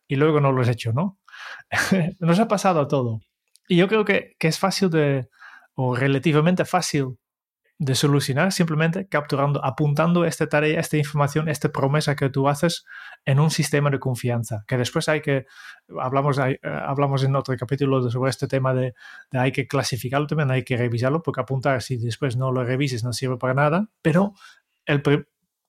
Y 0.09 0.17
luego 0.17 0.41
no 0.41 0.51
lo 0.51 0.63
has 0.63 0.69
hecho, 0.69 0.93
¿no? 0.93 1.21
Nos 2.19 2.41
ha 2.41 2.49
pasado 2.49 2.89
todo. 2.89 3.21
Y 3.69 3.77
yo 3.77 3.87
creo 3.87 4.05
que, 4.05 4.35
que 4.37 4.49
es 4.49 4.59
fácil 4.59 4.91
de, 4.91 5.29
o 5.77 5.95
relativamente 5.95 6.65
fácil 6.65 7.19
de 7.85 7.95
solucionar 7.95 8.51
simplemente 8.51 9.09
capturando, 9.09 9.62
apuntando 9.62 10.24
esta 10.24 10.49
tarea, 10.49 10.80
esta 10.80 10.97
información, 10.97 11.51
esta 11.51 11.68
promesa 11.68 12.16
que 12.16 12.30
tú 12.30 12.49
haces 12.49 12.87
en 13.26 13.39
un 13.39 13.51
sistema 13.51 13.91
de 13.91 13.99
confianza. 13.99 14.64
Que 14.66 14.78
después 14.78 15.07
hay 15.11 15.20
que, 15.20 15.45
hablamos, 16.01 16.39
eh, 16.39 16.59
hablamos 16.62 17.22
en 17.24 17.37
otro 17.37 17.55
capítulo 17.59 18.11
sobre 18.11 18.30
este 18.30 18.49
tema 18.49 18.72
de, 18.72 18.95
hay 19.32 19.53
que 19.53 19.66
clasificarlo 19.66 20.26
también, 20.26 20.51
hay 20.51 20.64
que 20.64 20.78
revisarlo, 20.78 21.22
porque 21.22 21.43
apuntar 21.43 21.82
si 21.82 21.99
después 21.99 22.37
no 22.37 22.53
lo 22.53 22.64
revises 22.64 23.05
no 23.05 23.12
sirve 23.12 23.37
para 23.37 23.53
nada, 23.53 23.91
pero 24.01 24.32
el 24.87 25.03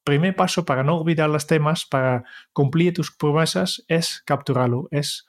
primer 0.05 0.36
paso 0.38 0.63
para 0.63 0.84
no 0.84 0.97
olvidar 0.97 1.30
los 1.30 1.47
temas, 1.47 1.86
para 1.86 2.24
cumplir 2.53 2.93
tus 2.93 3.11
promesas, 3.11 3.84
es 3.89 4.24
capturarlo, 4.26 4.88
es 4.91 5.28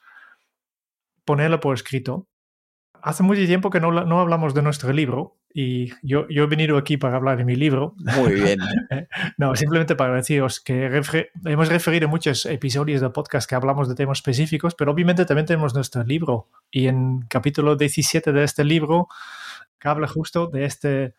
ponerlo 1.25 1.59
por 1.59 1.73
escrito. 1.73 2.29
Hace 3.01 3.23
mucho 3.23 3.45
tiempo 3.45 3.69
que 3.69 3.81
no, 3.81 3.91
no 3.91 4.19
hablamos 4.21 4.53
de 4.53 4.61
nuestro 4.61 4.93
libro, 4.93 5.37
y 5.59 5.91
yo, 6.03 6.27
yo 6.29 6.43
he 6.43 6.45
venido 6.45 6.77
aquí 6.77 6.97
para 6.97 7.17
hablar 7.17 7.35
de 7.39 7.43
mi 7.43 7.55
libro. 7.55 7.95
Muy 7.97 8.35
bien. 8.35 8.59
no, 9.39 9.55
simplemente 9.55 9.95
para 9.95 10.13
deciros 10.13 10.59
que 10.59 10.85
hemos 11.45 11.67
referido 11.67 12.05
en 12.05 12.11
muchos 12.11 12.45
episodios 12.45 13.01
del 13.01 13.11
podcast 13.11 13.49
que 13.49 13.55
hablamos 13.55 13.89
de 13.89 13.95
temas 13.95 14.19
específicos, 14.19 14.75
pero 14.75 14.91
obviamente 14.91 15.25
también 15.25 15.47
tenemos 15.47 15.73
nuestro 15.73 16.03
libro. 16.03 16.47
Y 16.69 16.85
en 16.85 17.21
capítulo 17.21 17.75
17 17.75 18.33
de 18.33 18.43
este 18.43 18.63
libro, 18.65 19.07
que 19.79 19.87
habla 19.87 20.07
justo 20.07 20.45
de 20.45 20.65
este, 20.65 21.15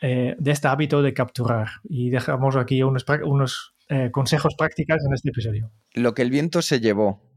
eh, 0.00 0.34
de 0.38 0.50
este 0.50 0.66
hábito 0.66 1.02
de 1.02 1.12
capturar. 1.12 1.68
Y 1.90 2.08
dejamos 2.08 2.56
aquí 2.56 2.82
unos, 2.82 3.04
unos 3.22 3.74
eh, 3.90 4.10
consejos 4.10 4.54
prácticos 4.56 4.96
en 5.06 5.12
este 5.12 5.28
episodio. 5.28 5.70
Lo 5.92 6.14
que 6.14 6.22
el 6.22 6.30
viento 6.30 6.62
se 6.62 6.80
llevó 6.80 7.27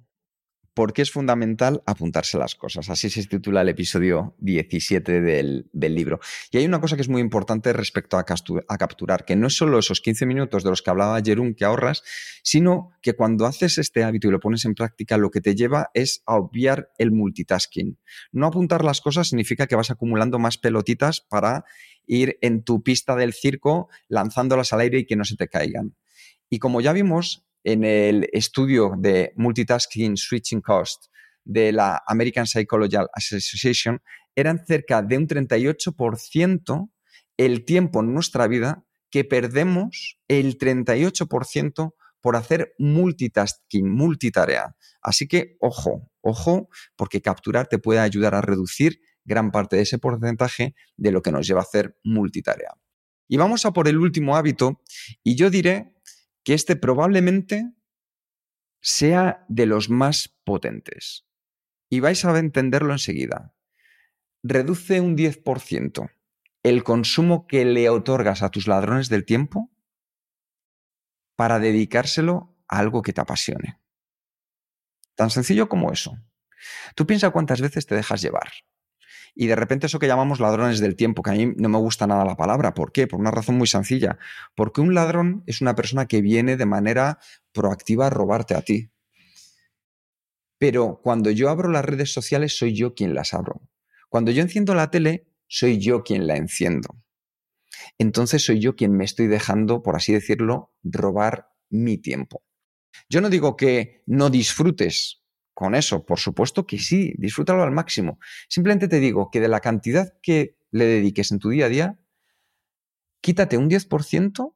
porque 0.74 1.01
es 1.01 1.11
fundamental 1.11 1.84
apuntarse 1.86 2.38
las 2.38 2.55
cosas. 2.55 2.89
Así 2.89 3.09
se 3.09 3.26
titula 3.26 3.61
el 3.61 3.69
episodio 3.69 4.36
17 4.39 5.22
del, 5.22 5.69
libro. 5.74 6.19
Y 6.51 6.57
hay 6.57 6.65
una 6.65 6.80
cosa 6.80 6.95
que 6.95 7.01
es 7.01 7.09
muy 7.09 7.22
importante 7.22 7.74
respecto 7.74 8.17
a, 8.17 8.22
a, 8.22 8.78
capturar, 8.78 9.26
que 9.26 9.36
no 9.36 9.47
es 9.47 9.57
solo 9.57 9.80
esos 9.80 9.99
15 9.99 10.26
minutos 10.26 10.63
de 10.63 10.69
los 10.69 10.82
que 10.82 10.89
hablaba 10.89 11.22
Jerún 11.22 11.53
que 11.53 11.65
ahorras, 11.65 12.03
sino 12.43 12.91
que 13.01 13.13
cuando 13.13 13.45
haces 13.45 13.78
este 13.78 14.03
hábito 14.03 14.28
y 14.28 14.32
lo 14.32 14.39
pones 14.39 14.65
en 14.65 14.76
práctica, 14.76 15.17
lo 15.17 15.30
que 15.32 15.41
te 15.41 15.55
lleva 15.55 15.89
es 15.93 16.24
a 16.26 16.36
obviar 16.36 16.91
el 16.97 17.11
multitasking. 17.11 17.99
No 18.32 18.47
apuntar 18.47 18.86
las 18.86 19.01
cosas 19.01 19.28
significa 19.28 19.67
que 19.67 19.76
vas 19.76 19.91
acumulando 19.91 20.39
más 20.39 20.57
pelotitas 20.57 21.22
para 21.22 21.65
ir 22.05 22.38
en 22.41 22.63
tu 22.63 22.82
pista 22.82 23.15
del 23.15 23.34
circo 23.34 23.89
lanzándolas 24.07 24.74
al 24.74 24.82
aire 24.82 24.99
y 24.99 25.05
que 25.05 25.15
no 25.15 25.26
se 25.26 25.36
te 25.36 25.47
caigan. 25.47 25.95
Y 26.49 26.59
como 26.59 26.82
ya 26.82 26.93
vimos, 26.93 27.45
en 27.64 27.84
el 27.84 28.30
estudio 28.32 28.93
de 28.97 29.34
Multitasking 29.36 30.18
Switching 30.18 30.62
Cost 30.62 31.05
de 31.43 31.72
la 31.72 32.01
American 32.07 32.45
Psychological 32.45 33.09
Association, 33.14 34.01
eran 34.36 34.66
cerca 34.66 35.01
de 35.01 35.18
un 35.18 35.28
38% 35.28 36.89
el 37.38 37.66
tiempo 37.66 38.01
en 38.01 38.14
nuestra 38.14 38.47
vida 38.47 38.84
que 39.09 39.24
perdemos 39.26 40.20
el 40.28 40.57
38% 40.57 41.93
por 42.22 42.36
hacer 42.36 42.74
multitasking, 42.78 43.89
multitarea. 43.89 44.76
Así 45.01 45.28
que 45.28 45.57
ojo, 45.59 46.12
ojo, 46.22 46.70
porque 46.95 47.22
capturar 47.22 47.68
te 47.68 47.80
puede 47.80 47.99
ayudar 47.99 48.36
a 48.36 48.41
reducir 48.41 49.01
gran 49.26 49.51
parte 49.51 49.76
de 49.76 49.82
ese 49.84 49.97
porcentaje 49.97 50.76
de 50.97 51.12
lo 51.12 51.22
que 51.22 51.32
nos 51.32 51.47
lleva 51.47 51.62
a 51.62 51.64
hacer 51.64 51.97
multitarea. 52.03 52.74
Y 53.28 53.38
vamos 53.38 53.66
a 53.66 53.72
por 53.72 53.88
el 53.88 53.97
último 53.97 54.36
hábito, 54.36 54.82
y 55.24 55.36
yo 55.36 55.49
diré 55.49 55.93
que 56.44 56.54
este 56.54 56.76
probablemente 56.76 57.72
sea 58.82 59.46
de 59.48 59.66
los 59.66 59.89
más 59.89 60.36
potentes. 60.44 61.26
Y 61.89 62.00
vais 62.00 62.24
a 62.26 62.38
entenderlo 62.38 62.94
enseguida. 62.94 63.54
Reduce 64.44 65.02
un 65.02 65.16
10% 65.16 66.12
el 66.64 66.84
consumo 66.84 67.48
que 67.48 67.66
le 67.66 67.89
otorgas 67.89 68.44
a 68.44 68.50
tus 68.50 68.68
ladrones 68.68 69.10
del 69.10 69.26
tiempo 69.26 69.72
para 71.36 71.60
dedicárselo 71.60 72.56
a 72.68 72.80
algo 72.80 73.02
que 73.02 73.14
te 73.14 73.22
apasione. 73.22 73.80
Tan 75.16 75.30
sencillo 75.30 75.68
como 75.68 75.92
eso. 75.92 76.18
Tú 76.96 77.08
piensa 77.08 77.32
cuántas 77.32 77.62
veces 77.62 77.88
te 77.88 77.96
dejas 77.96 78.22
llevar 78.22 78.52
y 79.34 79.48
de 79.48 79.56
repente 79.56 79.88
eso 79.88 80.00
que 80.00 80.08
llamamos 80.08 80.40
ladrones 80.40 80.80
del 80.80 80.96
tiempo, 80.96 81.24
que 81.24 81.30
a 81.32 81.34
mí 81.34 81.54
no 81.56 81.70
me 81.70 81.78
gusta 81.78 82.08
nada 82.08 82.26
la 82.26 82.36
palabra. 82.36 82.74
¿Por 82.74 82.92
qué? 82.92 83.08
Por 83.08 83.20
una 83.20 83.32
razón 83.32 83.56
muy 83.58 83.68
sencilla. 83.68 84.18
Porque 84.56 84.82
un 84.82 84.94
ladrón 84.94 85.44
es 85.48 85.62
una 85.62 85.76
persona 85.76 86.06
que 86.08 86.22
viene 86.22 86.58
de 86.58 86.66
manera 86.66 87.20
proactiva 87.54 88.08
a 88.08 88.10
robarte 88.10 88.56
a 88.56 88.62
ti. 88.62 88.92
Pero 90.58 91.00
cuando 91.02 91.32
yo 91.32 91.50
abro 91.50 91.70
las 91.70 91.86
redes 91.86 92.14
sociales, 92.14 92.58
soy 92.58 92.76
yo 92.76 92.94
quien 92.94 93.16
las 93.16 93.34
abro. 93.34 93.62
Cuando 94.10 94.32
yo 94.32 94.42
enciendo 94.42 94.76
la 94.76 94.92
tele, 94.92 95.28
soy 95.48 95.80
yo 95.80 96.04
quien 96.04 96.28
la 96.28 96.36
enciendo. 96.36 97.02
Entonces 97.98 98.44
soy 98.44 98.60
yo 98.60 98.76
quien 98.76 98.92
me 98.92 99.06
estoy 99.06 99.28
dejando, 99.28 99.82
por 99.82 99.96
así 99.96 100.14
decirlo, 100.14 100.74
robar 100.84 101.52
mi 101.70 101.98
tiempo. 101.98 102.44
Yo 103.10 103.22
no 103.22 103.30
digo 103.30 103.56
que 103.56 104.04
no 104.06 104.30
disfrutes 104.30 105.20
con 105.54 105.76
eso? 105.76 106.06
Por 106.06 106.20
supuesto 106.20 106.66
que 106.66 106.80
sí, 106.80 107.14
disfrútalo 107.18 107.64
al 107.64 107.72
máximo. 107.72 108.20
Simplemente 108.49 108.88
te 108.88 108.99
digo 108.99 109.30
que 109.32 109.39
de 109.39 109.47
la 109.47 109.60
cantidad 109.60 110.14
que 110.22 110.58
le 110.72 110.86
dediques 110.86 111.32
en 111.32 111.39
tu 111.39 111.49
día 111.49 111.66
a 111.66 111.70
día, 111.70 111.99
quítate 113.22 113.58
un 113.58 113.70
10% 113.70 114.56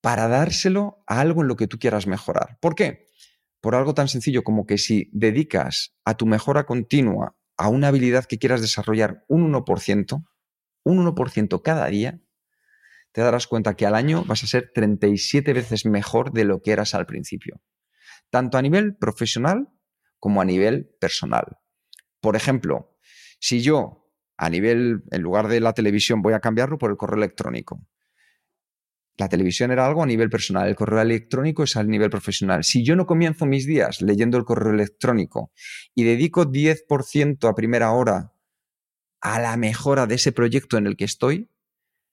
para 0.00 0.28
dárselo 0.28 1.02
a 1.06 1.20
algo 1.20 1.42
en 1.42 1.48
lo 1.48 1.56
que 1.56 1.66
tú 1.66 1.78
quieras 1.78 2.06
mejorar. 2.06 2.58
¿Por 2.60 2.74
qué? 2.74 3.06
Por 3.60 3.74
algo 3.74 3.94
tan 3.94 4.08
sencillo 4.08 4.42
como 4.42 4.66
que 4.66 4.78
si 4.78 5.10
dedicas 5.12 5.94
a 6.04 6.16
tu 6.16 6.26
mejora 6.26 6.64
continua 6.64 7.36
a 7.56 7.68
una 7.68 7.88
habilidad 7.88 8.24
que 8.24 8.38
quieras 8.38 8.62
desarrollar 8.62 9.24
un 9.28 9.52
1%, 9.52 10.24
un 10.84 11.14
1% 11.14 11.62
cada 11.62 11.86
día, 11.88 12.20
te 13.12 13.20
darás 13.20 13.46
cuenta 13.46 13.74
que 13.74 13.86
al 13.86 13.94
año 13.94 14.24
vas 14.24 14.44
a 14.44 14.46
ser 14.46 14.70
37 14.74 15.52
veces 15.52 15.84
mejor 15.84 16.32
de 16.32 16.44
lo 16.44 16.62
que 16.62 16.72
eras 16.72 16.94
al 16.94 17.06
principio. 17.06 17.60
Tanto 18.30 18.56
a 18.56 18.62
nivel 18.62 18.96
profesional 18.96 19.68
como 20.20 20.40
a 20.40 20.44
nivel 20.44 20.94
personal. 21.00 21.58
Por 22.20 22.36
ejemplo, 22.36 22.96
si 23.40 23.62
yo 23.62 24.00
a 24.36 24.48
nivel, 24.48 25.02
en 25.10 25.20
lugar 25.20 25.48
de 25.48 25.60
la 25.60 25.74
televisión, 25.74 26.22
voy 26.22 26.32
a 26.32 26.40
cambiarlo 26.40 26.78
por 26.78 26.90
el 26.90 26.96
correo 26.96 27.18
electrónico. 27.18 27.86
La 29.18 29.28
televisión 29.28 29.70
era 29.70 29.86
algo 29.86 30.02
a 30.02 30.06
nivel 30.06 30.30
personal, 30.30 30.66
el 30.66 30.74
correo 30.74 30.98
electrónico 31.02 31.62
es 31.62 31.76
a 31.76 31.84
nivel 31.84 32.08
profesional. 32.08 32.64
Si 32.64 32.82
yo 32.82 32.96
no 32.96 33.04
comienzo 33.04 33.44
mis 33.44 33.66
días 33.66 34.00
leyendo 34.00 34.38
el 34.38 34.44
correo 34.44 34.72
electrónico 34.72 35.52
y 35.94 36.04
dedico 36.04 36.46
10% 36.46 37.50
a 37.50 37.54
primera 37.54 37.92
hora 37.92 38.32
a 39.20 39.40
la 39.40 39.58
mejora 39.58 40.06
de 40.06 40.14
ese 40.14 40.32
proyecto 40.32 40.78
en 40.78 40.86
el 40.86 40.96
que 40.96 41.04
estoy, 41.04 41.50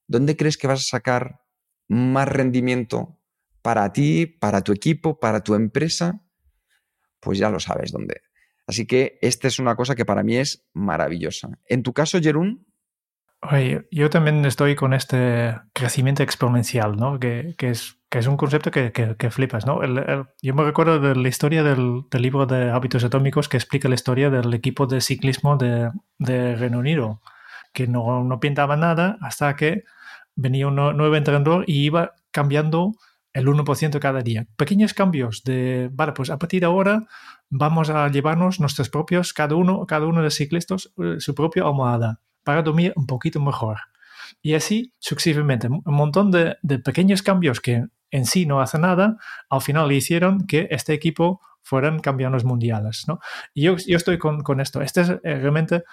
¿dónde 0.08 0.36
crees 0.36 0.58
que 0.58 0.68
vas 0.68 0.82
a 0.82 0.98
sacar 0.98 1.46
más 1.88 2.28
rendimiento 2.28 3.22
para 3.62 3.94
ti, 3.94 4.26
para 4.26 4.62
tu 4.62 4.74
equipo, 4.74 5.18
para 5.18 5.42
tu 5.42 5.56
empresa? 5.56 6.27
Pues 7.20 7.38
ya 7.38 7.50
lo 7.50 7.60
sabes 7.60 7.92
dónde. 7.92 8.22
Así 8.68 8.86
que 8.86 9.18
esta 9.22 9.48
es 9.48 9.60
una 9.60 9.76
cosa 9.76 9.96
que 9.96 10.06
para 10.06 10.24
mí 10.24 10.36
es 10.36 10.66
maravillosa. 10.74 11.50
En 11.66 11.84
tu 11.84 11.94
caso, 11.94 12.20
Jerún. 12.20 12.66
Oye, 13.42 13.88
yo 13.92 14.10
también 14.10 14.44
estoy 14.46 14.76
con 14.76 14.94
este 14.94 15.56
crecimiento 15.74 16.24
exponencial, 16.24 16.98
¿no? 16.98 17.20
Que, 17.20 17.56
es, 17.60 17.98
que 18.10 18.20
es 18.20 18.28
un 18.28 18.36
concepto 18.36 18.72
que, 18.72 19.32
flipas, 19.32 19.66
¿no? 19.66 19.80
yo 20.42 20.54
me 20.56 20.64
recuerdo 20.64 21.00
de 21.00 21.16
la 21.16 21.28
historia 21.30 21.64
del, 21.64 22.06
libro 22.14 22.48
de 22.48 22.72
hábitos 22.72 23.04
atómicos 23.04 23.48
que 23.48 23.58
explica 23.58 23.88
la 23.90 23.96
historia 23.96 24.32
del 24.32 24.54
equipo 24.54 24.88
de 24.88 25.02
ciclismo 25.02 25.56
de, 25.56 25.92
de 26.18 26.56
Reino 26.56 26.80
Unido, 26.80 27.22
que 27.74 27.88
no, 27.88 28.24
no 28.24 28.40
pintaba 28.40 28.76
nada 28.76 29.18
hasta 29.22 29.56
que 29.56 29.84
venía 30.36 30.68
un 30.68 30.76
nuevo 30.76 31.16
entrenador 31.16 31.64
y 31.68 31.86
iba 31.86 32.16
cambiando 32.32 32.94
el 33.38 33.48
1% 33.48 34.00
cada 34.00 34.22
día. 34.22 34.48
Pequeños 34.56 34.94
cambios 34.94 35.44
de, 35.44 35.90
vale, 35.92 36.14
pues 36.14 36.30
a 36.30 36.40
partir 36.40 36.62
de 36.62 36.66
ahora 36.66 37.06
vamos 37.50 37.90
a 37.90 38.10
llevarnos 38.10 38.60
nuestros 38.60 38.90
propios, 38.90 39.32
cada 39.32 39.56
uno, 39.56 39.86
cada 39.86 40.08
uno 40.08 40.18
de 40.18 40.26
los 40.26 40.36
ciclistas, 40.36 40.92
eh, 40.98 41.18
su 41.20 41.36
propia 41.36 41.64
almohada 41.64 42.20
para 42.44 42.64
dormir 42.64 42.94
un 42.96 43.06
poquito 43.06 43.40
mejor. 43.40 43.78
Y 44.42 44.56
así 44.56 44.94
sucesivamente, 44.98 45.68
un 45.68 45.82
montón 45.86 46.32
de, 46.32 46.58
pequeños 46.84 47.22
cambios 47.22 47.62
que 47.62 47.86
en 48.10 48.26
sí 48.26 48.46
no 48.46 48.60
hacen 48.60 48.82
nada, 48.82 49.18
al 49.50 49.62
final 49.62 49.92
hicieron 49.92 50.48
que 50.48 50.68
este 50.72 50.94
equipo 50.94 51.42
fueran 51.62 52.00
campeones 52.00 52.44
mundiales. 52.44 53.04
¿no? 53.08 53.20
Y 53.54 53.64
yo, 53.64 53.76
yo 53.78 53.98
estoy 53.98 54.18
con, 54.18 54.42
con, 54.42 54.62
esto. 54.62 54.82
Este 54.82 55.02
es 55.02 55.10
eh, 55.10 55.20
realmente 55.24 55.84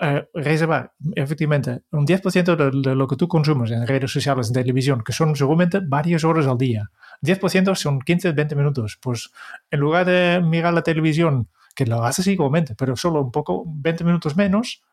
eh, 0.00 0.28
reservar 0.32 0.92
efectivamente 1.16 1.82
un 1.90 2.06
10% 2.06 2.56
de, 2.56 2.94
lo 2.94 3.08
que 3.08 3.16
tú 3.16 3.26
consumes 3.26 3.72
en 3.72 3.84
redes 3.84 4.12
sociales, 4.12 4.46
en 4.48 4.54
televisión, 4.54 5.02
que 5.04 5.12
son 5.12 5.34
seguramente 5.34 5.80
varias 5.84 6.22
horas 6.22 6.46
al 6.46 6.56
día. 6.56 6.90
10% 7.22 7.74
son 7.74 8.00
15, 8.00 8.30
20 8.30 8.54
minutos. 8.54 8.96
Pues 9.02 9.30
en 9.70 9.80
lugar 9.80 10.06
de 10.06 10.40
mirar 10.40 10.72
la 10.72 10.82
televisión, 10.82 11.48
que 11.74 11.84
lo 11.84 12.04
haces 12.04 12.28
igualmente, 12.28 12.76
pero 12.76 12.94
solo 12.96 13.22
un 13.22 13.32
poco, 13.32 13.64
20 13.66 14.04
minutos 14.04 14.36
menos, 14.36 14.84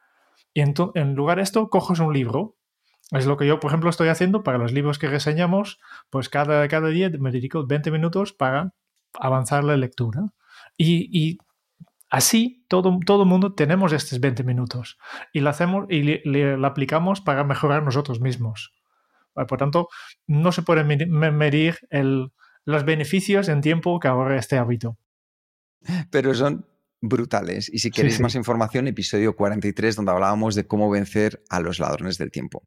y 0.55 0.61
en, 0.61 0.73
en 0.95 1.13
lugar 1.13 1.37
de 1.37 1.43
esto, 1.43 1.69
coges 1.69 1.99
un 1.99 2.11
libro. 2.11 2.55
Es 3.11 3.27
lo 3.27 3.37
que 3.37 3.45
yo, 3.45 3.59
por 3.59 3.69
ejemplo, 3.69 3.91
estoy 3.91 4.07
haciendo 4.07 4.41
para 4.41 4.57
los 4.57 4.71
libros 4.71 4.97
que 4.97 5.07
reseñamos, 5.07 5.79
pues 6.09 6.29
cada, 6.29 6.67
cada 6.67 6.87
día 6.87 7.11
me 7.19 7.31
dedico 7.31 7.67
20 7.67 7.91
minutos 7.91 8.33
para 8.33 8.73
avanzar 9.19 9.63
la 9.63 9.77
lectura. 9.77 10.33
Y, 10.77 11.09
y 11.11 11.37
Así, 12.15 12.65
todo, 12.69 12.97
todo 13.05 13.23
el 13.23 13.27
mundo 13.27 13.55
tenemos 13.55 13.91
estos 13.91 14.21
20 14.21 14.45
minutos 14.45 14.97
y 15.33 15.41
lo 15.41 15.49
hacemos 15.49 15.85
y 15.89 16.01
le, 16.01 16.65
aplicamos 16.65 17.19
para 17.19 17.43
mejorar 17.43 17.83
nosotros 17.83 18.21
mismos. 18.21 18.71
Por 19.33 19.57
tanto, 19.57 19.89
no 20.25 20.53
se 20.53 20.61
puede 20.61 20.85
medir 20.85 21.75
los 22.63 22.85
beneficios 22.85 23.49
en 23.49 23.59
tiempo 23.59 23.99
que 23.99 24.07
ahorra 24.07 24.37
este 24.37 24.57
hábito. 24.57 24.97
Pero 26.09 26.33
son 26.33 26.65
brutales. 27.01 27.67
Y 27.67 27.79
si 27.79 27.91
queréis 27.91 28.21
más 28.21 28.35
información, 28.35 28.87
episodio 28.87 29.35
43, 29.35 29.97
donde 29.97 30.13
hablábamos 30.13 30.55
de 30.55 30.65
cómo 30.65 30.89
vencer 30.89 31.43
a 31.49 31.59
los 31.59 31.79
ladrones 31.79 32.17
del 32.17 32.31
tiempo. 32.31 32.65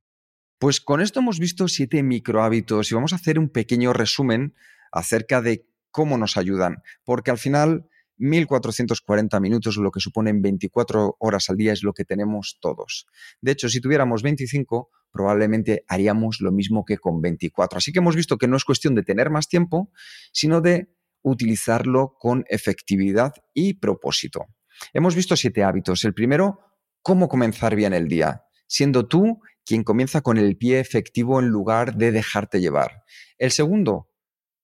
Pues 0.59 0.79
con 0.79 1.01
esto 1.01 1.21
hemos 1.21 1.39
visto 1.39 1.69
siete 1.69 2.03
micro 2.03 2.43
hábitos 2.43 2.93
y 2.93 2.95
vamos 2.95 3.15
a 3.15 3.17
hacer 3.17 3.39
un 3.39 3.49
pequeño 3.49 3.95
resumen 3.95 4.55
acerca 4.93 5.41
de 5.41 5.65
cómo 5.91 6.19
nos 6.19 6.37
ayudan. 6.37 6.83
Porque 7.03 7.31
al 7.31 7.39
final 7.39 7.89
1.440 8.19 9.41
minutos, 9.41 9.77
lo 9.77 9.91
que 9.91 10.01
suponen 10.01 10.43
24 10.43 11.17
horas 11.19 11.51
al 11.51 11.57
día, 11.57 11.73
es 11.73 11.83
lo 11.83 11.93
que 11.93 12.05
tenemos 12.05 12.59
todos. 12.61 13.07
De 13.41 13.53
hecho, 13.53 13.69
si 13.69 13.81
tuviéramos 13.81 14.23
25, 14.23 14.91
probablemente 15.11 15.85
haríamos 15.89 16.41
lo 16.41 16.53
mismo 16.53 16.85
que 16.85 16.99
con 16.99 17.21
24. 17.21 17.79
Así 17.79 17.93
que 17.93 18.01
hemos 18.01 18.17
visto 18.17 18.39
que 18.39 18.49
no 18.49 18.57
es 18.57 18.65
cuestión 18.65 18.95
de 18.95 19.03
tener 19.03 19.31
más 19.31 19.49
tiempo, 19.49 19.91
sino 20.33 20.61
de 20.61 20.89
utilizarlo 21.23 22.17
con 22.19 22.45
efectividad 22.49 23.33
y 23.55 23.75
propósito. 23.75 24.47
Hemos 24.93 25.15
visto 25.15 25.37
siete 25.37 25.65
hábitos. 25.65 26.05
El 26.05 26.15
primero, 26.15 26.61
cómo 27.03 27.29
comenzar 27.29 27.75
bien 27.75 27.93
el 27.93 28.09
día, 28.09 28.45
siendo 28.67 29.07
tú 29.09 29.41
quien 29.65 29.85
comienza 29.85 30.23
con 30.23 30.39
el 30.39 30.57
pie 30.57 30.81
efectivo 30.81 31.41
en 31.41 31.49
lugar 31.49 31.97
de 31.97 32.13
dejarte 32.13 32.61
llevar. 32.61 33.03
El 33.37 33.51
segundo, 33.51 34.11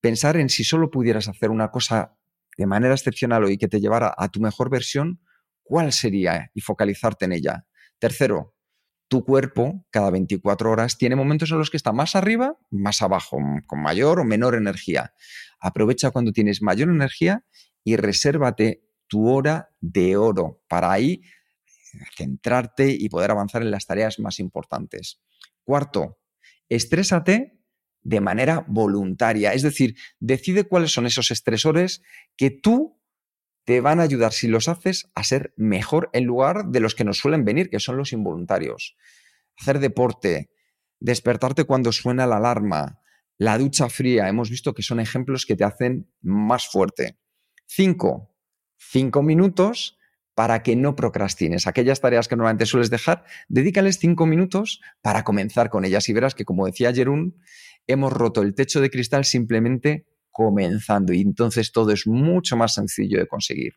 pensar 0.01 0.37
en 0.37 0.49
si 0.49 0.63
solo 0.63 0.89
pudieras 0.89 1.27
hacer 1.27 1.51
una 1.51 1.69
cosa 1.69 2.17
de 2.57 2.65
manera 2.65 2.93
excepcional 2.93 3.49
y 3.49 3.57
que 3.57 3.67
te 3.67 3.79
llevara 3.79 4.13
a 4.17 4.29
tu 4.29 4.39
mejor 4.39 4.69
versión, 4.69 5.19
¿cuál 5.63 5.91
sería? 5.91 6.51
Y 6.53 6.61
focalizarte 6.61 7.25
en 7.25 7.33
ella. 7.33 7.65
Tercero, 7.99 8.55
tu 9.07 9.23
cuerpo 9.23 9.85
cada 9.91 10.09
24 10.09 10.71
horas 10.71 10.97
tiene 10.97 11.15
momentos 11.15 11.51
en 11.51 11.59
los 11.59 11.69
que 11.69 11.77
está 11.77 11.91
más 11.91 12.15
arriba, 12.15 12.57
más 12.71 13.01
abajo, 13.01 13.37
con 13.67 13.81
mayor 13.81 14.19
o 14.19 14.23
menor 14.23 14.55
energía. 14.55 15.13
Aprovecha 15.59 16.11
cuando 16.11 16.31
tienes 16.31 16.61
mayor 16.61 16.89
energía 16.89 17.45
y 17.83 17.97
resérvate 17.97 18.83
tu 19.07 19.29
hora 19.29 19.69
de 19.79 20.17
oro 20.17 20.63
para 20.67 20.91
ahí 20.91 21.21
centrarte 22.17 22.89
y 22.91 23.07
poder 23.09 23.31
avanzar 23.31 23.61
en 23.61 23.71
las 23.71 23.85
tareas 23.85 24.19
más 24.19 24.39
importantes. 24.39 25.21
Cuarto, 25.63 26.19
estrésate 26.67 27.59
de 28.05 28.21
manera 28.21 28.63
voluntaria, 28.67 29.53
es 29.53 29.63
decir, 29.63 29.97
decide 30.19 30.63
cuáles 30.63 30.93
son 30.93 31.07
esos 31.07 31.31
estresores 31.31 32.03
que 32.37 32.51
tú 32.51 33.01
te 33.65 33.81
van 33.81 33.99
a 33.99 34.03
ayudar, 34.03 34.31
si 34.31 34.47
los 34.47 34.67
haces, 34.69 35.09
a 35.15 35.23
ser 35.23 35.55
mejor 35.57 36.11
en 36.13 36.25
lugar 36.25 36.67
de 36.67 36.79
los 36.79 36.93
que 36.93 37.03
nos 37.03 37.17
suelen 37.17 37.45
venir, 37.45 37.71
que 37.71 37.79
son 37.79 37.97
los 37.97 38.13
involuntarios. 38.13 38.95
Hacer 39.57 39.79
deporte, 39.79 40.51
despertarte 40.99 41.63
cuando 41.63 41.91
suena 41.91 42.27
la 42.27 42.37
alarma, 42.37 43.01
la 43.39 43.57
ducha 43.57 43.89
fría, 43.89 44.29
hemos 44.29 44.51
visto 44.51 44.75
que 44.75 44.83
son 44.83 44.99
ejemplos 44.99 45.47
que 45.47 45.55
te 45.55 45.63
hacen 45.63 46.07
más 46.21 46.67
fuerte. 46.67 47.17
Cinco, 47.65 48.35
cinco 48.77 49.23
minutos 49.23 49.97
para 50.35 50.61
que 50.61 50.75
no 50.75 50.95
procrastines. 50.95 51.65
Aquellas 51.65 52.01
tareas 52.01 52.27
que 52.27 52.35
normalmente 52.35 52.67
sueles 52.67 52.91
dejar, 52.91 53.23
dedícales 53.47 53.97
cinco 53.97 54.27
minutos 54.27 54.81
para 55.01 55.23
comenzar 55.23 55.71
con 55.71 55.85
ellas 55.85 56.07
y 56.07 56.13
verás 56.13 56.35
que, 56.35 56.45
como 56.45 56.67
decía 56.67 56.93
Jerún, 56.93 57.41
hemos 57.87 58.11
roto 58.13 58.41
el 58.41 58.55
techo 58.55 58.81
de 58.81 58.89
cristal 58.89 59.25
simplemente 59.25 60.05
comenzando 60.31 61.13
y 61.13 61.21
entonces 61.21 61.71
todo 61.71 61.91
es 61.91 62.07
mucho 62.07 62.57
más 62.57 62.73
sencillo 62.73 63.19
de 63.19 63.27
conseguir. 63.27 63.75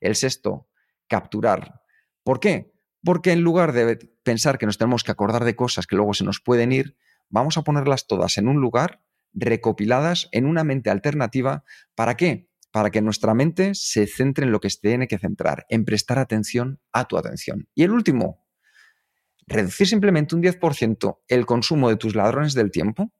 El 0.00 0.14
sexto, 0.14 0.68
capturar. 1.06 1.82
¿Por 2.22 2.40
qué? 2.40 2.72
Porque 3.04 3.32
en 3.32 3.42
lugar 3.42 3.72
de 3.72 3.96
pensar 4.22 4.58
que 4.58 4.66
nos 4.66 4.78
tenemos 4.78 5.04
que 5.04 5.12
acordar 5.12 5.44
de 5.44 5.54
cosas 5.54 5.86
que 5.86 5.96
luego 5.96 6.14
se 6.14 6.24
nos 6.24 6.40
pueden 6.40 6.72
ir, 6.72 6.96
vamos 7.28 7.58
a 7.58 7.62
ponerlas 7.62 8.06
todas 8.06 8.38
en 8.38 8.48
un 8.48 8.60
lugar, 8.60 9.02
recopiladas 9.34 10.28
en 10.32 10.46
una 10.46 10.64
mente 10.64 10.90
alternativa. 10.90 11.64
¿Para 11.94 12.16
qué? 12.16 12.48
Para 12.70 12.90
que 12.90 13.02
nuestra 13.02 13.34
mente 13.34 13.74
se 13.74 14.06
centre 14.06 14.46
en 14.46 14.52
lo 14.52 14.60
que 14.60 14.70
se 14.70 14.80
tiene 14.80 15.08
que 15.08 15.18
centrar, 15.18 15.66
en 15.68 15.84
prestar 15.84 16.18
atención 16.18 16.80
a 16.92 17.06
tu 17.06 17.18
atención. 17.18 17.68
Y 17.74 17.82
el 17.82 17.90
último, 17.90 18.46
reducir 19.46 19.86
simplemente 19.86 20.34
un 20.34 20.42
10% 20.42 21.18
el 21.28 21.46
consumo 21.46 21.88
de 21.88 21.96
tus 21.96 22.14
ladrones 22.14 22.54
del 22.54 22.70
tiempo 22.70 23.12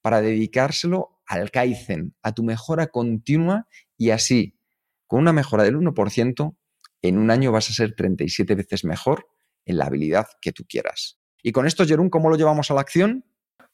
para 0.00 0.20
dedicárselo 0.20 1.20
al 1.26 1.50
Kaizen, 1.50 2.14
a 2.22 2.32
tu 2.32 2.42
mejora 2.42 2.88
continua 2.88 3.66
y 3.96 4.10
así, 4.10 4.58
con 5.06 5.20
una 5.20 5.32
mejora 5.32 5.64
del 5.64 5.76
1%, 5.76 6.56
en 7.02 7.18
un 7.18 7.30
año 7.30 7.52
vas 7.52 7.70
a 7.70 7.72
ser 7.72 7.94
37 7.94 8.54
veces 8.54 8.84
mejor 8.84 9.28
en 9.64 9.78
la 9.78 9.86
habilidad 9.86 10.26
que 10.40 10.52
tú 10.52 10.64
quieras. 10.68 11.18
Y 11.42 11.52
con 11.52 11.66
esto, 11.66 11.86
Jerún, 11.86 12.10
¿cómo 12.10 12.30
lo 12.30 12.36
llevamos 12.36 12.70
a 12.70 12.74
la 12.74 12.80
acción? 12.80 13.24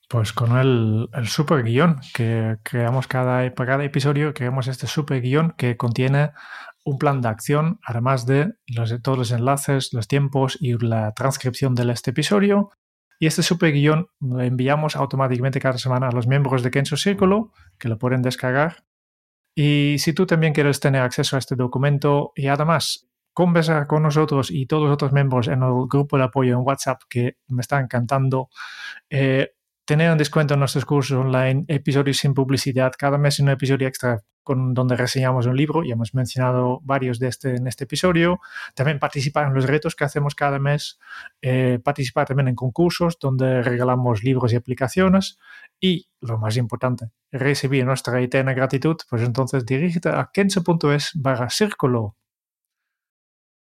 Pues 0.08 0.32
con 0.32 0.58
el, 0.58 1.08
super 1.26 1.62
guion 1.62 2.00
que 2.12 2.58
creamos 2.62 3.06
cada, 3.06 3.54
para 3.54 3.72
cada 3.72 3.84
episodio, 3.84 4.34
creamos 4.34 4.68
este 4.68 4.86
super 4.86 5.22
guion 5.22 5.54
que 5.56 5.76
contiene 5.76 6.32
un 6.84 6.98
plan 6.98 7.20
de 7.22 7.28
acción, 7.28 7.80
además 7.86 8.26
de 8.26 8.52
todos 9.02 9.16
los 9.16 9.30
enlaces, 9.30 9.92
los 9.92 10.08
tiempos 10.08 10.58
y 10.60 10.76
la 10.84 11.12
transcripción 11.14 11.74
de 11.74 11.90
este 11.92 12.10
episodio. 12.10 12.70
Y 13.22 13.26
este 13.26 13.44
super 13.44 13.70
guion 13.70 14.08
lo 14.18 14.40
enviamos 14.40 14.96
automáticamente 14.96 15.60
cada 15.60 15.78
semana 15.78 16.08
a 16.08 16.10
los 16.10 16.26
miembros 16.26 16.64
de 16.64 16.72
Kenso 16.72 16.96
Círculo, 16.96 17.52
que 17.78 17.88
lo 17.88 17.96
pueden 17.96 18.20
descargar. 18.20 18.84
Y 19.54 19.94
si 20.00 20.12
tú 20.12 20.26
también 20.26 20.52
quieres 20.52 20.80
tener 20.80 21.02
acceso 21.02 21.36
a 21.36 21.38
este 21.38 21.54
documento 21.54 22.32
y 22.34 22.48
además 22.48 23.08
conversar 23.32 23.86
con 23.86 24.02
nosotros 24.02 24.50
y 24.50 24.66
todos 24.66 24.82
los 24.82 24.94
otros 24.94 25.12
miembros 25.12 25.46
en 25.46 25.62
el 25.62 25.86
grupo 25.88 26.18
de 26.18 26.24
apoyo 26.24 26.58
en 26.58 26.66
WhatsApp, 26.66 27.02
que 27.08 27.36
me 27.46 27.60
está 27.60 27.78
encantando, 27.78 28.50
eh, 29.08 29.52
tener 29.84 30.10
un 30.10 30.18
descuento 30.18 30.54
en 30.54 30.60
nuestros 30.60 30.84
cursos 30.84 31.18
online, 31.18 31.64
episodios 31.68 32.18
sin 32.18 32.34
publicidad, 32.34 32.92
cada 32.96 33.18
mes 33.18 33.40
un 33.40 33.48
episodio 33.48 33.88
extra 33.88 34.22
con, 34.42 34.74
donde 34.74 34.96
reseñamos 34.96 35.46
un 35.46 35.56
libro, 35.56 35.84
y 35.84 35.92
hemos 35.92 36.14
mencionado 36.14 36.80
varios 36.82 37.18
de 37.18 37.28
este 37.28 37.56
en 37.56 37.66
este 37.66 37.84
episodio. 37.84 38.40
También 38.74 38.98
participar 38.98 39.46
en 39.46 39.54
los 39.54 39.66
retos 39.66 39.94
que 39.94 40.04
hacemos 40.04 40.34
cada 40.34 40.58
mes, 40.58 40.98
eh, 41.42 41.78
participar 41.82 42.26
también 42.26 42.48
en 42.48 42.54
concursos 42.54 43.18
donde 43.20 43.62
regalamos 43.62 44.22
libros 44.24 44.52
y 44.52 44.56
aplicaciones 44.56 45.38
y, 45.80 46.08
lo 46.20 46.38
más 46.38 46.56
importante, 46.56 47.10
recibir 47.30 47.84
nuestra 47.84 48.20
eterna 48.20 48.54
gratitud, 48.54 48.96
pues 49.08 49.22
entonces 49.22 49.64
dirígete 49.64 50.08
a 50.08 50.30
kense.es 50.32 51.12
barra 51.14 51.50
círculo 51.50 52.16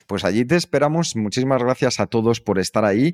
pues 0.07 0.23
allí 0.23 0.45
te 0.45 0.55
esperamos. 0.55 1.17
Muchísimas 1.17 1.61
gracias 1.61 1.99
a 1.99 2.07
todos 2.07 2.39
por 2.39 2.59
estar 2.59 2.85
ahí 2.85 3.13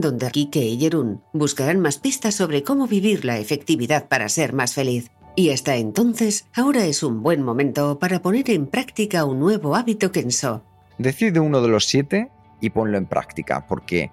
donde 0.00 0.30
Kike 0.30 0.64
y 0.64 0.78
Jerún 0.78 1.22
buscarán 1.32 1.80
más 1.80 1.98
pistas 1.98 2.34
sobre 2.34 2.62
cómo 2.62 2.86
vivir 2.86 3.24
la 3.24 3.38
efectividad 3.38 4.08
para 4.08 4.28
ser 4.28 4.52
más 4.52 4.74
feliz. 4.74 5.10
Y 5.34 5.50
hasta 5.50 5.76
entonces, 5.76 6.46
ahora 6.54 6.86
es 6.86 7.02
un 7.02 7.22
buen 7.22 7.42
momento 7.42 7.98
para 7.98 8.22
poner 8.22 8.50
en 8.50 8.66
práctica 8.66 9.24
un 9.24 9.38
nuevo 9.38 9.76
hábito 9.76 10.10
Kenso. 10.10 10.62
Decide 10.98 11.40
uno 11.40 11.60
de 11.60 11.68
los 11.68 11.84
siete 11.84 12.30
y 12.60 12.70
ponlo 12.70 12.96
en 12.96 13.06
práctica, 13.06 13.66
porque 13.66 14.10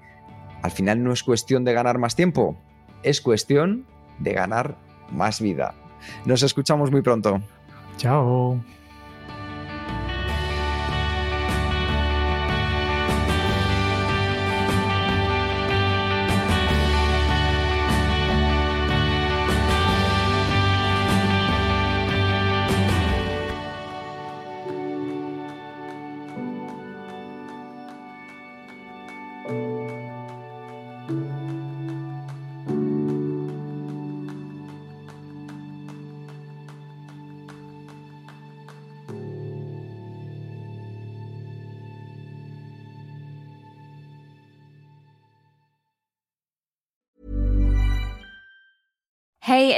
al 0.61 0.71
final 0.71 1.03
no 1.03 1.13
es 1.13 1.23
cuestión 1.23 1.63
de 1.63 1.73
ganar 1.73 1.97
más 1.97 2.15
tiempo, 2.15 2.57
es 3.03 3.21
cuestión 3.21 3.85
de 4.19 4.33
ganar 4.33 4.77
más 5.11 5.39
vida. 5.39 5.75
Nos 6.25 6.43
escuchamos 6.43 6.91
muy 6.91 7.01
pronto. 7.01 7.41
Chao. 7.97 8.61